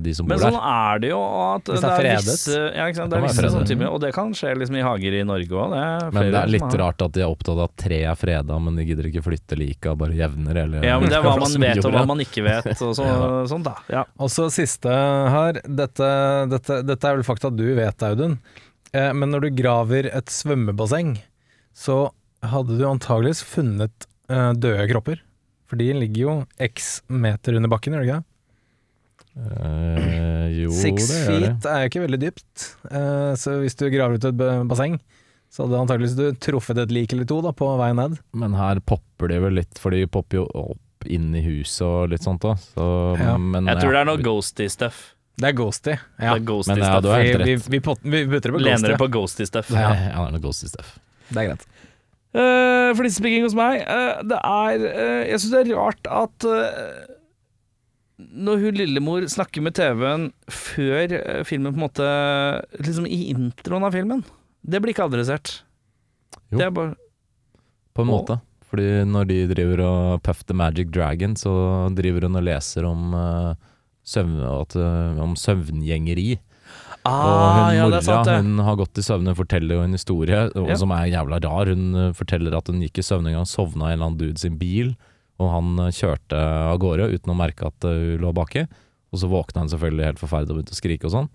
de 0.06 0.14
som 0.16 0.28
Men 0.32 0.38
bor 0.40 0.46
sånn 0.48 0.56
der. 0.58 0.70
er 0.74 1.02
det 1.04 1.10
jo 1.12 1.20
at 1.20 1.72
Hvis 1.74 1.84
det 1.84 1.90
er 1.92 2.00
fredet. 2.00 2.24
visse, 2.30 2.60
ja, 2.78 2.88
ikke 2.88 3.00
sant? 3.02 3.12
Det 3.12 3.18
Det 3.18 3.20
er 3.20 3.28
visse 3.28 3.44
sånne 3.44 3.52
fredet. 3.52 3.72
typer, 3.74 3.92
og 3.94 4.00
det 4.06 4.14
kan 4.16 4.34
skje 4.40 4.54
liksom 4.64 4.78
i 4.80 4.86
hager 4.88 5.20
i 5.20 5.24
Norge 5.28 5.60
òg. 5.66 5.76
Men 6.14 6.32
det 6.32 6.42
er 6.42 6.52
litt 6.56 6.78
rart 6.82 7.02
at 7.04 7.12
de 7.14 7.22
er 7.26 7.30
opptatt 7.30 7.58
av 7.60 7.64
at 7.68 7.76
tre 7.84 8.00
er 8.08 8.16
freda, 8.16 8.60
men 8.64 8.76
de 8.80 8.86
gidder 8.88 9.12
ikke 9.12 9.24
flytte 9.28 9.60
lika, 9.60 9.92
og 9.92 10.00
bare 10.06 10.16
jevner 10.18 10.62
hele 10.64 10.84
Ja, 10.88 11.00
men 11.00 11.10
det 11.12 11.18
er 11.20 11.26
hva 11.28 11.36
man 11.44 11.60
vet 11.68 11.84
og 11.86 11.92
hva 11.92 12.06
man 12.08 12.20
ikke 12.24 12.44
vet, 12.48 12.72
og 12.82 12.96
så, 12.96 13.08
sånn 13.52 13.64
da. 13.68 13.76
Ja. 13.92 14.06
Og 14.18 14.30
så 14.32 14.48
siste 14.54 14.88
her, 14.90 15.60
dette, 15.68 16.10
dette, 16.50 16.80
dette 16.88 17.04
er 17.12 17.20
vel 17.20 17.28
fakta 17.28 17.52
du 17.54 17.66
vet, 17.76 18.02
Audun. 18.08 18.40
Eh, 18.94 19.12
men 19.12 19.32
når 19.34 19.48
du 19.48 19.50
graver 19.58 20.06
et 20.14 20.30
svømmebasseng, 20.30 21.18
så 21.74 22.12
hadde 22.52 22.78
du 22.80 22.84
antageligvis 22.90 23.44
funnet 23.48 24.08
uh, 24.32 24.52
døde 24.54 24.88
kropper. 24.92 25.22
For 25.70 25.80
de 25.80 25.88
ligger 25.96 26.22
jo 26.26 26.34
x 26.62 27.02
meter 27.10 27.56
under 27.58 27.72
bakken, 27.72 27.96
gjør 27.96 28.04
de 28.04 28.10
ikke 28.12 28.20
det? 28.22 28.30
Eh, 29.34 30.48
jo, 30.62 30.70
Six 30.78 31.08
det 31.10 31.18
gjør 31.18 31.26
det. 31.26 31.50
feet 31.50 31.66
er 31.72 31.80
jo 31.82 31.90
ikke 31.90 32.04
veldig 32.04 32.20
dypt, 32.22 32.66
eh, 32.92 33.32
så 33.40 33.56
hvis 33.64 33.78
du 33.80 33.88
graver 33.90 34.20
ut 34.20 34.28
et 34.30 34.44
basseng, 34.70 35.00
så 35.54 35.66
hadde 35.66 35.80
antakeligvis 35.82 36.16
du 36.20 36.26
truffet 36.42 36.78
et 36.84 36.94
lik 36.94 37.14
eller 37.16 37.26
to 37.30 37.40
da, 37.46 37.52
på 37.58 37.70
vei 37.80 37.92
ned. 37.98 38.20
Men 38.38 38.54
her 38.58 38.82
popper 38.86 39.32
de 39.34 39.40
vel 39.42 39.58
litt, 39.58 39.82
for 39.82 39.94
de 39.94 40.04
popper 40.10 40.44
jo 40.44 40.46
opp 40.54 41.08
inn 41.10 41.34
i 41.36 41.42
huset 41.44 41.82
og 41.86 42.14
litt 42.14 42.24
sånt 42.26 42.46
òg. 42.48 42.62
Ja. 43.20 43.34
Men 43.42 43.68
Jeg 43.70 43.82
tror 43.82 43.92
ja, 43.92 43.98
det 43.98 44.04
er 44.06 44.10
noe 44.14 44.24
ghosty 44.24 44.70
stuff. 44.72 45.02
Det 45.42 45.50
er 45.50 45.56
ghosty. 45.58 45.96
Ja. 46.22 46.36
Det 46.36 46.44
er 46.44 46.46
ghosty 46.48 46.70
Men 46.76 46.84
ja, 46.84 46.90
stuff. 46.92 47.02
du 47.04 47.10
har 47.10 47.20
Vi, 47.24 47.28
helt 47.34 47.42
vi, 47.42 47.56
rett. 47.58 47.68
vi, 47.74 47.80
vi 48.14 48.28
putter 48.30 48.52
det 48.52 48.54
på 48.54 48.62
Lener 48.62 48.78
ghosty. 48.78 48.92
det 48.94 49.00
på 49.02 49.10
ghosty 49.18 49.48
stuff. 49.50 49.72
Ja. 49.74 49.88
Ja, 49.90 50.14
det 50.22 50.28
er 50.30 50.36
noe 50.38 50.44
ghosty 50.46 50.70
stuff. 50.70 50.94
Det 51.34 51.42
er 51.42 51.48
greit. 51.50 51.66
Uh, 52.34 52.90
Flisespikking 52.98 53.46
hos 53.46 53.54
meg. 53.58 53.84
Uh, 53.86 54.24
det 54.26 54.40
er 54.42 54.86
uh, 54.88 55.24
Jeg 55.30 55.42
syns 55.42 55.52
det 55.54 55.60
er 55.68 55.76
rart 55.78 56.08
at 56.10 56.48
uh, 56.50 57.14
når 58.24 58.62
hun 58.62 58.78
lillemor 58.78 59.26
snakker 59.30 59.64
med 59.66 59.76
TV-en 59.78 60.30
før 60.52 61.16
eh, 61.18 61.44
filmen 61.48 61.74
på 61.74 61.80
en 61.80 61.86
måte 61.88 62.08
Liksom 62.84 63.08
i 63.10 63.20
introen 63.34 63.86
av 63.88 63.96
filmen. 63.96 64.24
Det 64.62 64.80
blir 64.82 64.94
ikke 64.94 65.08
adressert. 65.10 65.60
Jo. 66.52 66.60
Det 66.60 66.66
er 66.68 66.74
bare 66.76 66.96
På 67.94 68.06
en 68.06 68.12
måte. 68.12 68.40
Fordi 68.70 69.04
når 69.06 69.30
de 69.30 69.40
driver 69.52 69.84
og 69.86 70.24
Puff 70.26 70.42
the 70.50 70.56
Magic 70.58 70.90
Dragon, 70.94 71.36
så 71.38 71.52
driver 71.94 72.26
hun 72.26 72.40
og 72.40 72.46
leser 72.48 72.88
om, 72.90 73.12
eh, 73.14 73.52
søvn, 74.02 74.40
at, 74.50 74.74
eh, 74.76 75.20
om 75.22 75.36
søvngjengeri. 75.38 76.40
Og 77.06 77.12
Ah, 77.12 77.70
hun 77.70 77.76
ja, 77.76 77.88
mora 77.90 78.36
hun 78.42 78.60
har 78.64 78.76
gått 78.80 78.98
i 78.98 79.04
søvne, 79.04 79.36
forteller 79.36 79.76
jo 79.76 79.82
en 79.84 79.92
historie 79.98 80.50
og, 80.56 80.68
Ja. 80.70 80.76
som 80.80 80.92
er 80.92 81.10
jævla 81.12 81.40
rar. 81.44 81.68
Hun 81.68 81.96
eh, 81.96 82.12
forteller 82.14 82.56
at 82.58 82.68
hun 82.68 82.80
gikk 82.82 83.00
i 83.00 83.04
søvne 83.04 83.28
en 83.32 83.40
gang, 83.42 83.46
sovna 83.50 83.90
i 83.90 83.94
en 83.94 84.00
eller 84.00 84.06
annen 84.08 84.18
dude 84.22 84.40
sin 84.40 84.58
bil, 84.58 84.96
og 85.40 85.50
han 85.52 85.80
eh, 85.80 85.92
kjørte 85.92 86.38
av 86.40 86.80
gårde 86.80 87.10
uten 87.14 87.34
å 87.34 87.36
merke 87.36 87.68
at 87.68 87.84
eh, 87.84 88.16
hun 88.16 88.22
lå 88.24 88.34
baki. 88.34 88.68
Og 89.14 89.20
så 89.20 89.28
våkna 89.30 89.62
hun 89.66 89.70
selvfølgelig 89.70 90.06
helt 90.06 90.20
forferdelig 90.24 90.50
og 90.50 90.58
begynte 90.62 90.74
å 90.74 90.80
skrike 90.82 91.06
og 91.06 91.12
sånn. 91.14 91.30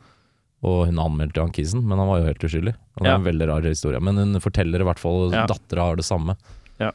Og 0.67 0.87
hun 0.89 0.99
anmeldte 0.99 1.39
han 1.45 1.53
kisen, 1.55 1.85
men 1.87 1.99
han 2.01 2.09
var 2.09 2.19
jo 2.19 2.27
helt 2.27 2.43
uskyldig. 2.43 2.73
Og 2.99 3.05
det 3.05 3.11
er 3.13 3.15
en 3.21 3.29
veldig 3.29 3.47
rar 3.47 3.63
historie. 3.69 4.01
Men 4.03 4.17
hun 4.19 4.41
forteller 4.43 4.81
i 4.83 4.87
hvert 4.89 4.99
fall 4.99 5.31
Ja. 5.31 5.45
dattera 5.47 5.85
har 5.87 5.97
det 6.01 6.05
samme. 6.09 6.35
Ja. 6.79 6.93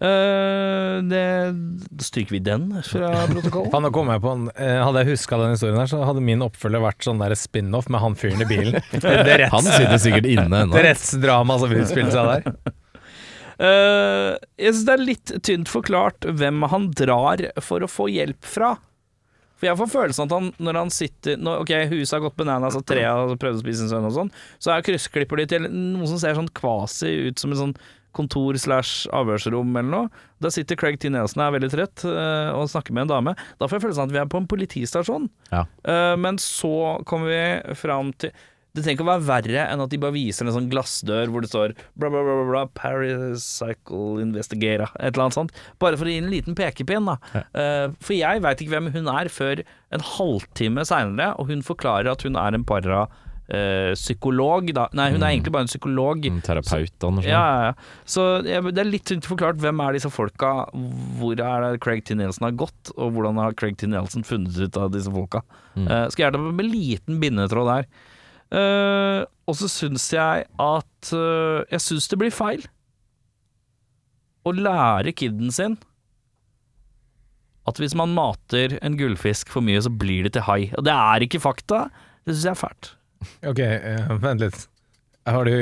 Eh, 0.00 1.02
det 1.04 2.04
stryker 2.04 2.32
vi 2.32 2.40
den 2.40 2.70
fra 2.86 3.10
protokollen. 3.32 3.70
Fan, 3.72 3.84
nå 3.84 3.92
kom 3.92 4.08
jeg 4.12 4.22
på 4.24 4.32
en, 4.32 4.46
eh, 4.56 4.78
Hadde 4.80 5.04
jeg 5.04 5.12
huska 5.14 5.40
den 5.42 5.54
historien 5.54 5.80
her, 5.80 5.90
så 5.92 6.00
hadde 6.08 6.24
min 6.24 6.44
oppfølger 6.44 6.82
vært 6.84 7.04
sånn 7.04 7.20
der 7.20 7.36
spin-off 7.36 7.90
med 7.92 8.00
han 8.00 8.16
fyren 8.18 8.44
i 8.44 8.48
bilen. 8.48 8.78
Det, 8.90 9.36
retts, 9.44 9.52
Han 9.52 9.66
sitter 9.66 9.98
sikkert 10.00 10.28
inne 10.28 10.64
ennå. 10.64 10.74
det 10.76 10.86
rettsdramaet 10.88 11.64
som 11.64 11.74
utspilte 11.76 12.14
seg 12.16 12.30
der. 12.30 12.76
Uh, 13.60 14.36
jeg 14.62 14.72
syns 14.72 14.86
det 14.88 14.94
er 14.94 15.04
litt 15.04 15.34
tynt 15.44 15.68
forklart 15.72 16.24
hvem 16.24 16.64
han 16.72 16.88
drar 16.96 17.44
for 17.60 17.84
å 17.84 17.90
få 17.90 18.08
hjelp 18.12 18.48
fra. 18.48 18.74
For 19.60 19.68
jeg 19.68 19.76
får 19.76 19.90
følelsen 19.92 20.24
at 20.24 20.32
han, 20.32 20.46
når 20.56 20.78
han 20.80 20.90
sitter 20.94 21.36
når, 21.36 21.66
Ok, 21.66 21.74
huset 21.92 22.16
har 22.16 22.24
gått 22.24 22.38
bananas 22.40 22.78
og 22.78 22.86
treet 22.88 23.12
har 23.12 23.40
prøvd 23.40 23.58
å 23.58 23.64
spise 23.66 23.84
en 23.84 23.90
sønn 23.92 24.08
og 24.08 24.14
sånn, 24.16 24.30
så 24.56 24.72
er 24.72 24.86
kryssklipper 24.86 25.42
de 25.42 25.48
til 25.52 25.68
noe 25.68 26.08
som 26.08 26.20
ser 26.22 26.38
sånn 26.38 26.48
kvasi 26.56 27.12
ut 27.28 27.42
som 27.42 27.52
en 27.52 27.60
sånn 27.66 27.74
kontor 28.16 28.58
slash 28.60 29.08
avhørsrom 29.14 29.74
eller 29.78 29.90
noe. 29.90 30.22
Da 30.42 30.50
sitter 30.52 30.78
Craig 30.80 31.00
T. 31.00 31.10
Nelson 31.12 31.42
er 31.44 31.54
veldig 31.56 31.72
trøtt 31.72 32.04
eh, 32.08 32.52
og 32.56 32.70
snakker 32.72 32.96
med 32.96 33.06
en 33.06 33.12
dame. 33.14 33.34
Da 33.60 33.68
får 33.68 33.78
jeg 33.78 33.86
følelsen 33.88 34.04
av 34.04 34.10
at 34.10 34.14
vi 34.16 34.22
er 34.22 34.30
på 34.30 34.40
en 34.40 34.48
politistasjon. 34.50 35.28
Ja. 35.50 35.66
Eh, 35.84 36.14
men 36.20 36.40
så 36.42 37.00
kommer 37.08 37.30
vi 37.30 37.76
fram 37.78 38.14
til 38.20 38.32
Det 38.70 38.84
trenger 38.84 39.00
ikke 39.00 39.02
å 39.02 39.10
være 39.10 39.26
verre 39.26 39.62
enn 39.66 39.80
at 39.82 39.90
de 39.90 39.98
bare 39.98 40.14
viser 40.14 40.46
en 40.46 40.54
sånn 40.54 40.68
glassdør 40.70 41.32
hvor 41.32 41.42
det 41.42 41.48
står 41.50 41.72
bla, 41.98 42.06
bla, 42.06 42.20
bla, 42.22 42.44
bla, 42.46 42.60
Paracycle 42.78 44.22
Investigator, 44.22 44.92
et 45.00 45.10
eller 45.10 45.24
annet 45.24 45.38
sånt. 45.40 45.56
Bare 45.82 45.98
for 45.98 46.06
å 46.06 46.12
gi 46.12 46.20
en 46.22 46.30
liten 46.30 46.54
pekepinn, 46.54 47.10
da. 47.10 47.16
Eh, 47.34 47.88
for 47.98 48.14
jeg 48.14 48.44
veit 48.44 48.62
ikke 48.62 48.76
hvem 48.76 48.92
hun 48.94 49.10
er 49.10 49.32
før 49.34 49.64
en 49.90 50.06
halvtime 50.12 50.86
seinere, 50.86 51.32
og 51.42 51.50
hun 51.50 51.66
forklarer 51.66 52.12
at 52.14 52.22
hun 52.26 52.38
er 52.38 52.54
en 52.54 52.66
para... 52.66 53.08
eh, 53.50 53.92
psykolog, 53.98 54.70
da. 54.76 54.88
Nei, 54.92 55.10
hun 55.10 55.22
er 55.22 55.26
Mm. 55.26 55.32
egentlig 55.34 55.52
bare 55.52 55.66
en 55.66 55.70
psykolog. 55.72 56.26
En 56.26 56.40
terapeut, 56.40 57.04
Anders. 57.04 57.24
Ja, 57.26 57.40
ja, 57.42 57.62
ja. 57.70 57.72
Så 58.06 58.44
ja, 58.46 58.60
det 58.60 58.78
er 58.78 58.90
litt 58.90 59.04
tynt 59.10 59.26
forklart 59.26 59.58
hvem 59.58 59.80
er 59.84 59.92
disse 59.98 60.10
folka, 60.10 60.52
hvor 61.18 61.32
er 61.38 61.66
det 61.72 61.80
Craig 61.80 62.04
T. 62.04 62.14
Nelson 62.14 62.46
har 62.48 62.52
gått, 62.56 62.92
og 62.96 63.12
hvordan 63.14 63.36
har 63.42 63.52
Craig 63.54 63.76
T. 63.76 63.86
Nelson 63.90 64.22
funnet 64.22 64.56
ut 64.56 64.76
av 64.76 64.90
disse 64.92 65.10
folka. 65.10 65.42
Mm. 65.76 65.86
Uh, 65.90 66.08
skal 66.10 66.30
gjøre 66.30 66.40
med 66.52 66.64
en 66.64 66.72
liten 66.72 67.20
bindetråd 67.20 67.70
der. 67.74 67.86
Uh, 68.50 69.24
og 69.46 69.54
så 69.54 69.68
syns 69.70 70.08
jeg 70.10 70.46
at 70.58 71.10
uh, 71.14 71.62
Jeg 71.70 71.78
syns 71.84 72.08
det 72.10 72.18
blir 72.18 72.32
feil 72.34 72.64
å 74.42 74.50
lære 74.56 75.12
kiden 75.14 75.52
sin 75.54 75.76
at 77.68 77.78
hvis 77.78 77.94
man 77.94 78.10
mater 78.16 78.78
en 78.82 78.96
gullfisk 78.98 79.50
for 79.52 79.62
mye, 79.62 79.78
så 79.84 79.92
blir 79.92 80.24
det 80.26 80.32
til 80.34 80.42
hai. 80.48 80.72
Og 80.78 80.82
det 80.86 80.94
er 80.96 81.22
ikke 81.26 81.38
fakta. 81.44 81.84
Det 82.26 82.34
syns 82.34 82.46
jeg 82.48 82.54
er 82.56 82.60
fælt. 82.64 82.88
Ok, 83.46 83.58
eh, 83.60 84.12
vent 84.22 84.44
litt. 84.44 84.62
Har 85.28 85.44
du, 85.44 85.52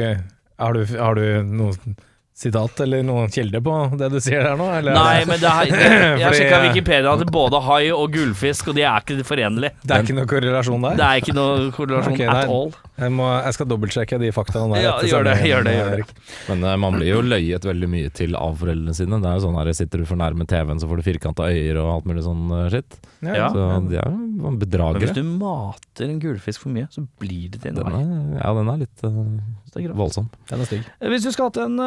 har, 0.59 0.75
du, 0.75 0.99
har 0.99 1.18
du 1.18 1.25
noe 1.42 1.97
sitat 2.38 2.81
eller 2.85 3.03
noen 3.03 3.31
kilde 3.35 3.61
på 3.64 3.77
det 3.99 4.11
du 4.12 4.18
sier 4.23 4.44
der 4.47 4.59
nå? 4.59 4.68
Eller 4.79 4.94
er 4.94 4.99
Nei, 4.99 5.23
men 5.27 5.40
det 5.42 5.51
er, 5.51 5.73
jeg 6.21 6.27
har 6.27 6.37
sjekka 6.37 6.61
eh, 6.61 6.66
Wikipedia 6.68 7.14
at 7.18 7.33
både 7.35 7.62
hai 7.66 7.83
og 7.94 8.12
gullfisk, 8.14 8.71
og 8.71 8.79
de 8.79 8.85
er 8.87 9.03
ikke 9.03 9.27
forenlige. 9.27 9.75
det 9.83 9.97
er 9.97 10.07
ikke 10.07 10.18
noe 10.21 10.31
korrelasjon 10.31 10.87
der? 10.87 11.01
Det 11.01 11.09
er 11.09 11.25
ikke 11.25 11.35
noe 11.38 11.73
korrelasjon 11.75 12.14
okay, 12.14 12.31
at 12.31 12.53
all. 12.53 12.71
Jeg, 12.98 13.12
må, 13.14 13.26
jeg 13.30 13.54
skal 13.54 13.68
dobbeltsjekke 13.70 14.18
de 14.18 14.30
faktaene 14.34 14.74
der. 14.74 14.82
Ja, 14.82 14.94
gjør 15.06 15.26
det, 15.28 15.34
gjør 15.46 15.66
det, 15.66 15.74
gjør 15.76 16.00
det. 16.00 16.16
Men 16.48 16.64
uh, 16.66 16.72
man 16.82 16.96
blir 16.96 17.11
jo 17.12 17.20
løyet 17.22 17.68
veldig 17.68 17.88
mye 17.92 18.11
til 18.14 18.34
av 18.38 18.56
foreldrene 18.58 18.94
sine. 18.96 19.20
Det 19.22 19.30
er 19.30 19.38
jo 19.38 19.44
sånn 19.46 19.58
her, 19.61 19.70
Sitter 19.78 20.02
du 20.02 20.08
for 20.08 20.18
nærme 20.18 20.46
TV-en, 20.50 20.80
så 20.82 20.88
får 20.90 20.98
du 20.98 21.04
firkanta 21.06 21.46
øyer 21.52 21.78
og 21.78 21.92
alt 21.92 22.08
mulig 22.11 22.24
sånn 22.26 22.50
eh, 22.56 22.64
skitt. 22.72 22.98
Ja. 23.22 23.50
Så 23.54 23.68
de 23.87 24.00
er 24.00 24.11
jo 24.11 24.16
Men 24.42 24.58
hvis 24.98 25.14
du 25.14 25.22
mater 25.26 26.08
en 26.08 26.18
gulfisk 26.22 26.64
for 26.64 26.74
mye, 26.74 26.88
så 26.94 27.04
blir 27.22 27.52
det 27.54 27.62
til 27.62 27.72
en 27.72 27.80
Den 27.80 27.94
hai. 27.94 28.02
ja, 28.40 28.50
den 28.58 28.72
er 28.74 28.82
litt 28.82 29.06
uh, 29.06 29.78
er 29.78 29.94
voldsom. 29.98 30.26
Den 30.50 30.64
er 30.64 30.70
stygg. 30.70 30.90
Hvis 31.14 31.26
du 31.26 31.30
skulle 31.30 31.52
hatt 31.52 31.62
en 31.62 31.78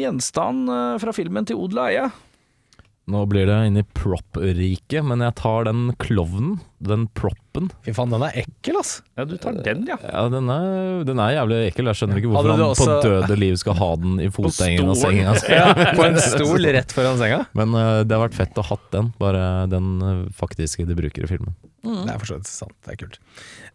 gjenstand 0.00 0.76
fra 1.00 1.16
filmen 1.16 1.48
til 1.48 1.60
odel 1.60 1.80
og 1.80 1.88
eie 1.88 2.06
Nå 3.04 3.20
blir 3.28 3.44
det 3.44 3.56
inn 3.68 3.76
i 3.76 3.82
prop-riket, 3.84 5.04
men 5.04 5.20
jeg 5.20 5.34
tar 5.36 5.66
den 5.68 5.90
klovnen, 6.00 6.54
den 6.80 7.02
proppen. 7.12 7.66
Fy 7.84 7.92
faen, 7.92 8.08
den 8.14 8.22
er 8.24 8.38
ekkel, 8.40 8.78
ass. 8.80 8.94
Ja, 9.18 9.26
du 9.28 9.34
tar 9.36 9.58
den, 9.60 9.82
ja. 9.90 9.98
Ja, 10.00 10.22
den 10.32 10.48
er, 10.48 11.02
den 11.04 11.20
er 11.20 11.34
jævlig 11.36 11.58
ekkel. 11.68 11.90
Jeg 11.92 11.98
skjønner 12.00 12.20
ikke 12.22 12.30
hvorfor 12.32 12.48
Hadde 12.48 12.56
du 12.56 12.64
han 12.64 12.72
også- 12.72 12.86
på 12.88 13.02
døde 13.04 13.36
liv 13.42 13.58
skal 13.60 13.76
ha 13.82 13.90
den 14.00 14.14
i 14.24 14.30
fotengen 14.32 14.88
av 14.88 14.96
stolen. 14.96 15.18
senga. 15.20 15.34
Altså. 15.34 15.52
Ja, 15.52 15.92
på 15.98 16.06
en 16.08 16.16
stol 16.24 16.64
rett 16.78 16.96
foran 16.96 17.20
senga. 17.20 17.42
Men 17.52 17.74
eh, 17.76 18.00
det 18.08 18.16
har 18.16 18.24
vært 18.24 18.38
fett 18.40 18.56
å 18.56 18.64
ha 18.64 18.72
hatt 18.72 18.88
den, 18.96 19.12
bare 19.20 19.44
den 19.68 19.92
eh, 20.00 20.24
faktiske 20.40 20.88
de 20.88 20.96
bruker 20.96 21.28
i 21.28 21.32
filmen. 21.34 21.52
Det 21.84 22.08
er 22.08 22.18
for 22.24 22.32
så 22.32 22.38
vidt 22.40 22.48
sant, 22.48 22.72
det 22.88 22.94
er 22.96 23.02
kult. 23.04 23.20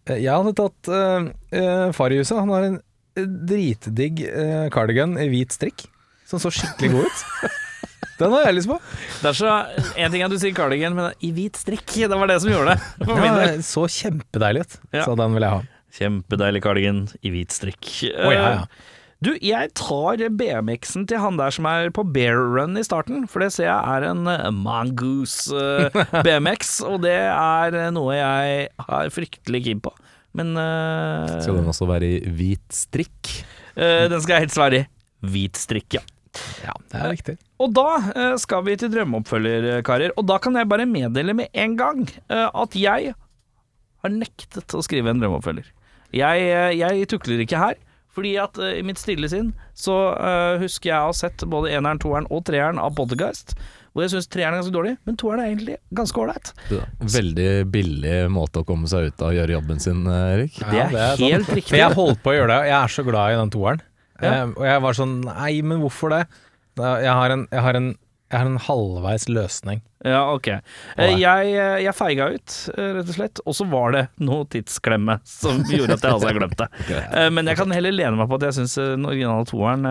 Eh, 0.10 0.18
Jeg 0.26 0.34
hadde 0.34 0.58
tatt 0.58 0.89
uh, 0.89 1.92
far 1.94 2.10
i 2.10 2.18
huset. 2.18 2.34
Han 2.42 2.50
har 2.50 2.63
en 2.65 2.80
eh, 3.13 3.30
dritdigg 3.30 4.26
eh, 4.26 4.70
cardigan 4.74 5.13
i 5.22 5.30
hvit 5.30 5.54
strikk, 5.54 5.86
som 6.26 6.42
så 6.42 6.50
skikkelig 6.50 6.96
god 6.98 7.06
ut. 7.13 7.26
Den 8.19 8.36
har 8.36 8.45
jeg 8.49 8.58
lyst 8.60 8.69
på. 8.71 8.77
Det 9.21 9.32
er 9.32 9.38
så 9.39 9.55
En 9.95 10.12
ting 10.12 10.21
er 10.21 10.27
at 10.27 10.34
du 10.36 10.39
sier 10.41 10.55
cardigan, 10.55 10.95
men 10.97 11.12
i 11.23 11.32
hvit 11.36 11.60
strikk. 11.60 11.88
Det 11.88 12.12
var 12.12 12.29
det 12.29 12.39
som 12.43 12.51
gjorde 12.51 12.75
det. 12.75 13.10
Ja, 13.10 13.34
det 13.39 13.65
så 13.67 13.88
kjempedeilig 13.88 14.65
ut, 14.67 14.79
Ja. 14.93 15.03
så 15.08 15.15
den 15.19 15.36
vil 15.38 15.45
jeg 15.47 15.55
ha. 15.55 15.62
Kjempedeilig 15.99 16.62
cardigan 16.63 17.03
i 17.25 17.34
hvit 17.34 17.55
strikk. 17.55 17.91
Oh, 18.13 18.32
ja, 18.34 18.39
ja. 18.39 18.55
Eh, 18.63 18.95
Du, 19.19 19.34
jeg 19.43 19.73
tar 19.75 20.21
BMX-en 20.39 21.03
til 21.12 21.19
han 21.19 21.36
der 21.36 21.51
som 21.51 21.65
er 21.67 21.89
på 21.91 22.05
bear 22.08 22.38
run 22.55 22.77
i 22.79 22.84
starten, 22.88 23.25
for 23.27 23.43
det 23.43 23.49
ser 23.51 23.65
jeg 23.67 23.75
er 23.75 24.05
en 24.13 24.21
eh, 24.32 24.45
mongoose 24.55 25.51
eh, 25.51 25.97
BMX, 26.25 26.77
og 26.88 27.01
det 27.03 27.17
er 27.27 27.75
noe 27.91 28.15
jeg 28.15 28.69
er 28.79 29.12
fryktelig 29.12 29.65
keen 29.65 29.82
på. 29.84 29.91
Men 30.39 30.53
uh, 30.55 31.25
Skal 31.41 31.58
den 31.58 31.67
også 31.67 31.88
være 31.89 32.05
i 32.05 32.32
hvit 32.38 32.63
strikk? 32.71 33.32
Uh, 33.73 34.05
den 34.12 34.21
skal 34.23 34.43
helst 34.45 34.60
være 34.62 34.84
i 34.84 34.88
hvit 35.25 35.60
strikk, 35.60 35.97
ja. 35.97 36.03
Ja, 36.63 36.76
det 36.92 37.00
er 37.00 37.12
riktig. 37.13 37.36
Og 37.60 37.74
da 37.76 37.88
eh, 38.13 38.36
skal 38.42 38.63
vi 38.68 38.76
til 38.80 38.92
drømmeoppfølger, 38.94 39.68
eh, 39.76 39.82
karer. 39.88 40.13
Og 40.20 40.28
da 40.30 40.38
kan 40.44 40.56
jeg 40.60 40.70
bare 40.70 40.88
meddele 40.89 41.36
med 41.38 41.50
en 41.54 41.76
gang 41.80 42.06
eh, 42.30 42.48
at 42.48 42.78
jeg 42.78 43.13
har 44.00 44.13
nektet 44.15 44.76
å 44.78 44.84
skrive 44.86 45.12
en 45.12 45.22
drømmeoppfølger. 45.24 45.72
Jeg, 46.15 46.50
eh, 46.50 46.74
jeg 46.80 47.10
tukler 47.12 47.46
ikke 47.46 47.62
her. 47.62 47.80
Fordi 48.20 48.32
at 48.42 48.58
eh, 48.58 48.80
i 48.80 48.86
mitt 48.86 49.00
stille 49.00 49.30
sinn 49.32 49.52
så 49.78 49.96
eh, 50.18 50.56
husker 50.63 50.89
jeg 50.92 50.98
å 50.98 51.12
ha 51.12 51.15
sett 51.15 51.44
både 51.50 51.70
eneren, 51.78 52.00
toeren 52.02 52.26
og 52.34 52.42
treeren 52.50 52.82
av 52.82 52.96
Bodyguist. 52.98 53.54
Hvor 53.94 54.04
jeg 54.06 54.12
syns 54.13 54.28
treeren 54.30 54.54
er 54.56 54.62
ganske 54.62 54.74
dårlig, 54.74 54.96
men 55.08 55.18
toeren 55.18 55.42
er 55.44 55.52
egentlig 55.52 55.78
ganske 55.98 56.20
ålreit. 56.22 56.52
Veldig 57.00 57.48
billig 57.74 58.18
måte 58.34 58.62
å 58.62 58.68
komme 58.68 58.89
seg 58.89 59.10
ut 59.10 59.24
av 59.24 59.32
å 59.32 59.38
gjøre 59.38 59.56
jobben 59.56 59.82
sin, 59.82 60.02
eh, 60.10 60.34
Erik. 60.36 60.58
Det 60.60 60.82
er, 60.84 60.92
det 60.94 61.04
er 61.06 61.15
helt 61.22 61.38
helt 61.38 61.54
riktig. 61.58 61.70
For 61.72 61.82
jeg 61.82 61.98
holdt 62.02 62.22
på 62.26 62.34
å 62.34 62.36
gjøre 62.38 62.52
det, 62.52 62.60
og 62.65 62.70
jeg 62.70 62.78
er 62.80 62.94
så 62.98 63.06
glad 63.08 63.34
i 63.34 63.39
den 63.39 63.54
toeren. 63.56 63.86
Ja. 64.21 64.34
Eh, 64.43 64.45
og 64.55 64.65
jeg 64.65 64.82
var 64.82 64.93
sånn 64.93 65.21
Nei, 65.25 65.62
men 65.62 65.79
hvorfor 65.84 66.10
det? 66.15 66.25
Jeg 66.79 67.12
har 67.12 67.29
en, 67.34 67.47
jeg 67.51 67.62
har 67.65 67.75
en, 67.75 67.89
jeg 68.32 68.39
har 68.39 68.45
en 68.47 68.60
halvveis 68.62 69.25
løsning. 69.27 69.82
Ja, 70.05 70.21
ok. 70.32 70.47
Eh, 70.47 71.17
Jeg, 71.19 71.49
eh, 71.60 71.79
jeg 71.84 71.93
feiga 71.97 72.29
ut, 72.32 72.53
eh, 72.77 72.93
rett 72.95 73.10
og 73.10 73.15
slett. 73.17 73.39
Og 73.45 73.55
så 73.58 73.65
var 73.67 73.91
det 73.91 74.03
noe 74.23 74.45
tidsklemme 74.47 75.17
som 75.27 75.60
gjorde 75.67 75.97
at 75.97 76.05
jeg 76.08 76.13
altså 76.13 76.32
glemte 76.38 76.67
det. 76.88 77.01
Eh, 77.12 77.29
Men 77.36 77.47
jeg 77.51 77.58
kan 77.60 77.71
heller 77.75 77.91
lene 77.91 78.15
meg 78.15 78.30
på 78.32 78.38
at 78.39 78.45
jeg 78.47 78.59
syns 78.61 78.76
den 78.80 79.03
originale 79.09 79.43
toeren 79.49 79.84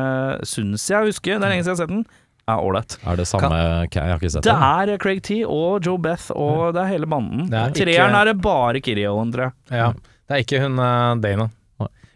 Syns 0.49 0.87
jeg 0.89 1.11
husker, 1.11 1.37
det 1.37 1.45
er 1.45 1.53
lenge 1.53 1.67
siden 1.67 1.75
jeg 1.75 1.77
har 1.77 1.83
sett 1.85 1.93
den, 1.93 2.07
er 2.49 2.65
ålreit. 2.65 2.97
Er 3.05 3.17
det 3.21 3.27
samme 3.29 3.51
Jeg 3.93 4.01
har 4.09 4.17
ikke 4.17 4.31
sett 4.33 4.47
Det 4.49 4.55
Det 4.55 4.95
er 4.95 4.99
Craig 5.05 5.21
T 5.29 5.43
og 5.45 5.85
Joe 5.85 5.99
Beth, 6.01 6.31
og 6.33 6.73
det 6.73 6.87
er 6.87 6.93
hele 6.95 7.07
banden. 7.11 7.53
Er 7.53 7.69
ikke- 7.69 7.85
Treeren 7.85 8.15
er 8.17 8.25
det 8.33 8.39
bare 8.41 8.81
Kirioen, 8.81 9.33
tror 9.35 9.51
jeg. 9.51 9.53
Ja. 9.77 9.93
Det 9.93 10.33
er 10.39 10.45
ikke 10.47 10.63
hun 10.65 10.77
Dana. 11.21 11.51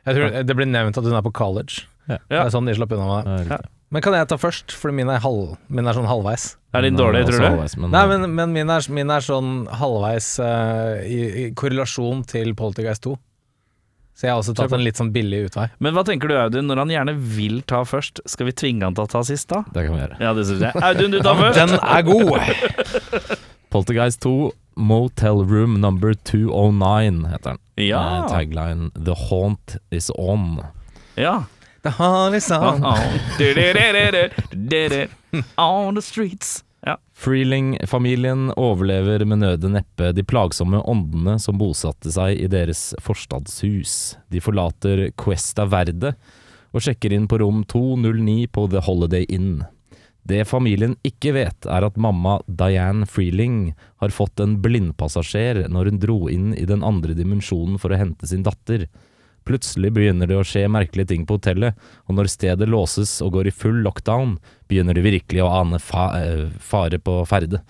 Jeg 0.06 0.16
tror 0.16 0.42
Det 0.48 0.56
blir 0.56 0.66
nevnt 0.66 0.96
at 0.96 1.04
hun 1.04 1.12
er 1.14 1.22
på 1.28 1.32
college. 1.36 1.84
Ja. 2.10 2.18
Det 2.28 2.40
er 2.40 2.52
sånn 2.54 2.68
de 2.68 2.74
slapp 2.76 2.92
unna 2.96 3.08
med 3.08 3.30
det. 3.30 3.56
Ja. 3.56 3.60
Men 3.92 4.00
kan 4.04 4.14
jeg 4.16 4.28
ta 4.30 4.38
først? 4.40 4.72
For 4.72 4.94
min 4.96 5.10
er, 5.12 5.20
halv, 5.20 5.56
min 5.68 5.86
er 5.86 5.96
sånn 5.96 6.08
halvveis. 6.08 6.54
Er 6.72 6.86
din 6.86 6.96
dårlig, 6.96 7.26
eh, 7.26 7.28
tror 7.28 7.42
du? 7.42 7.48
halvveis, 7.50 7.74
Men, 7.76 7.90
Nei, 7.92 8.04
men, 8.08 8.24
men 8.38 8.54
min, 8.54 8.70
er, 8.72 8.86
min 8.88 9.12
er 9.12 9.24
sånn 9.26 9.50
halvveis 9.68 10.30
uh, 10.40 11.02
i, 11.04 11.18
i 11.42 11.44
korrelasjon 11.52 12.24
til 12.30 12.54
Poltergeist 12.56 13.04
2. 13.04 13.12
Så 14.16 14.26
jeg 14.26 14.32
har 14.32 14.40
også 14.40 14.54
tatt 14.56 14.72
en 14.76 14.84
litt 14.84 14.98
sånn 15.00 15.12
billig 15.12 15.46
utvei. 15.48 15.66
Men 15.84 15.96
hva 15.96 16.04
tenker 16.08 16.28
du, 16.28 16.36
Audun, 16.40 16.66
når 16.68 16.82
han 16.82 16.92
gjerne 16.92 17.14
vil 17.36 17.60
ta 17.68 17.82
først? 17.88 18.20
Skal 18.28 18.48
vi 18.48 18.56
tvinge 18.56 18.84
han 18.84 18.96
til 18.96 19.06
å 19.06 19.12
ta 19.12 19.22
sist, 19.28 19.48
da? 19.52 19.62
det 19.72 19.86
kan 19.86 19.96
vi 19.96 20.02
gjøre. 20.02 20.18
Ja, 20.24 20.32
det 20.36 20.44
synes 20.48 20.66
jeg. 20.68 20.84
Audun, 20.88 21.14
du 21.14 21.20
tar 21.24 21.38
først. 21.40 21.60
Den 21.60 21.76
er 21.80 22.04
god! 22.08 23.08
Poltergeist 23.72 24.20
2, 24.24 24.52
Motel 24.76 25.44
Room 25.48 25.80
Number 25.80 26.12
209 26.28 27.24
heter 27.32 27.54
den. 27.54 27.62
Ja. 27.80 28.02
Tagline 28.28 28.90
'The 28.96 29.16
haunt 29.28 29.76
is 29.90 30.10
on'. 30.16 30.60
ja. 31.16 31.42
Det 31.82 31.90
har 31.90 32.40
Song. 32.40 32.84
On 35.56 35.94
the 35.94 36.02
streets. 36.02 36.64
Ja. 36.86 36.98
Freeling-familien 37.14 38.52
overlever 38.56 39.24
med 39.24 39.38
nøde 39.38 39.70
neppe 39.70 40.12
de 40.14 40.22
plagsomme 40.26 40.78
åndene 40.78 41.36
som 41.42 41.58
bosatte 41.58 42.10
seg 42.14 42.38
i 42.38 42.48
deres 42.50 42.92
forstadshus. 43.02 44.16
De 44.30 44.42
forlater 44.42 45.08
Cuesta 45.18 45.66
Verde 45.66 46.14
og 46.72 46.82
sjekker 46.82 47.14
inn 47.14 47.28
på 47.30 47.38
rom 47.42 47.62
209 47.70 48.48
på 48.54 48.66
The 48.70 48.82
Holiday 48.86 49.26
Inn. 49.30 49.64
Det 50.22 50.44
familien 50.46 50.94
ikke 51.06 51.34
vet, 51.34 51.66
er 51.66 51.82
at 51.82 51.98
mamma 51.98 52.38
Diane 52.46 53.06
Freeling 53.10 53.72
har 53.98 54.14
fått 54.14 54.38
en 54.42 54.60
blindpassasjer 54.62 55.64
når 55.66 55.90
hun 55.90 56.02
dro 56.02 56.18
inn 56.30 56.52
i 56.54 56.66
den 56.66 56.86
andre 56.86 57.14
dimensjonen 57.18 57.78
for 57.82 57.90
å 57.90 57.98
hente 57.98 58.30
sin 58.30 58.46
datter. 58.46 58.86
Plutselig 59.48 59.92
begynner 59.96 60.30
det 60.30 60.38
å 60.38 60.46
skje 60.46 60.64
merkelige 60.70 61.12
ting 61.12 61.26
på 61.26 61.38
hotellet, 61.38 61.78
og 62.06 62.18
når 62.18 62.30
stedet 62.30 62.68
låses 62.70 63.16
og 63.24 63.34
går 63.36 63.50
i 63.50 63.54
full 63.54 63.80
lockdown, 63.86 64.36
begynner 64.70 64.96
de 64.96 65.04
virkelig 65.04 65.42
å 65.44 65.52
ane 65.60 65.80
fa 65.82 66.10
eh, 66.20 66.48
fare 66.62 67.00
på 67.02 67.20
ferde. 67.28 67.62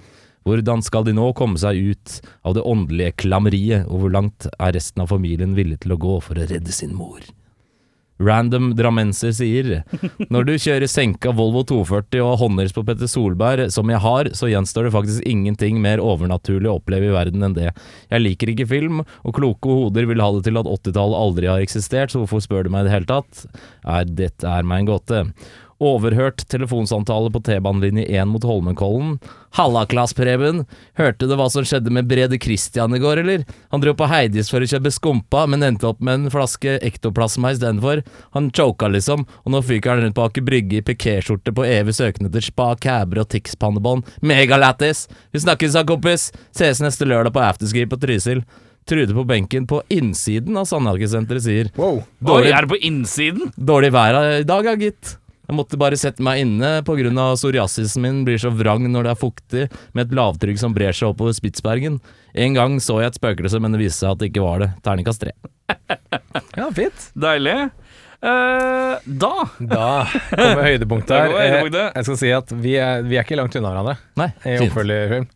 Hvordan 0.42 0.82
skal 0.82 1.06
de 1.06 1.14
nå 1.14 1.28
komme 1.38 1.60
seg 1.60 1.78
ut 1.92 2.16
av 2.42 2.56
det 2.56 2.64
åndelige 2.66 3.14
klammeriet, 3.24 3.86
og 3.86 4.02
hvor 4.02 4.16
langt 4.16 4.48
er 4.58 4.74
resten 4.74 5.04
av 5.04 5.12
familien 5.14 5.54
villig 5.58 5.82
til 5.84 5.94
å 5.94 6.00
gå 6.02 6.18
for 6.24 6.38
å 6.38 6.48
redde 6.50 6.74
sin 6.74 6.96
mor? 6.98 7.22
Random 8.22 8.70
drammenser 8.78 9.32
sier 9.34 9.82
Når 10.32 10.46
du 10.48 10.52
kjører 10.54 10.90
senka 10.90 11.32
Volvo 11.36 11.64
240 11.68 12.22
og 12.24 12.36
håndhils 12.42 12.74
på 12.76 12.84
Petter 12.86 13.10
Solberg, 13.10 13.68
som 13.74 13.90
jeg 13.90 14.02
har, 14.04 14.30
så 14.36 14.50
gjenstår 14.50 14.88
det 14.88 14.94
faktisk 14.96 15.26
ingenting 15.28 15.80
mer 15.82 16.02
overnaturlig 16.02 16.70
å 16.70 16.76
oppleve 16.80 17.10
i 17.10 17.14
verden 17.14 17.46
enn 17.46 17.56
det. 17.56 17.70
Jeg 18.12 18.24
liker 18.24 18.52
ikke 18.52 18.68
film, 18.70 19.02
og 19.22 19.36
kloke 19.36 19.80
hoder 19.82 20.08
vil 20.10 20.22
ha 20.22 20.30
det 20.36 20.44
til 20.46 20.60
at 20.60 20.70
80-tallet 20.70 21.22
aldri 21.24 21.50
har 21.50 21.64
eksistert, 21.64 22.12
så 22.12 22.22
hvorfor 22.22 22.42
spør 22.44 22.66
du 22.66 22.72
meg 22.74 22.86
i 22.86 22.90
det 22.90 22.96
hele 22.96 23.10
tatt? 23.10 23.44
Er, 23.82 24.06
dette 24.06 24.48
er 24.48 24.66
meg 24.66 24.82
en 24.82 24.92
gåte. 24.94 25.24
Overhørt 25.82 26.44
telefonsamtale 26.46 27.30
på 27.34 27.40
T-banelinje 27.42 28.04
1 28.14 28.28
mot 28.30 28.44
Holmenkollen. 28.46 29.16
Halla, 29.58 29.82
Klas 29.90 30.14
Preben. 30.14 30.60
Hørte 31.00 31.26
du 31.26 31.34
hva 31.34 31.48
som 31.50 31.66
skjedde 31.66 31.90
med 31.90 32.06
Brede 32.06 32.38
Christian 32.38 32.94
i 32.94 33.00
går, 33.02 33.20
eller? 33.24 33.42
Han 33.74 33.82
dro 33.82 33.94
på 33.98 34.06
Heidis 34.06 34.52
for 34.52 34.62
å 34.62 34.68
kjøpe 34.70 34.92
skumpa, 34.94 35.42
men 35.50 35.66
endte 35.66 35.88
opp 35.90 35.98
med 35.98 36.20
en 36.20 36.32
flaske 36.32 36.76
ektoplasma 36.86 37.50
istedenfor. 37.56 38.04
Han 38.38 38.52
choka 38.54 38.92
liksom, 38.94 39.26
og 39.42 39.54
nå 39.56 39.62
fyker 39.66 39.96
han 39.96 40.04
rundt 40.06 40.16
på 40.20 40.26
Aker 40.28 40.46
Brygge 40.46 40.78
i 40.78 40.84
pikéskjorte 40.86 41.54
på 41.56 41.66
evig 41.66 41.96
søken 41.98 42.30
etter 42.30 42.46
spa, 42.46 42.70
caber 42.78 43.24
og 43.24 43.32
Tix-pannebånd. 43.34 44.06
Megalættis! 44.22 45.08
Vi 45.34 45.42
snakkes 45.42 45.74
da, 45.74 45.82
kompis! 45.88 46.28
Ses 46.54 46.78
neste 46.84 47.08
lørdag 47.10 47.34
på 47.34 47.42
afterski 47.42 47.88
på 47.90 47.98
Trysil. 48.00 48.44
Trude 48.88 49.14
på 49.14 49.22
benken 49.26 49.66
på 49.70 49.82
innsiden 49.94 50.56
av 50.58 50.64
Sandhagesenteret 50.66 51.44
sier 51.44 51.68
Wow. 51.78 52.00
Oi, 52.00 52.06
Dårlig, 52.26 52.54
er 52.54 52.64
det 52.66 52.70
på 52.72 52.78
innsiden? 52.88 53.52
dårlig 53.54 53.92
vær 53.94 54.16
i 54.40 54.46
dag, 54.46 54.66
ja, 54.66 54.74
gitt. 54.80 55.12
Jeg 55.52 55.58
måtte 55.58 55.76
bare 55.80 55.98
sette 56.00 56.24
meg 56.24 56.40
inne 56.46 56.78
pga. 56.86 57.12
psoriasisen 57.36 58.00
min 58.00 58.22
blir 58.24 58.38
så 58.40 58.48
vrang 58.56 58.86
når 58.88 59.04
det 59.04 59.10
er 59.12 59.20
fuktig, 59.20 59.64
med 59.92 60.06
et 60.08 60.14
lavtrykk 60.16 60.58
som 60.58 60.72
brer 60.72 60.96
seg 60.96 61.10
oppover 61.12 61.34
Spitsbergen. 61.36 62.00
En 62.32 62.54
gang 62.56 62.78
så 62.80 63.02
jeg 63.02 63.12
et 63.12 63.18
spøkelse, 63.20 63.60
men 63.60 63.72
det 63.76 63.82
viste 63.82 64.00
seg 64.00 64.14
at 64.14 64.18
det 64.22 64.30
ikke 64.32 64.44
var 64.46 64.62
det. 64.64 64.70
Terningkast 64.86 65.20
tre. 65.26 65.34
Ja, 66.56 66.66
fint. 66.72 67.10
Deilig. 67.16 67.52
Eh, 68.22 68.94
da 69.04 69.30
Da 69.58 69.86
kommer 70.30 70.64
høydepunktet 70.68 71.12
her. 71.16 71.32
Høydepunktet. 71.32 71.84
Eh, 71.84 71.96
Jeg 71.98 72.06
skal 72.08 72.18
si 72.20 72.30
at 72.36 72.52
vi 72.64 72.74
er, 72.80 73.02
vi 73.08 73.16
er 73.18 73.24
ikke 73.26 73.36
langt 73.40 73.56
unna 73.58 73.72
hverandre 73.72 73.94
Nei, 74.20 74.28
i 74.46 74.56
fint. 74.58 74.66
oppfølgerfilm. 74.70 75.28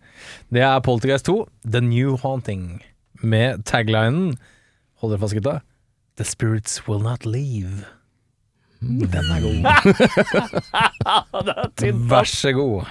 Det 0.57 0.63
er 0.65 0.81
Poltergeist 0.87 1.29
2, 1.29 1.37
The 1.73 1.81
New 1.85 2.17
Haunting, 2.23 2.81
med 3.23 3.65
taglinen 3.69 4.37
Hold 5.03 5.13
dere 5.13 5.21
fast, 5.25 5.37
gutta. 5.37 5.59
The 6.17 6.25
spirits 6.25 6.79
will 6.89 7.03
not 7.05 7.27
leave. 7.29 7.85
Den 8.87 9.31
er 9.35 9.41
god. 9.43 9.59
Vær 12.11 12.29
så 12.31 12.53
god. 12.57 12.85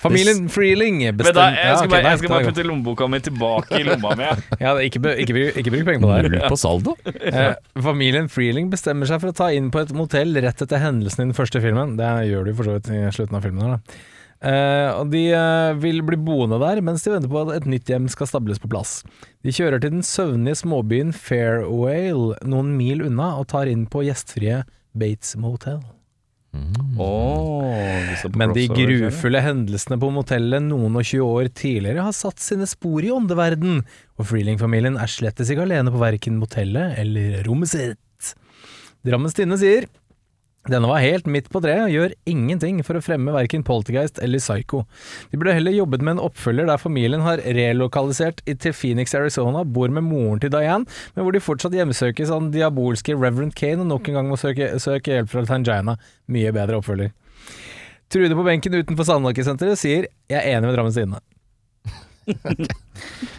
Familien 0.00 0.48
Freeling 0.52 1.00
bestemte 1.16 1.44
jeg, 1.44 1.56
skal 1.56 1.68
Ja, 1.68 1.76
okay, 1.78 1.90
bare, 1.92 2.12
jeg 2.12 2.20
skal 2.22 2.34
bare 2.34 2.50
putte 2.50 2.66
lommeboka 2.66 3.08
mi 3.10 3.20
tilbake 3.24 3.80
i 3.80 3.86
lomma 3.88 4.14
mi. 4.18 4.28
ja, 4.60 4.74
ikke, 4.86 5.00
ikke, 5.24 5.46
ikke 5.62 5.72
bruk 5.74 5.88
penger 5.88 6.04
på 6.04 6.12
det. 6.12 6.18
Null 6.28 6.44
på 6.52 6.60
saldo? 6.60 6.94
Eh, 7.08 7.54
familien 7.84 8.28
Freeling 8.32 8.70
bestemmer 8.72 9.08
seg 9.10 9.22
for 9.22 9.32
å 9.32 9.38
ta 9.40 9.50
inn 9.56 9.72
på 9.74 9.82
et 9.82 9.94
motell 9.96 10.36
rett 10.44 10.62
etter 10.64 10.82
hendelsen 10.82 11.24
i 11.24 11.28
den 11.30 11.36
første 11.38 11.62
filmen. 11.64 11.96
Det 11.98 12.12
gjør 12.28 12.48
de 12.50 12.56
for 12.58 12.68
så 12.68 12.78
vidt 12.78 12.92
i 12.92 13.02
slutten 13.14 13.40
av 13.40 13.44
filmen. 13.48 13.64
her 13.64 13.76
da. 13.78 13.80
Eh, 14.38 14.90
og 14.94 15.08
De 15.10 15.24
eh, 15.34 15.72
vil 15.82 15.98
bli 16.06 16.18
boende 16.22 16.60
der 16.62 16.78
mens 16.84 17.02
de 17.02 17.10
venter 17.10 17.30
på 17.32 17.40
at 17.42 17.56
et 17.56 17.66
nytt 17.70 17.90
hjem 17.90 18.06
skal 18.12 18.28
stables 18.30 18.60
på 18.62 18.70
plass. 18.70 19.00
De 19.42 19.54
kjører 19.54 19.82
til 19.82 19.96
den 19.96 20.06
søvnige 20.06 20.60
småbyen 20.62 21.10
Fairwale 21.16 22.38
noen 22.46 22.74
mil 22.78 23.02
unna 23.08 23.32
og 23.40 23.48
tar 23.50 23.70
inn 23.70 23.88
på 23.90 24.04
gjestfrie 24.06 24.62
Bates 24.96 25.36
Motel. 25.40 25.80
Mm. 26.56 26.96
Oh, 26.98 28.26
Men 28.40 28.54
de 28.56 28.64
grufulle 28.72 29.40
hendelsene 29.44 29.98
på 30.00 30.08
motellet 30.14 30.64
noen 30.64 30.96
og 30.96 31.04
20 31.04 31.26
år 31.28 31.50
tidligere 31.52 32.06
har 32.06 32.16
satt 32.16 32.40
sine 32.40 32.66
spor 32.66 33.04
i 33.04 33.12
åndeverden, 33.12 33.82
og 34.16 34.28
Freeling-familien 34.30 34.96
er 34.98 35.12
slettes 35.12 35.52
ikke 35.52 35.66
alene 35.68 35.92
på 35.92 36.00
verken 36.00 36.40
motellet 36.40 36.96
eller 37.02 37.42
rommet 37.46 37.74
sitt. 37.74 38.32
Drammens 39.06 39.36
Tidende 39.36 39.60
sier 39.60 39.86
denne 40.72 40.88
var 40.90 41.02
helt 41.02 41.28
midt 41.30 41.48
på 41.52 41.62
treet 41.64 41.86
og 41.86 41.94
gjør 41.94 42.14
ingenting 42.28 42.80
for 42.86 42.98
å 42.98 43.02
fremme 43.04 43.34
verken 43.34 43.64
Poltergeist 43.66 44.20
eller 44.24 44.42
Psycho. 44.42 44.82
De 45.32 45.40
burde 45.40 45.54
heller 45.56 45.76
jobbet 45.76 46.04
med 46.04 46.16
en 46.16 46.24
oppfølger 46.28 46.68
der 46.68 46.80
familien 46.82 47.24
har 47.24 47.42
relokalisert 47.42 48.42
til 48.44 48.76
Phoenix, 48.76 49.14
Arizona, 49.16 49.64
bor 49.64 49.88
med 49.92 50.06
moren 50.06 50.42
til 50.42 50.52
Diane, 50.52 50.88
men 51.14 51.24
hvor 51.24 51.34
de 51.34 51.44
fortsatt 51.44 51.76
hjemsøkes 51.76 52.32
av 52.34 52.44
den 52.44 52.52
diabolske 52.56 53.16
Reverend 53.16 53.56
Kane 53.58 53.84
og 53.84 53.90
nok 53.94 54.10
en 54.10 54.20
gang 54.20 54.30
må 54.30 54.40
søke, 54.40 54.74
søke 54.82 55.16
hjelp 55.16 55.32
fra 55.32 55.46
Tangina. 55.48 55.96
Mye 56.28 56.52
bedre 56.54 56.82
oppfølger. 56.82 57.14
Trude 58.08 58.36
på 58.36 58.44
benken 58.46 58.78
utenfor 58.78 59.04
Sandhagesenteret 59.04 59.76
sier 59.76 60.06
'jeg 60.28 60.40
er 60.40 60.56
enig 60.56 60.68
med 60.68 60.76
Drammens 60.76 60.96
Tidende'. 60.96 61.37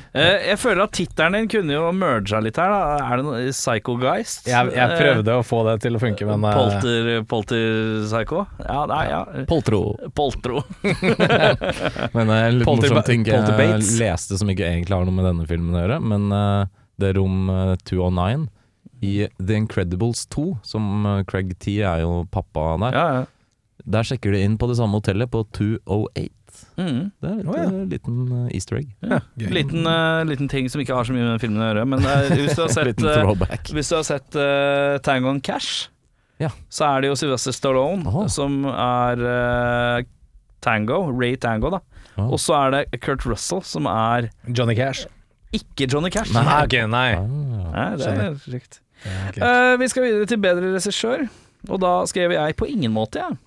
Eh, 0.09 0.47
jeg 0.47 0.57
føler 0.57 0.79
at 0.87 0.93
tittelen 0.97 1.35
din 1.35 1.49
kunne 1.51 1.75
jo 1.75 1.89
merga 1.93 2.39
litt 2.41 2.57
her. 2.57 2.71
Da. 2.73 2.95
Er 3.05 3.19
det 3.19 3.25
noe 3.27 3.51
Psychogeist? 3.53 4.47
Jeg, 4.49 4.71
jeg 4.73 4.95
prøvde 4.97 5.35
å 5.37 5.43
få 5.45 5.59
det 5.67 5.75
til 5.83 5.99
å 5.99 6.01
funke, 6.01 6.25
men 6.25 6.47
eh, 6.49 6.55
Polter, 6.57 7.09
Polterpsycho? 7.29 8.41
Ja, 8.63 8.79
nei, 8.89 9.03
ja. 9.11 9.19
Poltro. 9.51 9.83
Poltro. 10.17 10.63
Men 12.17 12.33
eh, 12.33 12.47
litt 12.57 12.65
Polter- 12.65 12.95
morsom 12.95 13.05
ting 13.05 13.29
jeg 13.29 13.85
leste 14.01 14.41
som 14.41 14.49
ikke 14.49 14.65
egentlig 14.65 14.97
har 14.97 15.05
noe 15.05 15.13
med 15.19 15.29
denne 15.29 15.45
filmen 15.45 15.77
å 15.77 15.83
gjøre, 15.83 16.01
men 16.01 16.25
uh, 16.33 16.65
det 16.99 17.11
er 17.11 17.19
rom 17.19 17.49
eh, 17.53 17.75
209 17.87 18.47
i 19.01 19.27
The 19.37 19.55
Incredibles 19.55 20.25
2, 20.33 20.57
som 20.63 21.05
eh, 21.05 21.21
Craig 21.29 21.53
T 21.59 21.77
er 21.79 22.03
jo 22.03 22.25
pappa 22.31 22.73
der. 22.81 22.97
Ja, 22.97 23.05
ja. 23.19 23.27
Der 23.89 24.05
sjekker 24.05 24.35
de 24.35 24.41
inn 24.43 24.57
på 24.59 24.67
det 24.69 24.75
samme 24.77 24.99
hotellet 24.99 25.31
på 25.31 25.45
208. 25.55 26.27
Mm. 26.77 27.11
Det 27.19 27.29
er 27.29 27.37
litt, 27.39 27.49
oh, 27.49 27.57
ja. 27.57 27.67
eh, 27.67 27.85
liten 27.91 28.17
uh, 28.31 28.47
easter 28.55 28.79
egg. 28.79 28.89
Ja. 29.05 29.19
Liten, 29.39 29.87
uh, 29.87 30.21
liten 30.27 30.49
ting 30.51 30.69
som 30.71 30.81
ikke 30.83 30.97
har 30.97 31.07
så 31.07 31.15
mye 31.15 31.27
med 31.27 31.43
filmen 31.43 31.63
å 31.63 31.69
gjøre. 31.69 31.85
Men 31.93 32.05
uh, 32.05 32.29
hvis 32.37 32.57
du 32.57 32.63
har 32.65 32.73
sett, 32.73 33.03
hvis 33.75 33.91
du 33.91 33.95
har 33.97 34.07
sett 34.07 34.39
Tango 35.05 35.31
and 35.33 35.43
Cash, 35.45 35.89
Ja. 36.39 36.53
så 36.71 36.87
er 36.87 37.03
det 37.03 37.11
jo 37.11 37.19
Sylvester 37.19 37.55
Stallone 37.55 38.07
oh. 38.07 38.25
som 38.31 38.61
er 38.71 40.05
Tango, 40.63 41.05
Ray 41.11 41.35
Tango, 41.35 41.71
da. 41.75 41.81
Oh. 42.19 42.33
Og 42.35 42.39
så 42.41 42.55
er 42.57 42.75
det 42.75 43.01
Kurt 43.03 43.25
Russell 43.27 43.63
som 43.63 43.87
er 43.91 44.29
Johnny 44.47 44.75
Cash. 44.75 45.07
ikke 45.55 45.87
Johnny 45.91 46.11
Cash. 46.13 46.33
Nei, 46.35 46.45
okay, 46.63 46.85
nei. 46.87 47.09
Ah. 47.15 47.27
Nei, 47.73 47.89
det 47.99 48.07
er 48.13 48.39
riktig. 48.53 48.81
Okay. 48.99 49.29
ok. 49.29 49.37
Eh, 49.47 49.79
vi 49.79 49.87
skal 49.87 50.03
videre 50.03 50.27
til 50.27 50.41
bedre 50.43 50.73
regissør, 50.75 51.27
og 51.69 51.79
da 51.83 51.93
skrev 52.09 52.33
jeg 52.35 52.55
på 52.59 52.67
ingen 52.67 52.91
måte, 52.95 53.23
jeg. 53.23 53.37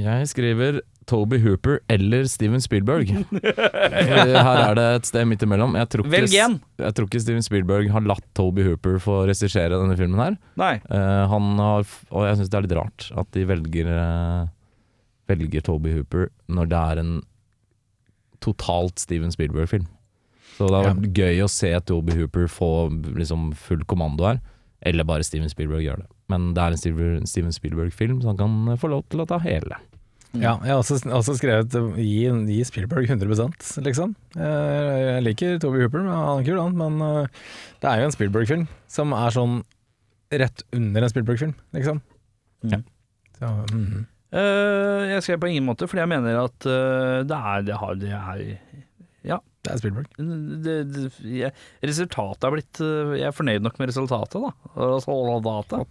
Jeg 0.00 0.30
skriver 0.30 0.80
Toby 1.10 1.40
Hooper 1.42 1.80
eller 1.90 2.26
Steven 2.30 2.62
Spielberg. 2.62 3.08
Her 3.40 4.34
er 4.36 4.76
det 4.78 4.86
et 5.00 5.08
sted 5.08 5.26
midt 5.26 5.42
imellom. 5.42 5.74
Jeg 5.80 5.90
tror, 5.90 6.06
ikke, 6.06 6.46
jeg 6.84 6.96
tror 6.96 7.08
ikke 7.08 7.22
Steven 7.24 7.46
Spielberg 7.46 7.90
har 7.90 8.04
latt 8.06 8.26
Toby 8.38 8.64
Hooper 8.68 9.00
få 9.02 9.24
regissere 9.30 9.74
denne 9.74 9.96
filmen 9.98 10.22
her. 10.22 10.36
Nei. 10.60 10.76
Uh, 10.86 11.24
han 11.32 11.50
har, 11.58 11.88
og 12.12 12.28
jeg 12.28 12.38
syns 12.40 12.52
det 12.52 12.60
er 12.60 12.66
litt 12.68 12.76
rart 12.78 13.08
at 13.18 13.32
de 13.36 13.46
velger 13.50 13.90
uh, 13.90 14.50
Velger 15.30 15.62
Toby 15.66 15.94
Hooper 15.98 16.28
når 16.50 16.70
det 16.70 16.84
er 16.92 17.02
en 17.02 17.12
totalt 18.42 19.02
Steven 19.02 19.34
Spielberg-film. 19.34 19.86
Så 20.56 20.68
det 20.68 20.78
har 20.78 20.90
vært 20.92 21.18
gøy 21.18 21.42
å 21.44 21.50
se 21.50 21.70
Toby 21.88 22.16
Hooper 22.18 22.48
få 22.50 22.70
liksom 23.16 23.50
full 23.56 23.84
kommando 23.88 24.26
her, 24.26 24.40
eller 24.86 25.06
bare 25.08 25.24
Steven 25.26 25.50
Spielberg 25.52 25.84
gjør 25.84 26.02
det. 26.02 26.10
Men 26.30 26.50
det 26.56 26.62
er 26.62 26.76
en 26.76 27.28
Steven 27.28 27.54
Spielberg-film, 27.54 28.20
så 28.22 28.32
han 28.32 28.40
kan 28.40 28.80
få 28.80 28.90
lov 28.92 29.06
til 29.10 29.22
å 29.22 29.28
ta 29.28 29.40
hele. 29.42 29.78
Ja, 30.38 30.52
jeg 30.62 30.70
har 30.70 30.78
også, 30.78 31.00
også 31.10 31.34
skrevet 31.40 31.74
uh, 31.74 31.96
gi, 31.98 32.28
gi 32.52 32.60
Spielberg 32.68 33.08
100% 33.10 33.80
liksom. 33.82 34.12
Eh, 34.38 34.98
Jeg 35.16 35.24
liker 35.26 35.58
Toby 35.62 35.82
Hooper, 35.82 36.04
men 36.06 36.14
han 36.14 36.42
er 36.42 36.46
kul 36.46 36.60
han. 36.60 36.76
Men 36.78 37.02
uh, 37.02 37.42
det 37.82 37.90
er 37.90 38.02
jo 38.02 38.10
en 38.10 38.14
Spielberg-film 38.14 38.68
som 38.90 39.14
er 39.16 39.34
sånn 39.34 39.58
rett 40.30 40.62
under 40.76 41.02
en 41.02 41.10
Spielberg-film, 41.10 41.56
liksom. 41.74 41.98
Mhm. 42.62 42.86
Så, 43.40 43.52
mhm. 43.74 44.06
Uh, 44.30 45.08
jeg 45.10 45.24
skrev 45.26 45.40
på 45.42 45.48
ingen 45.50 45.64
måte, 45.66 45.88
fordi 45.90 46.04
jeg 46.04 46.10
mener 46.12 46.36
at 46.44 46.66
uh, 46.70 47.26
det 47.26 47.34
er 47.34 47.64
Det, 47.66 47.78
har, 47.80 47.96
det 47.98 48.12
er 48.14 48.42
Det 49.60 49.74
er 49.74 49.80
Spielberg. 49.82 50.06
det, 50.64 50.74
det, 50.88 51.02
jeg, 51.36 51.52
Resultatet 51.84 52.46
har 52.46 52.54
blitt 52.54 52.78
eh, 52.80 53.10
Jeg 53.18 53.26
er 53.28 53.34
fornøyd 53.36 53.66
nok 53.66 53.76
med 53.80 53.90
resultatet, 53.90 54.40
da. 54.40 54.54
Resultatet. 54.94 55.82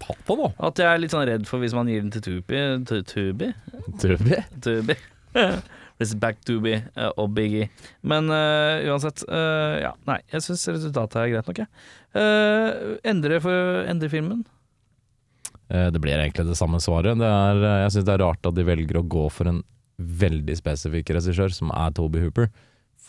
At 0.58 0.82
jeg 0.82 0.90
er 0.90 1.04
litt 1.04 1.14
sånn 1.14 1.28
redd 1.30 1.46
for 1.50 1.62
hvis 1.62 1.76
man 1.78 1.92
gir 1.92 2.02
den 2.02 2.10
til 2.16 2.26
Tubi 2.26 2.64
Tubi? 2.90 3.52
Tubi? 4.02 4.42
Tubi. 4.66 4.98
It's 6.00 6.14
back 6.16 6.40
to 6.48 6.62
be 6.64 6.78
uh, 6.96 7.12
og 7.20 7.34
Biggie. 7.36 7.68
Men 8.08 8.32
uh, 8.32 8.80
uansett, 8.88 9.26
uh, 9.28 9.76
ja. 9.84 9.92
Nei, 10.08 10.22
jeg 10.32 10.46
syns 10.46 10.64
resultatet 10.72 11.20
er 11.20 11.34
greit 11.34 11.50
nok, 11.50 11.60
jeg. 11.60 11.68
Uh, 12.16 12.96
endre, 13.04 13.42
for, 13.44 13.82
endre 13.84 14.10
filmen? 14.12 14.46
Det 15.70 16.00
blir 16.02 16.16
egentlig 16.16 16.48
det 16.48 16.56
samme 16.58 16.80
svaret. 16.82 17.20
Det 17.20 17.28
er, 17.30 17.60
jeg 17.84 17.92
syns 17.94 18.06
det 18.08 18.14
er 18.16 18.24
rart 18.24 18.48
at 18.48 18.56
de 18.58 18.64
velger 18.66 18.98
å 18.98 19.04
gå 19.06 19.28
for 19.30 19.52
en 19.52 19.60
veldig 20.00 20.56
spesifikk 20.58 21.12
regissør, 21.14 21.54
som 21.54 21.70
er 21.76 21.92
Toby 21.94 22.24
Hooper. 22.24 22.48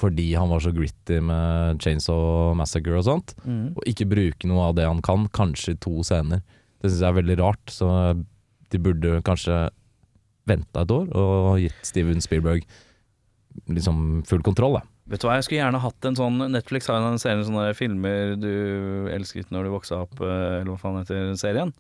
Fordi 0.00 0.30
han 0.32 0.48
var 0.48 0.62
så 0.64 0.72
gritty 0.72 1.18
med 1.20 1.80
Chainsaw 1.84 2.54
Massacre 2.56 2.96
og 2.96 3.04
sånt. 3.04 3.34
Og 3.44 3.82
ikke 3.90 4.08
bruke 4.08 4.48
noe 4.48 4.70
av 4.70 4.78
det 4.78 4.88
han 4.88 5.02
kan, 5.04 5.26
kanskje 5.36 5.76
to 5.84 5.98
scener. 6.06 6.40
Det 6.80 6.88
syns 6.88 7.02
jeg 7.02 7.10
er 7.10 7.18
veldig 7.20 7.36
rart. 7.42 7.74
Så 7.74 7.90
de 8.72 8.80
burde 8.80 9.18
kanskje 9.26 9.66
venta 10.48 10.86
et 10.86 10.94
år 10.94 11.10
og 11.18 11.60
gitt 11.60 11.84
Steven 11.86 12.22
Spielberg 12.24 12.64
liksom 13.70 14.22
full 14.28 14.42
kontroll, 14.46 14.78
da. 14.78 14.84
Vet 15.10 15.22
du 15.22 15.26
hva, 15.26 15.36
jeg 15.38 15.48
skulle 15.48 15.58
gjerne 15.64 15.82
hatt 15.82 16.06
en 16.06 16.18
sånn 16.18 16.38
Netflix 16.52 16.86
har 16.86 17.02
en 17.02 17.18
serie 17.18 17.42
sånne 17.42 17.72
filmer 17.74 18.36
du 18.38 18.52
elsket 19.10 19.50
når 19.50 19.66
du 19.66 19.72
voksa 19.74 20.04
opp, 20.04 20.20
eh, 20.22 20.60
eller 20.60 20.70
hva 20.70 20.78
faen 20.78 21.00
heter 21.00 21.32
serien. 21.40 21.72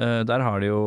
Eh, 0.00 0.20
der 0.24 0.40
har 0.40 0.62
de 0.62 0.70
jo 0.70 0.80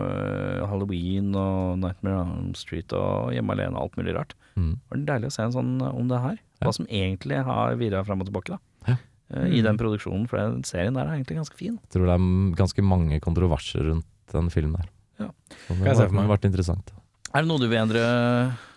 eh, 0.00 0.64
Halloween 0.66 1.30
og 1.38 1.78
Nightmare 1.78 2.22
on 2.24 2.32
Elm 2.40 2.54
Street 2.58 2.90
og 2.96 3.30
Hjemme 3.34 3.54
alene 3.54 3.76
og 3.76 3.86
alt 3.86 4.00
mulig 4.00 4.16
rart. 4.16 4.34
Mm. 4.56 4.72
Det 4.74 4.90
var 4.90 5.04
deilig 5.12 5.30
å 5.30 5.34
se 5.36 5.44
en 5.44 5.54
sånn 5.54 5.74
eh, 5.78 6.00
om 6.00 6.10
det 6.10 6.22
her. 6.24 6.40
Ja. 6.58 6.64
Hva 6.66 6.72
som 6.74 6.88
egentlig 6.88 7.38
har 7.46 7.78
virra 7.78 8.02
fram 8.06 8.24
og 8.24 8.30
tilbake 8.30 8.56
da. 8.56 8.60
Ja. 8.90 8.98
I 9.50 9.58
den 9.58 9.78
produksjonen, 9.78 10.28
for 10.30 10.38
den 10.38 10.60
serien 10.66 10.94
der 10.94 11.08
er 11.08 11.16
egentlig 11.16 11.40
ganske 11.40 11.58
fin. 11.58 11.80
Jeg 11.82 11.96
tror 11.96 12.06
det 12.06 12.14
er 12.14 12.26
ganske 12.60 12.82
mange 12.86 13.18
kontroverser 13.22 13.88
rundt 13.88 14.06
den 14.30 14.50
filmen 14.54 14.78
der. 14.78 14.92
Ja. 15.24 15.30
Se 15.66 16.06
har 16.06 16.30
vært 16.30 16.46
interessant. 16.46 16.92
Er 17.32 17.42
det 17.42 17.50
noe 17.50 17.58
du 17.58 17.66
vil 17.66 17.80
endre? 17.80 18.04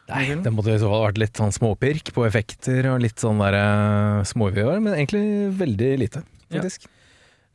Nei, 0.09 0.23
det 0.41 0.53
måtte 0.53 0.73
i 0.73 0.81
så 0.81 0.89
fall 0.89 1.05
vært 1.05 1.21
litt 1.21 1.37
sånn 1.37 1.53
småpirk 1.53 2.09
på 2.15 2.25
effekter 2.25 2.89
og 2.89 2.97
litt 3.03 3.21
sånn 3.21 3.41
der 3.43 3.59
uh, 3.61 4.79
men 4.81 4.95
egentlig 4.95 5.23
veldig 5.59 5.91
lite, 6.01 6.23
faktisk. 6.49 6.89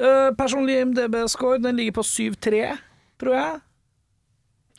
Eh, 0.00 0.30
personlig 0.38 0.80
MDB-score, 0.90 1.60
den 1.62 1.76
ligger 1.78 2.00
på 2.00 2.02
7-3, 2.02 2.78
tror 3.20 3.34
jeg. 3.38 3.60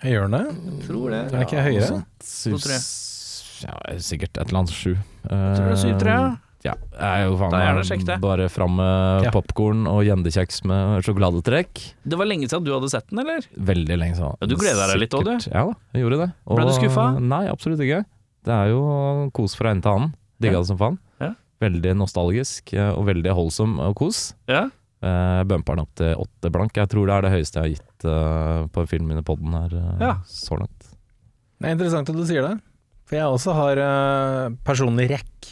Jeg 0.03 0.11
gjør 0.17 0.25
den 0.29 0.35
det? 0.35 0.87
Tror 0.87 1.09
det. 1.13 1.21
Er 1.33 1.45
ikke 1.45 1.61
høyere? 1.63 1.91
Jeg. 2.01 2.05
sus- 2.21 3.61
Ja, 3.63 3.71
sikkert 4.03 4.35
et 4.37 4.49
eller 4.49 4.59
annet 4.59 4.73
sju. 4.75 4.91
Jeg 4.95 5.55
tror 5.55 5.69
det 5.69 5.77
er 5.77 5.83
7-3. 5.85 6.09
ja. 6.17 6.35
Ja, 6.65 6.73
jeg 6.97 7.21
er 7.21 7.27
jo 7.29 7.35
faen 7.37 7.53
er 7.53 7.75
meg 7.77 8.19
bare 8.21 8.49
fram 8.49 8.75
med 8.75 9.23
Ja. 9.25 9.29
popkorn 9.31 9.85
og 9.87 10.01
gjendekjeks 10.03 10.63
med 10.65 11.03
sjokoladetrekk. 11.05 11.93
Det 12.09 12.17
var 12.17 12.25
lenge 12.25 12.49
siden 12.49 12.63
du 12.65 12.71
hadde 12.73 12.89
sett 12.89 13.07
den, 13.11 13.19
eller? 13.19 13.45
Veldig 13.55 13.97
lenge 14.01 14.15
siden. 14.17 14.35
Ja, 14.41 14.47
du 14.47 14.55
gleder 14.55 14.87
deg 14.91 14.97
litt 14.99 15.11
òg, 15.13 15.23
du? 15.25 15.51
Ja 15.53 15.63
da, 15.69 15.73
jeg 15.93 16.01
gjorde 16.03 16.25
det. 16.25 16.33
Ble 16.47 16.65
du 16.65 16.73
skuffa? 16.73 17.19
Nei, 17.21 17.45
absolutt 17.47 17.79
ikke. 17.79 18.03
Det 18.43 18.51
er 18.53 18.67
jo 18.73 19.29
kos 19.31 19.55
fra 19.55 19.69
ende 19.71 19.83
til 19.83 19.91
annen. 19.93 20.13
Digga 20.41 20.53
Ja. 20.53 20.59
det 20.59 20.67
som 20.67 20.77
faen. 20.77 20.97
Ja. 21.21 21.33
Veldig 21.61 21.95
nostalgisk 21.95 22.73
eh, 22.73 22.89
og 22.97 23.05
veldig 23.05 23.31
holdsom 23.31 23.79
og 23.79 23.95
kos. 23.95 24.33
Ja. 24.49 24.69
Uh, 25.05 25.43
Bumper 25.45 25.75
den 25.77 25.83
opp 25.85 25.91
til 25.99 26.15
åtte 26.17 26.49
blank. 26.49 26.73
Jeg 26.79 26.89
tror 26.89 27.05
det 27.05 27.13
er 27.15 27.25
det 27.27 27.31
høyeste 27.35 27.59
jeg 27.59 27.65
har 27.65 27.73
gitt 27.75 28.05
uh, 28.09 28.63
på 28.73 28.85
filmen 28.89 29.19
i 29.21 29.25
podden 29.27 29.53
her 29.53 29.75
uh, 29.77 29.91
Ja. 30.01 30.13
så 30.25 30.57
langt. 30.57 30.87
Det 31.61 31.69
er 31.69 31.75
interessant 31.77 32.09
at 32.09 32.17
du 32.17 32.23
sier 32.25 32.41
det, 32.47 32.55
for 33.05 33.19
jeg 33.19 33.29
også 33.37 33.53
har 33.55 33.81
uh, 33.85 34.55
personlig 34.65 35.05
rekk 35.13 35.51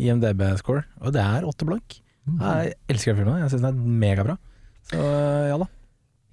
i 0.00 0.10
MDB-score, 0.12 0.84
og 1.00 1.12
det 1.16 1.22
er 1.24 1.48
åtte 1.48 1.64
blank. 1.68 1.96
Jeg 2.30 2.74
elsker 2.92 3.16
filmen, 3.16 3.40
jeg 3.40 3.50
syns 3.54 3.64
den 3.64 3.72
er 3.72 3.96
megabra. 4.04 4.36
Så 4.90 5.00
uh, 5.00 5.48
ja 5.48 5.56
da. 5.64 5.66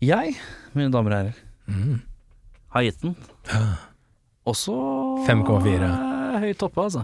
Jeg, 0.03 0.35
mine 0.77 0.91
damer 0.93 1.15
og 1.15 1.21
herrer, 1.23 1.43
Mm. 1.67 1.97
har 2.75 2.83
gitt 2.85 3.01
den. 3.03 3.15
Også 4.47 4.71
5,4. 5.27 5.83
eh, 5.83 6.37
høyt 6.45 6.61
oppe, 6.63 6.83
altså. 6.85 7.01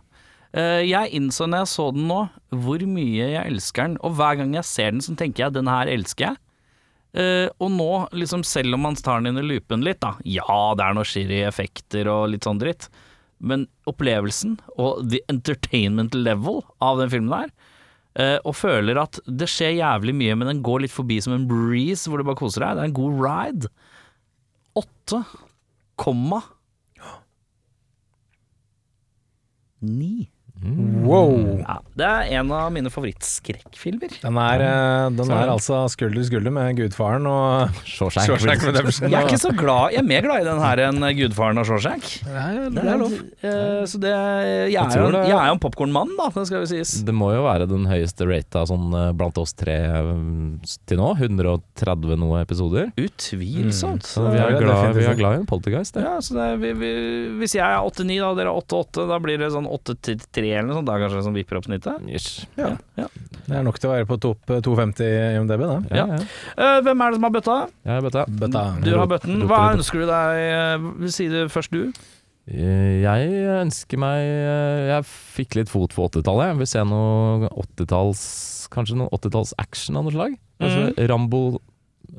Eh, 0.54 0.84
jeg 0.86 1.14
innså 1.18 1.48
når 1.50 1.64
jeg 1.64 1.72
så 1.72 1.90
den 1.96 2.08
nå, 2.10 2.20
hvor 2.64 2.84
mye 2.86 3.30
jeg 3.34 3.50
elsker 3.50 3.88
den. 3.88 4.00
Og 4.06 4.18
hver 4.20 4.38
gang 4.42 4.54
jeg 4.58 4.70
ser 4.70 4.94
den, 4.94 5.02
så 5.02 5.16
tenker 5.18 5.48
jeg 5.48 5.56
den 5.56 5.72
her 5.72 5.90
elsker 5.90 6.30
jeg. 6.30 6.40
Eh, 7.14 7.48
og 7.62 7.70
nå, 7.74 7.90
liksom 8.18 8.46
selv 8.46 8.78
om 8.78 8.86
man 8.88 8.98
tar 8.98 9.22
den 9.22 9.34
inn 9.34 9.42
i 9.44 9.48
loopen 9.54 9.86
litt, 9.86 10.02
da. 10.02 10.16
Ja, 10.26 10.74
det 10.78 10.86
er 10.86 10.98
noe 10.98 11.06
shitty 11.08 11.44
effekter 11.46 12.10
og 12.10 12.32
litt 12.34 12.46
sånn 12.48 12.62
dritt. 12.62 12.90
Men 13.44 13.68
opplevelsen 13.90 14.56
og 14.80 15.04
the 15.12 15.20
entertainment 15.30 16.16
level 16.16 16.62
av 16.82 17.02
den 17.02 17.12
filmen 17.12 17.34
der, 17.34 17.54
eh, 18.16 18.38
og 18.46 18.56
føler 18.56 19.02
at 19.02 19.20
det 19.28 19.50
skjer 19.52 19.76
jævlig 19.82 20.16
mye, 20.22 20.38
men 20.38 20.50
den 20.50 20.64
går 20.66 20.86
litt 20.86 20.96
forbi 20.96 21.20
som 21.22 21.36
en 21.36 21.48
breeze 21.50 22.10
hvor 22.10 22.22
du 22.22 22.30
bare 22.30 22.40
koser 22.40 22.66
deg. 22.66 22.78
Det 22.78 22.86
er 22.86 22.92
en 22.92 23.00
god 23.02 23.24
ride. 23.26 23.74
Åtte 24.84 25.24
komma 26.02 26.42
ni. 29.84 30.33
Wow! 30.64 31.34
Ja, 31.60 31.80
det 31.98 32.06
er 32.08 32.30
en 32.40 32.52
av 32.56 32.70
mine 32.72 32.88
favorittskrekkfilmer. 32.94 34.14
Den 34.22 34.38
er, 34.40 34.62
uh, 34.64 35.08
den 35.12 35.32
er 35.34 35.50
altså 35.52 35.82
skulder 35.92 36.22
i 36.22 36.28
skulder 36.28 36.54
med 36.56 36.78
Gudfaren 36.78 37.26
og 37.28 37.74
Shawshank. 37.90 38.30
Shawshank 38.30 38.64
Redemption. 38.70 39.10
Jeg 39.12 39.18
er 39.18 39.28
ikke 39.28 39.42
så 39.42 39.52
glad 39.58 39.96
Jeg 39.96 40.04
er 40.04 40.08
mer 40.08 40.24
glad 40.24 40.44
i 40.46 40.48
den 40.48 40.62
her 40.64 40.82
enn 40.86 41.08
Gudfaren 41.18 41.60
og 41.60 41.68
Shawshank. 41.68 42.06
Det 42.24 42.86
er, 42.86 43.02
lov. 43.02 43.16
Eh, 43.44 43.82
Så 43.90 44.00
det 44.00 44.14
Jeg 44.14 44.78
er 44.78 45.02
jo 45.02 45.10
jeg 45.24 45.34
er 45.36 45.50
jo 45.50 45.58
en 45.58 45.64
popkornmann, 45.66 46.14
da, 46.20 46.30
det 46.38 46.46
skal 46.48 46.62
jo 46.64 46.70
sies. 46.70 46.94
Det 47.08 47.16
må 47.18 47.34
jo 47.34 47.44
være 47.48 47.68
den 47.68 47.90
høyeste 47.90 48.28
rata 48.30 48.64
sånn 48.70 48.94
eh, 48.96 49.10
blant 49.20 49.38
oss 49.42 49.56
tre 49.58 49.76
eh, 49.90 50.14
til 50.88 51.02
nå. 51.02 51.10
130 51.18 52.16
noe 52.22 52.44
episoder. 52.46 52.94
Utvilsomt. 53.00 54.06
Så 54.08 54.30
vi 54.30 54.40
er 54.40 54.56
glad, 54.62 54.94
vi 54.96 55.06
er 55.10 55.20
glad 55.20 55.40
i 55.40 55.42
en 55.44 55.50
poltergeist. 55.50 55.98
det. 55.98 56.06
Ja, 56.08 56.16
så 56.24 56.38
det 56.38 56.48
er, 56.54 56.62
vi, 56.64 56.72
vi, 56.80 56.94
hvis 57.42 57.58
jeg 57.58 57.66
er 57.68 57.84
8-9 57.84 58.20
og 58.30 58.40
dere 58.40 58.54
er 58.54 58.64
8-8, 58.64 59.08
da 59.12 59.20
blir 59.24 59.42
det 59.42 59.52
sånn 59.56 59.68
8-3 59.68 60.43
eller 60.52 60.68
noe 60.68 60.76
sånt. 60.82 60.88
Da 60.90 60.98
kanskje 61.00 61.24
som 61.24 61.34
vipper 61.34 61.58
opp 61.58 61.66
snittet. 61.70 62.02
Yes. 62.10 62.46
Ja. 62.60 62.74
Ja. 63.00 63.08
Det 63.48 63.56
er 63.60 63.64
nok 63.64 63.80
til 63.80 63.90
å 63.90 63.94
være 63.94 64.08
på 64.10 64.18
topp 64.20 64.50
eh, 64.52 64.60
250 64.62 65.04
i 65.04 65.40
MDB, 65.44 65.64
da. 65.64 65.78
Ja, 65.90 65.96
Ja. 65.96 66.18
ja. 66.18 66.26
Eh, 66.58 66.82
hvem 66.84 67.02
er 67.06 67.12
det 67.12 67.16
som 67.20 67.24
har 67.24 67.32
bøtta? 67.38 67.58
jeg 67.86 67.94
har 67.94 68.02
bøtta. 68.02 68.26
Bøtta. 68.44 68.64
Du 68.84 68.92
har 68.98 69.08
bøtten. 69.08 69.44
Hva 69.48 69.62
ønsker 69.78 70.04
du 70.04 70.06
deg? 70.12 71.00
Uh, 71.04 71.08
Si 71.08 71.28
det 71.30 71.46
først 71.52 71.72
du. 71.72 71.94
Eh, 72.48 73.00
Jeg 73.04 73.30
ønsker 73.64 73.98
meg 74.04 74.20
eh, 74.20 74.88
Jeg 74.92 75.06
fikk 75.08 75.56
litt 75.56 75.70
fot 75.72 75.94
for 75.96 76.10
80-tallet. 76.10 76.50
Jeg 76.52 76.58
vil 76.60 76.68
se 76.68 76.84
noe 76.84 77.48
80-talls 77.50 78.24
Kanskje 78.74 78.98
noe 79.00 79.08
80-talls 79.16 79.54
action 79.62 79.96
av 79.96 80.04
noe 80.08 80.12
slag. 80.12 80.36
Kanskje 80.60 80.94
Mhm. 80.98 81.08
Rambo 81.10 81.60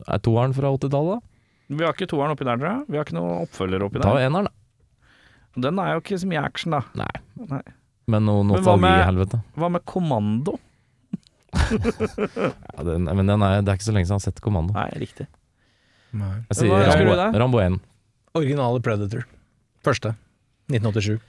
er 0.09 0.19
toeren 0.25 0.55
fra 0.55 0.71
80-tallet. 0.73 1.21
Vi 1.69 1.83
har 1.85 1.93
ikke 1.95 2.07
toeren 2.07 2.33
oppi 2.33 2.45
der, 2.45 2.57
tror 2.61 2.69
jeg. 2.71 2.85
Vi 2.89 2.97
har 2.97 3.05
ikke 3.05 3.17
noen 3.17 3.43
oppfølger 3.49 3.83
oppi 3.87 4.01
Ta 4.01 4.13
der. 4.15 4.27
eneren, 4.29 4.45
da. 4.45 4.51
Den 5.61 5.79
er 5.79 5.93
jo 5.95 6.01
ikke 6.03 6.19
så 6.21 6.27
mye 6.29 6.43
action, 6.45 6.71
da. 6.75 6.81
Nei. 6.95 7.11
Nei. 7.49 7.63
Men 8.11 8.27
noe 8.29 8.43
Men 8.45 8.51
i 8.51 8.59
nostalgi-helvete. 8.59 9.41
Hva 9.57 9.71
med 9.73 9.85
Kommando? 9.89 10.59
Ja, 12.75 12.83
den, 12.83 13.05
men 13.07 13.27
den 13.31 13.43
er, 13.47 13.61
det 13.63 13.71
er 13.71 13.77
ikke 13.79 13.87
så 13.87 13.93
lenge 13.95 14.09
siden 14.09 14.19
jeg 14.19 14.25
har 14.25 14.27
sett 14.27 14.41
Kommando. 14.45 14.75
Nei, 14.77 14.89
riktig. 15.01 15.27
Nei. 16.15 16.33
Jeg 16.51 16.59
sier 16.59 16.73
Hva 16.75 16.97
Rambo. 16.99 17.39
Rambo 17.45 17.61
1. 17.63 17.79
Originale 18.39 18.83
Predator. 18.83 19.23
Første. 19.87 20.15
1987. 20.73 21.21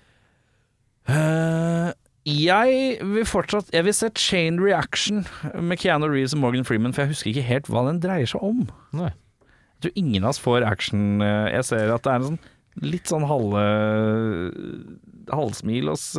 Uh, 1.05 1.91
jeg 2.25 2.95
vil 3.05 3.25
fortsatt 3.29 3.67
Jeg 3.75 3.85
vil 3.85 3.93
se 3.93 4.07
Chain 4.17 4.55
Reaction 4.63 5.19
med 5.61 5.77
Keanu 5.77 6.07
Reeves 6.09 6.33
og 6.33 6.41
Morgan 6.41 6.65
Freeman, 6.65 6.95
for 6.95 7.03
jeg 7.05 7.11
husker 7.13 7.29
ikke 7.29 7.43
helt 7.45 7.69
hva 7.69 7.83
den 7.89 7.99
dreier 8.01 8.29
seg 8.31 8.41
om. 8.45 8.63
Nei. 8.97 9.11
Jeg 9.45 9.83
tror 9.85 9.99
ingen 10.01 10.23
av 10.25 10.31
oss 10.33 10.41
får 10.41 10.65
action. 10.65 11.21
eh, 11.21 11.51
Jeg 11.53 11.67
ser 11.69 11.93
at 11.93 12.01
det 12.07 12.11
er 12.11 12.15
en 12.23 12.27
sånn 12.31 12.39
litt 12.83 13.07
sånn 13.11 13.27
halve 13.29 13.63
halvsmil 15.31 15.93
hos 15.93 16.09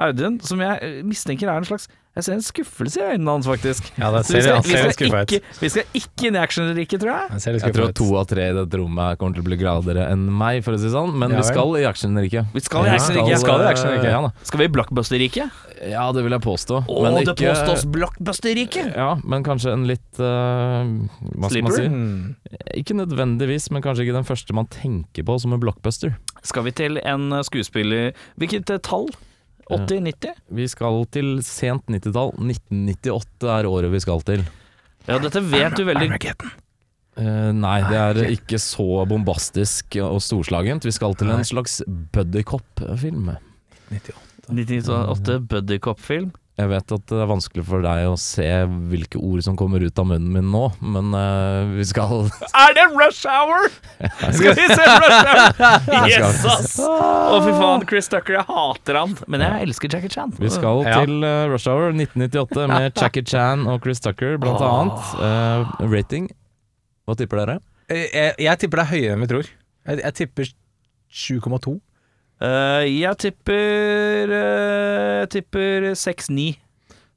Audun, 0.00 0.38
som 0.40 0.60
jeg 0.64 0.78
eh, 0.82 1.00
mistenker 1.04 1.50
er 1.52 1.60
en 1.60 1.66
slags 1.68 1.88
Jeg 2.16 2.24
ser 2.26 2.34
en 2.34 2.42
skuffelse 2.42 2.98
i 2.98 3.04
øynene 3.14 3.30
hans, 3.36 3.46
faktisk. 3.46 3.86
Ja, 4.00 4.08
det 4.10 4.24
Så 4.26 4.34
vi 4.34 4.40
ser, 4.42 4.56
skal, 4.58 4.64
vi 4.66 4.70
ser 4.74 4.94
skal, 4.96 5.12
ut. 5.14 5.30
ikke, 5.30 5.58
vi 5.62 5.68
skal 5.70 5.84
ikke 6.00 6.26
inn 6.26 6.34
i 6.34 6.40
actionriket, 6.42 6.98
tror 7.04 7.12
jeg. 7.12 7.28
Jeg 7.36 7.42
ser 7.44 7.58
Jeg 7.60 7.74
tror 7.76 7.92
to 8.00 8.08
av 8.18 8.24
tre 8.32 8.48
i 8.50 8.56
dette 8.56 8.80
rommet 8.80 9.20
kommer 9.20 9.36
til 9.38 9.44
å 9.44 9.46
bli 9.46 9.58
gladere 9.60 10.08
enn 10.10 10.24
meg, 10.26 10.58
for 10.66 10.74
å 10.74 10.80
si 10.80 10.88
det 10.88 10.94
sånn. 10.96 11.12
Men 11.20 11.30
Ja 11.36 11.38
vi 11.38 11.46
skal 11.52 11.76
i 11.78 11.84
actionriket. 11.86 12.50
Vi 12.56 12.64
skal 12.66 12.88
i 12.88 12.90
Ja, 12.90 12.96
actionriket. 12.98 13.30
vi 13.30 13.38
skal 13.44 13.62
i 13.62 13.68
actionriket. 13.70 14.10
Ja, 14.10 14.20
da. 14.26 14.32
Skal 14.50 14.58
vi 14.64 14.66
i 14.66 14.72
blockbuster-riket? 14.74 15.60
ja, 15.80 16.02
det 16.12 16.20
vil 16.26 16.34
jeg 16.34 16.42
påstå. 16.44 16.82
Å, 16.92 17.02
men 17.06 17.14
det 17.14 17.22
ikke- 17.30 17.54
påstås 17.54 17.86
blockbuster-riket! 17.94 18.90
Ja, 18.98 19.14
men 19.24 19.46
kanskje 19.46 19.72
en 19.72 19.86
litt 19.88 20.18
uh, 20.20 20.84
Hva 21.38 21.48
skal 21.48 21.62
man 21.64 21.72
si? 21.78 21.86
Ikke 22.82 22.98
nødvendigvis, 22.98 23.70
men 23.72 23.80
kanskje 23.86 24.04
ikke 24.04 24.18
den 24.18 24.26
første 24.28 24.52
man 24.52 24.66
tenker 24.66 25.24
på 25.24 25.38
som 25.40 25.54
en 25.56 25.62
blockbuster. 25.62 26.18
Skal 26.42 26.66
vi 26.66 26.72
til 26.72 26.98
en 27.04 27.30
eh, 27.32 27.42
skuespiller 27.46 28.12
Hvilket 28.40 28.68
tall? 28.82 29.08
80-90? 29.70 30.40
Vi 30.60 30.66
skal 30.70 31.04
til 31.14 31.38
sent 31.46 31.86
90-tall. 31.90 32.34
1998 32.38 33.52
er 33.56 33.68
året 33.70 33.92
vi 33.94 34.02
skal 34.02 34.24
til. 34.26 34.44
Ja, 35.06 35.18
dette 35.22 35.42
vet 35.46 35.78
du 35.78 35.86
veldig 35.88 36.10
Uh, 37.20 37.50
nei, 37.52 37.80
det 37.90 37.98
er 37.98 38.18
ikke 38.30 38.56
så 38.62 39.02
bombastisk 39.10 39.96
og 40.00 40.20
storslagent. 40.24 40.86
Vi 40.86 40.94
skal 40.94 41.16
til 41.18 41.32
en 41.34 41.42
slags 41.44 41.80
buddycop-film. 42.14 43.32
1998 43.90 45.40
buddycop-film. 45.50 46.30
Jeg 46.60 46.68
vet 46.68 46.92
at 46.92 47.04
det 47.08 47.20
er 47.24 47.28
vanskelig 47.30 47.62
for 47.64 47.80
deg 47.84 48.04
å 48.10 48.16
se 48.20 48.44
hvilke 48.90 49.16
ord 49.24 49.40
som 49.46 49.54
kommer 49.56 49.80
ut 49.80 49.96
av 50.02 50.08
munnen 50.10 50.28
min 50.34 50.48
nå, 50.52 50.66
men 50.84 51.14
uh, 51.16 51.70
vi 51.72 51.86
skal 51.88 52.26
Er 52.66 52.74
det 52.76 52.84
Rush 52.92 53.22
Hour?! 53.30 53.70
Skal 54.36 54.58
vi 54.58 54.66
se 54.68 54.76
Rush 54.76 55.22
Hour?! 55.24 56.04
Yes, 56.10 56.44
ass! 56.44 56.74
Å, 56.84 57.38
fy 57.46 57.54
faen, 57.56 57.86
Chris 57.88 58.10
Tucker, 58.12 58.36
jeg 58.40 58.46
hater 58.50 58.98
han. 59.00 59.14
Men 59.30 59.44
jeg 59.46 59.66
elsker 59.70 59.92
Jackie 59.94 60.12
Chan. 60.12 60.34
Vi 60.40 60.50
skal 60.52 60.82
Ja. 60.84 61.00
til 61.00 61.24
uh, 61.24 61.48
Rush 61.54 61.70
Hour 61.70 61.94
1998 61.94 62.66
med 62.74 62.90
Jackie 63.00 63.24
Chan 63.26 63.64
og 63.70 63.80
Chris 63.86 64.02
Tucker, 64.04 64.36
blant 64.42 64.60
annet. 64.64 65.14
Uh, 65.16 65.86
rating 65.90 66.28
Hva 67.08 67.16
tipper 67.18 67.40
dere? 67.44 67.58
Eh, 67.90 68.04
Jeg, 68.12 68.34
jeg 68.44 68.62
tipper 68.66 68.82
det 68.82 68.86
er 68.86 68.92
høyere 68.94 69.16
enn 69.16 69.24
vi 69.24 69.30
tror. 69.32 69.48
Jeg, 69.88 70.02
jeg 70.04 70.18
tipper 70.20 70.52
7,2. 71.10 71.78
Eh, 72.40 72.86
jeg 72.88 73.18
tipper 73.20 74.30
eh, 74.32 75.20
Jeg 75.20 75.30
tipper 75.36 75.92
6-9. 75.92 76.50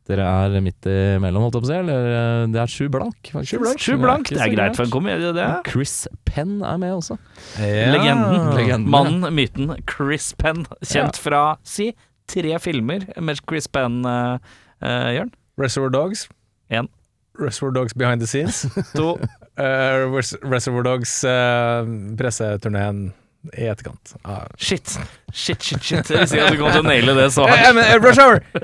Dere 0.04 0.24
er 0.28 0.58
midt 0.60 0.84
imellom, 0.84 1.46
holdt 1.46 1.56
jeg 1.56 1.64
på 1.64 1.68
å 1.68 1.70
si. 1.70 1.78
Eller 1.80 2.08
eh, 2.12 2.40
det 2.52 2.60
er 2.60 2.72
sju 2.74 2.90
blank, 2.92 3.30
faktisk. 3.32 3.80
Sju 3.80 4.02
blank, 4.02 4.28
ikke 4.28 4.36
det 4.36 4.48
er 4.50 4.56
greit 4.58 4.76
for 4.76 4.90
en 4.90 4.92
komedie, 4.92 5.32
det. 5.38 5.48
Chris 5.70 5.96
Penn 6.28 6.58
er 6.60 6.82
med 6.82 6.98
også. 6.98 7.16
Legenden. 7.62 8.50
Legenden. 8.58 8.90
Mannen, 8.92 9.30
myten, 9.32 9.72
Chris 9.88 10.34
Penn. 10.40 10.66
Kjent 10.84 11.22
fra, 11.24 11.46
si, 11.64 11.94
tre 12.28 12.60
filmer 12.60 13.08
med 13.16 13.40
Chris 13.48 13.72
Penn, 13.72 14.02
uh, 14.04 14.36
Jørn. 14.84 15.32
Reservoir 15.62 15.96
Dogs. 15.96 16.28
En. 16.68 16.92
Reservoir 17.40 17.72
Dogs 17.80 17.96
Behind 17.96 18.20
the 18.20 18.28
Scenes. 18.28 18.66
To. 18.98 19.16
Uh, 19.54 20.10
Reservoir 20.42 20.82
Dogs 20.82 21.12
uh, 21.30 21.86
presseturneen 22.18 23.12
i 23.52 23.66
etterkant. 23.68 24.14
Ah. 24.24 24.46
Shit. 24.58 24.96
Shit, 25.34 25.62
shit, 25.62 25.84
shit. 25.84 26.10
Jeg 26.10 26.24
visste 26.24 26.38
ikke 26.38 26.48
at 26.48 26.56
du 26.56 26.62
kom 26.62 26.72
til 26.72 26.84
å 26.84 26.88
naile 26.88 27.16
det 27.18 27.28
så 27.36 27.48
hardt. 27.50 27.76
men, 27.76 27.84
eh, 27.84 28.00
Rush 28.00 28.22
Hour! 28.24 28.40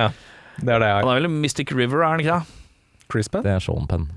ja, 0.00 0.06
det 0.60 0.72
er 0.72 0.80
det 0.80 0.88
jeg 0.88 0.96
har. 0.96 1.02
Han 1.04 1.12
er 1.12 1.20
vel 1.20 1.28
Mystic 1.42 1.72
River, 1.76 2.02
er 2.04 2.14
han 2.14 2.24
ikke 2.24 2.40
det? 2.40 2.58
Chris 3.10 3.28
Penn? 3.32 3.44
Det 3.46 3.52
er 3.58 3.62
Sean 3.64 3.86
Penn. 3.90 4.08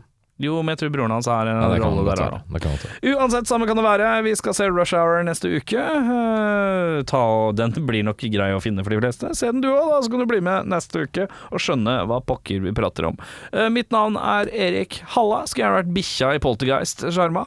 Jo, 0.41 0.55
men 0.65 0.73
jeg 0.73 0.79
tror 0.81 0.91
broren 0.95 1.13
hans 1.13 1.27
har 1.29 1.45
en 1.47 1.59
Ja, 1.61 1.67
det 1.69 1.77
rolle 1.83 2.03
der. 2.07 2.19
være. 2.19 2.39
Det 2.51 2.61
kan 2.63 2.73
godt. 2.73 2.85
Uansett, 3.13 3.47
samme 3.47 3.67
kan 3.69 3.77
det 3.77 3.83
være. 3.85 4.07
Vi 4.25 4.33
skal 4.35 4.55
se 4.57 4.65
Rush 4.67 4.95
Hour 4.97 5.21
neste 5.27 5.51
uke. 5.53 5.77
Eh, 5.77 7.03
ta, 7.07 7.21
den 7.55 7.75
blir 7.87 8.03
nok 8.07 8.17
grei 8.33 8.49
å 8.55 8.59
finne 8.63 8.83
for 8.83 8.95
de 8.95 8.99
fleste. 8.99 9.29
Se 9.37 9.51
den 9.51 9.61
du 9.63 9.69
òg, 9.71 9.91
da, 9.93 10.01
så 10.03 10.11
kan 10.11 10.23
du 10.23 10.27
bli 10.29 10.41
med 10.43 10.67
neste 10.73 11.05
uke 11.05 11.27
og 11.51 11.61
skjønne 11.61 11.99
hva 12.09 12.19
pokker 12.25 12.65
vi 12.65 12.73
prater 12.75 13.07
om. 13.11 13.19
Eh, 13.53 13.69
mitt 13.73 13.93
navn 13.93 14.17
er 14.19 14.49
Erik 14.51 15.03
Halla. 15.13 15.43
Skulle 15.47 15.67
gjerne 15.67 15.81
vært 15.83 15.93
bikkja 16.01 16.33
i 16.35 16.41
Poltergeist. 16.43 17.05
Sjarma. 17.13 17.45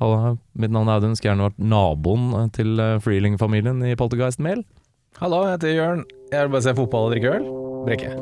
Halla, 0.00 0.36
mitt 0.58 0.72
navn 0.72 0.88
er 0.88 1.00
Audun. 1.00 1.16
Skulle 1.18 1.34
gjerne 1.34 1.48
vært 1.50 1.64
naboen 1.72 2.52
til 2.56 2.80
eh, 2.80 2.98
Freeling-familien 3.04 3.82
i 3.86 3.96
Poltergeist 3.98 4.42
Mail. 4.42 4.64
Hallo, 5.20 5.44
jeg 5.46 5.58
heter 5.58 5.76
Jørn. 5.76 6.06
Jeg 6.32 6.46
vil 6.46 6.54
bare 6.56 6.64
se 6.64 6.76
fotball 6.78 7.10
og 7.10 7.16
drikke 7.16 7.34
øl. 7.36 7.50
Brekke. 7.86 8.14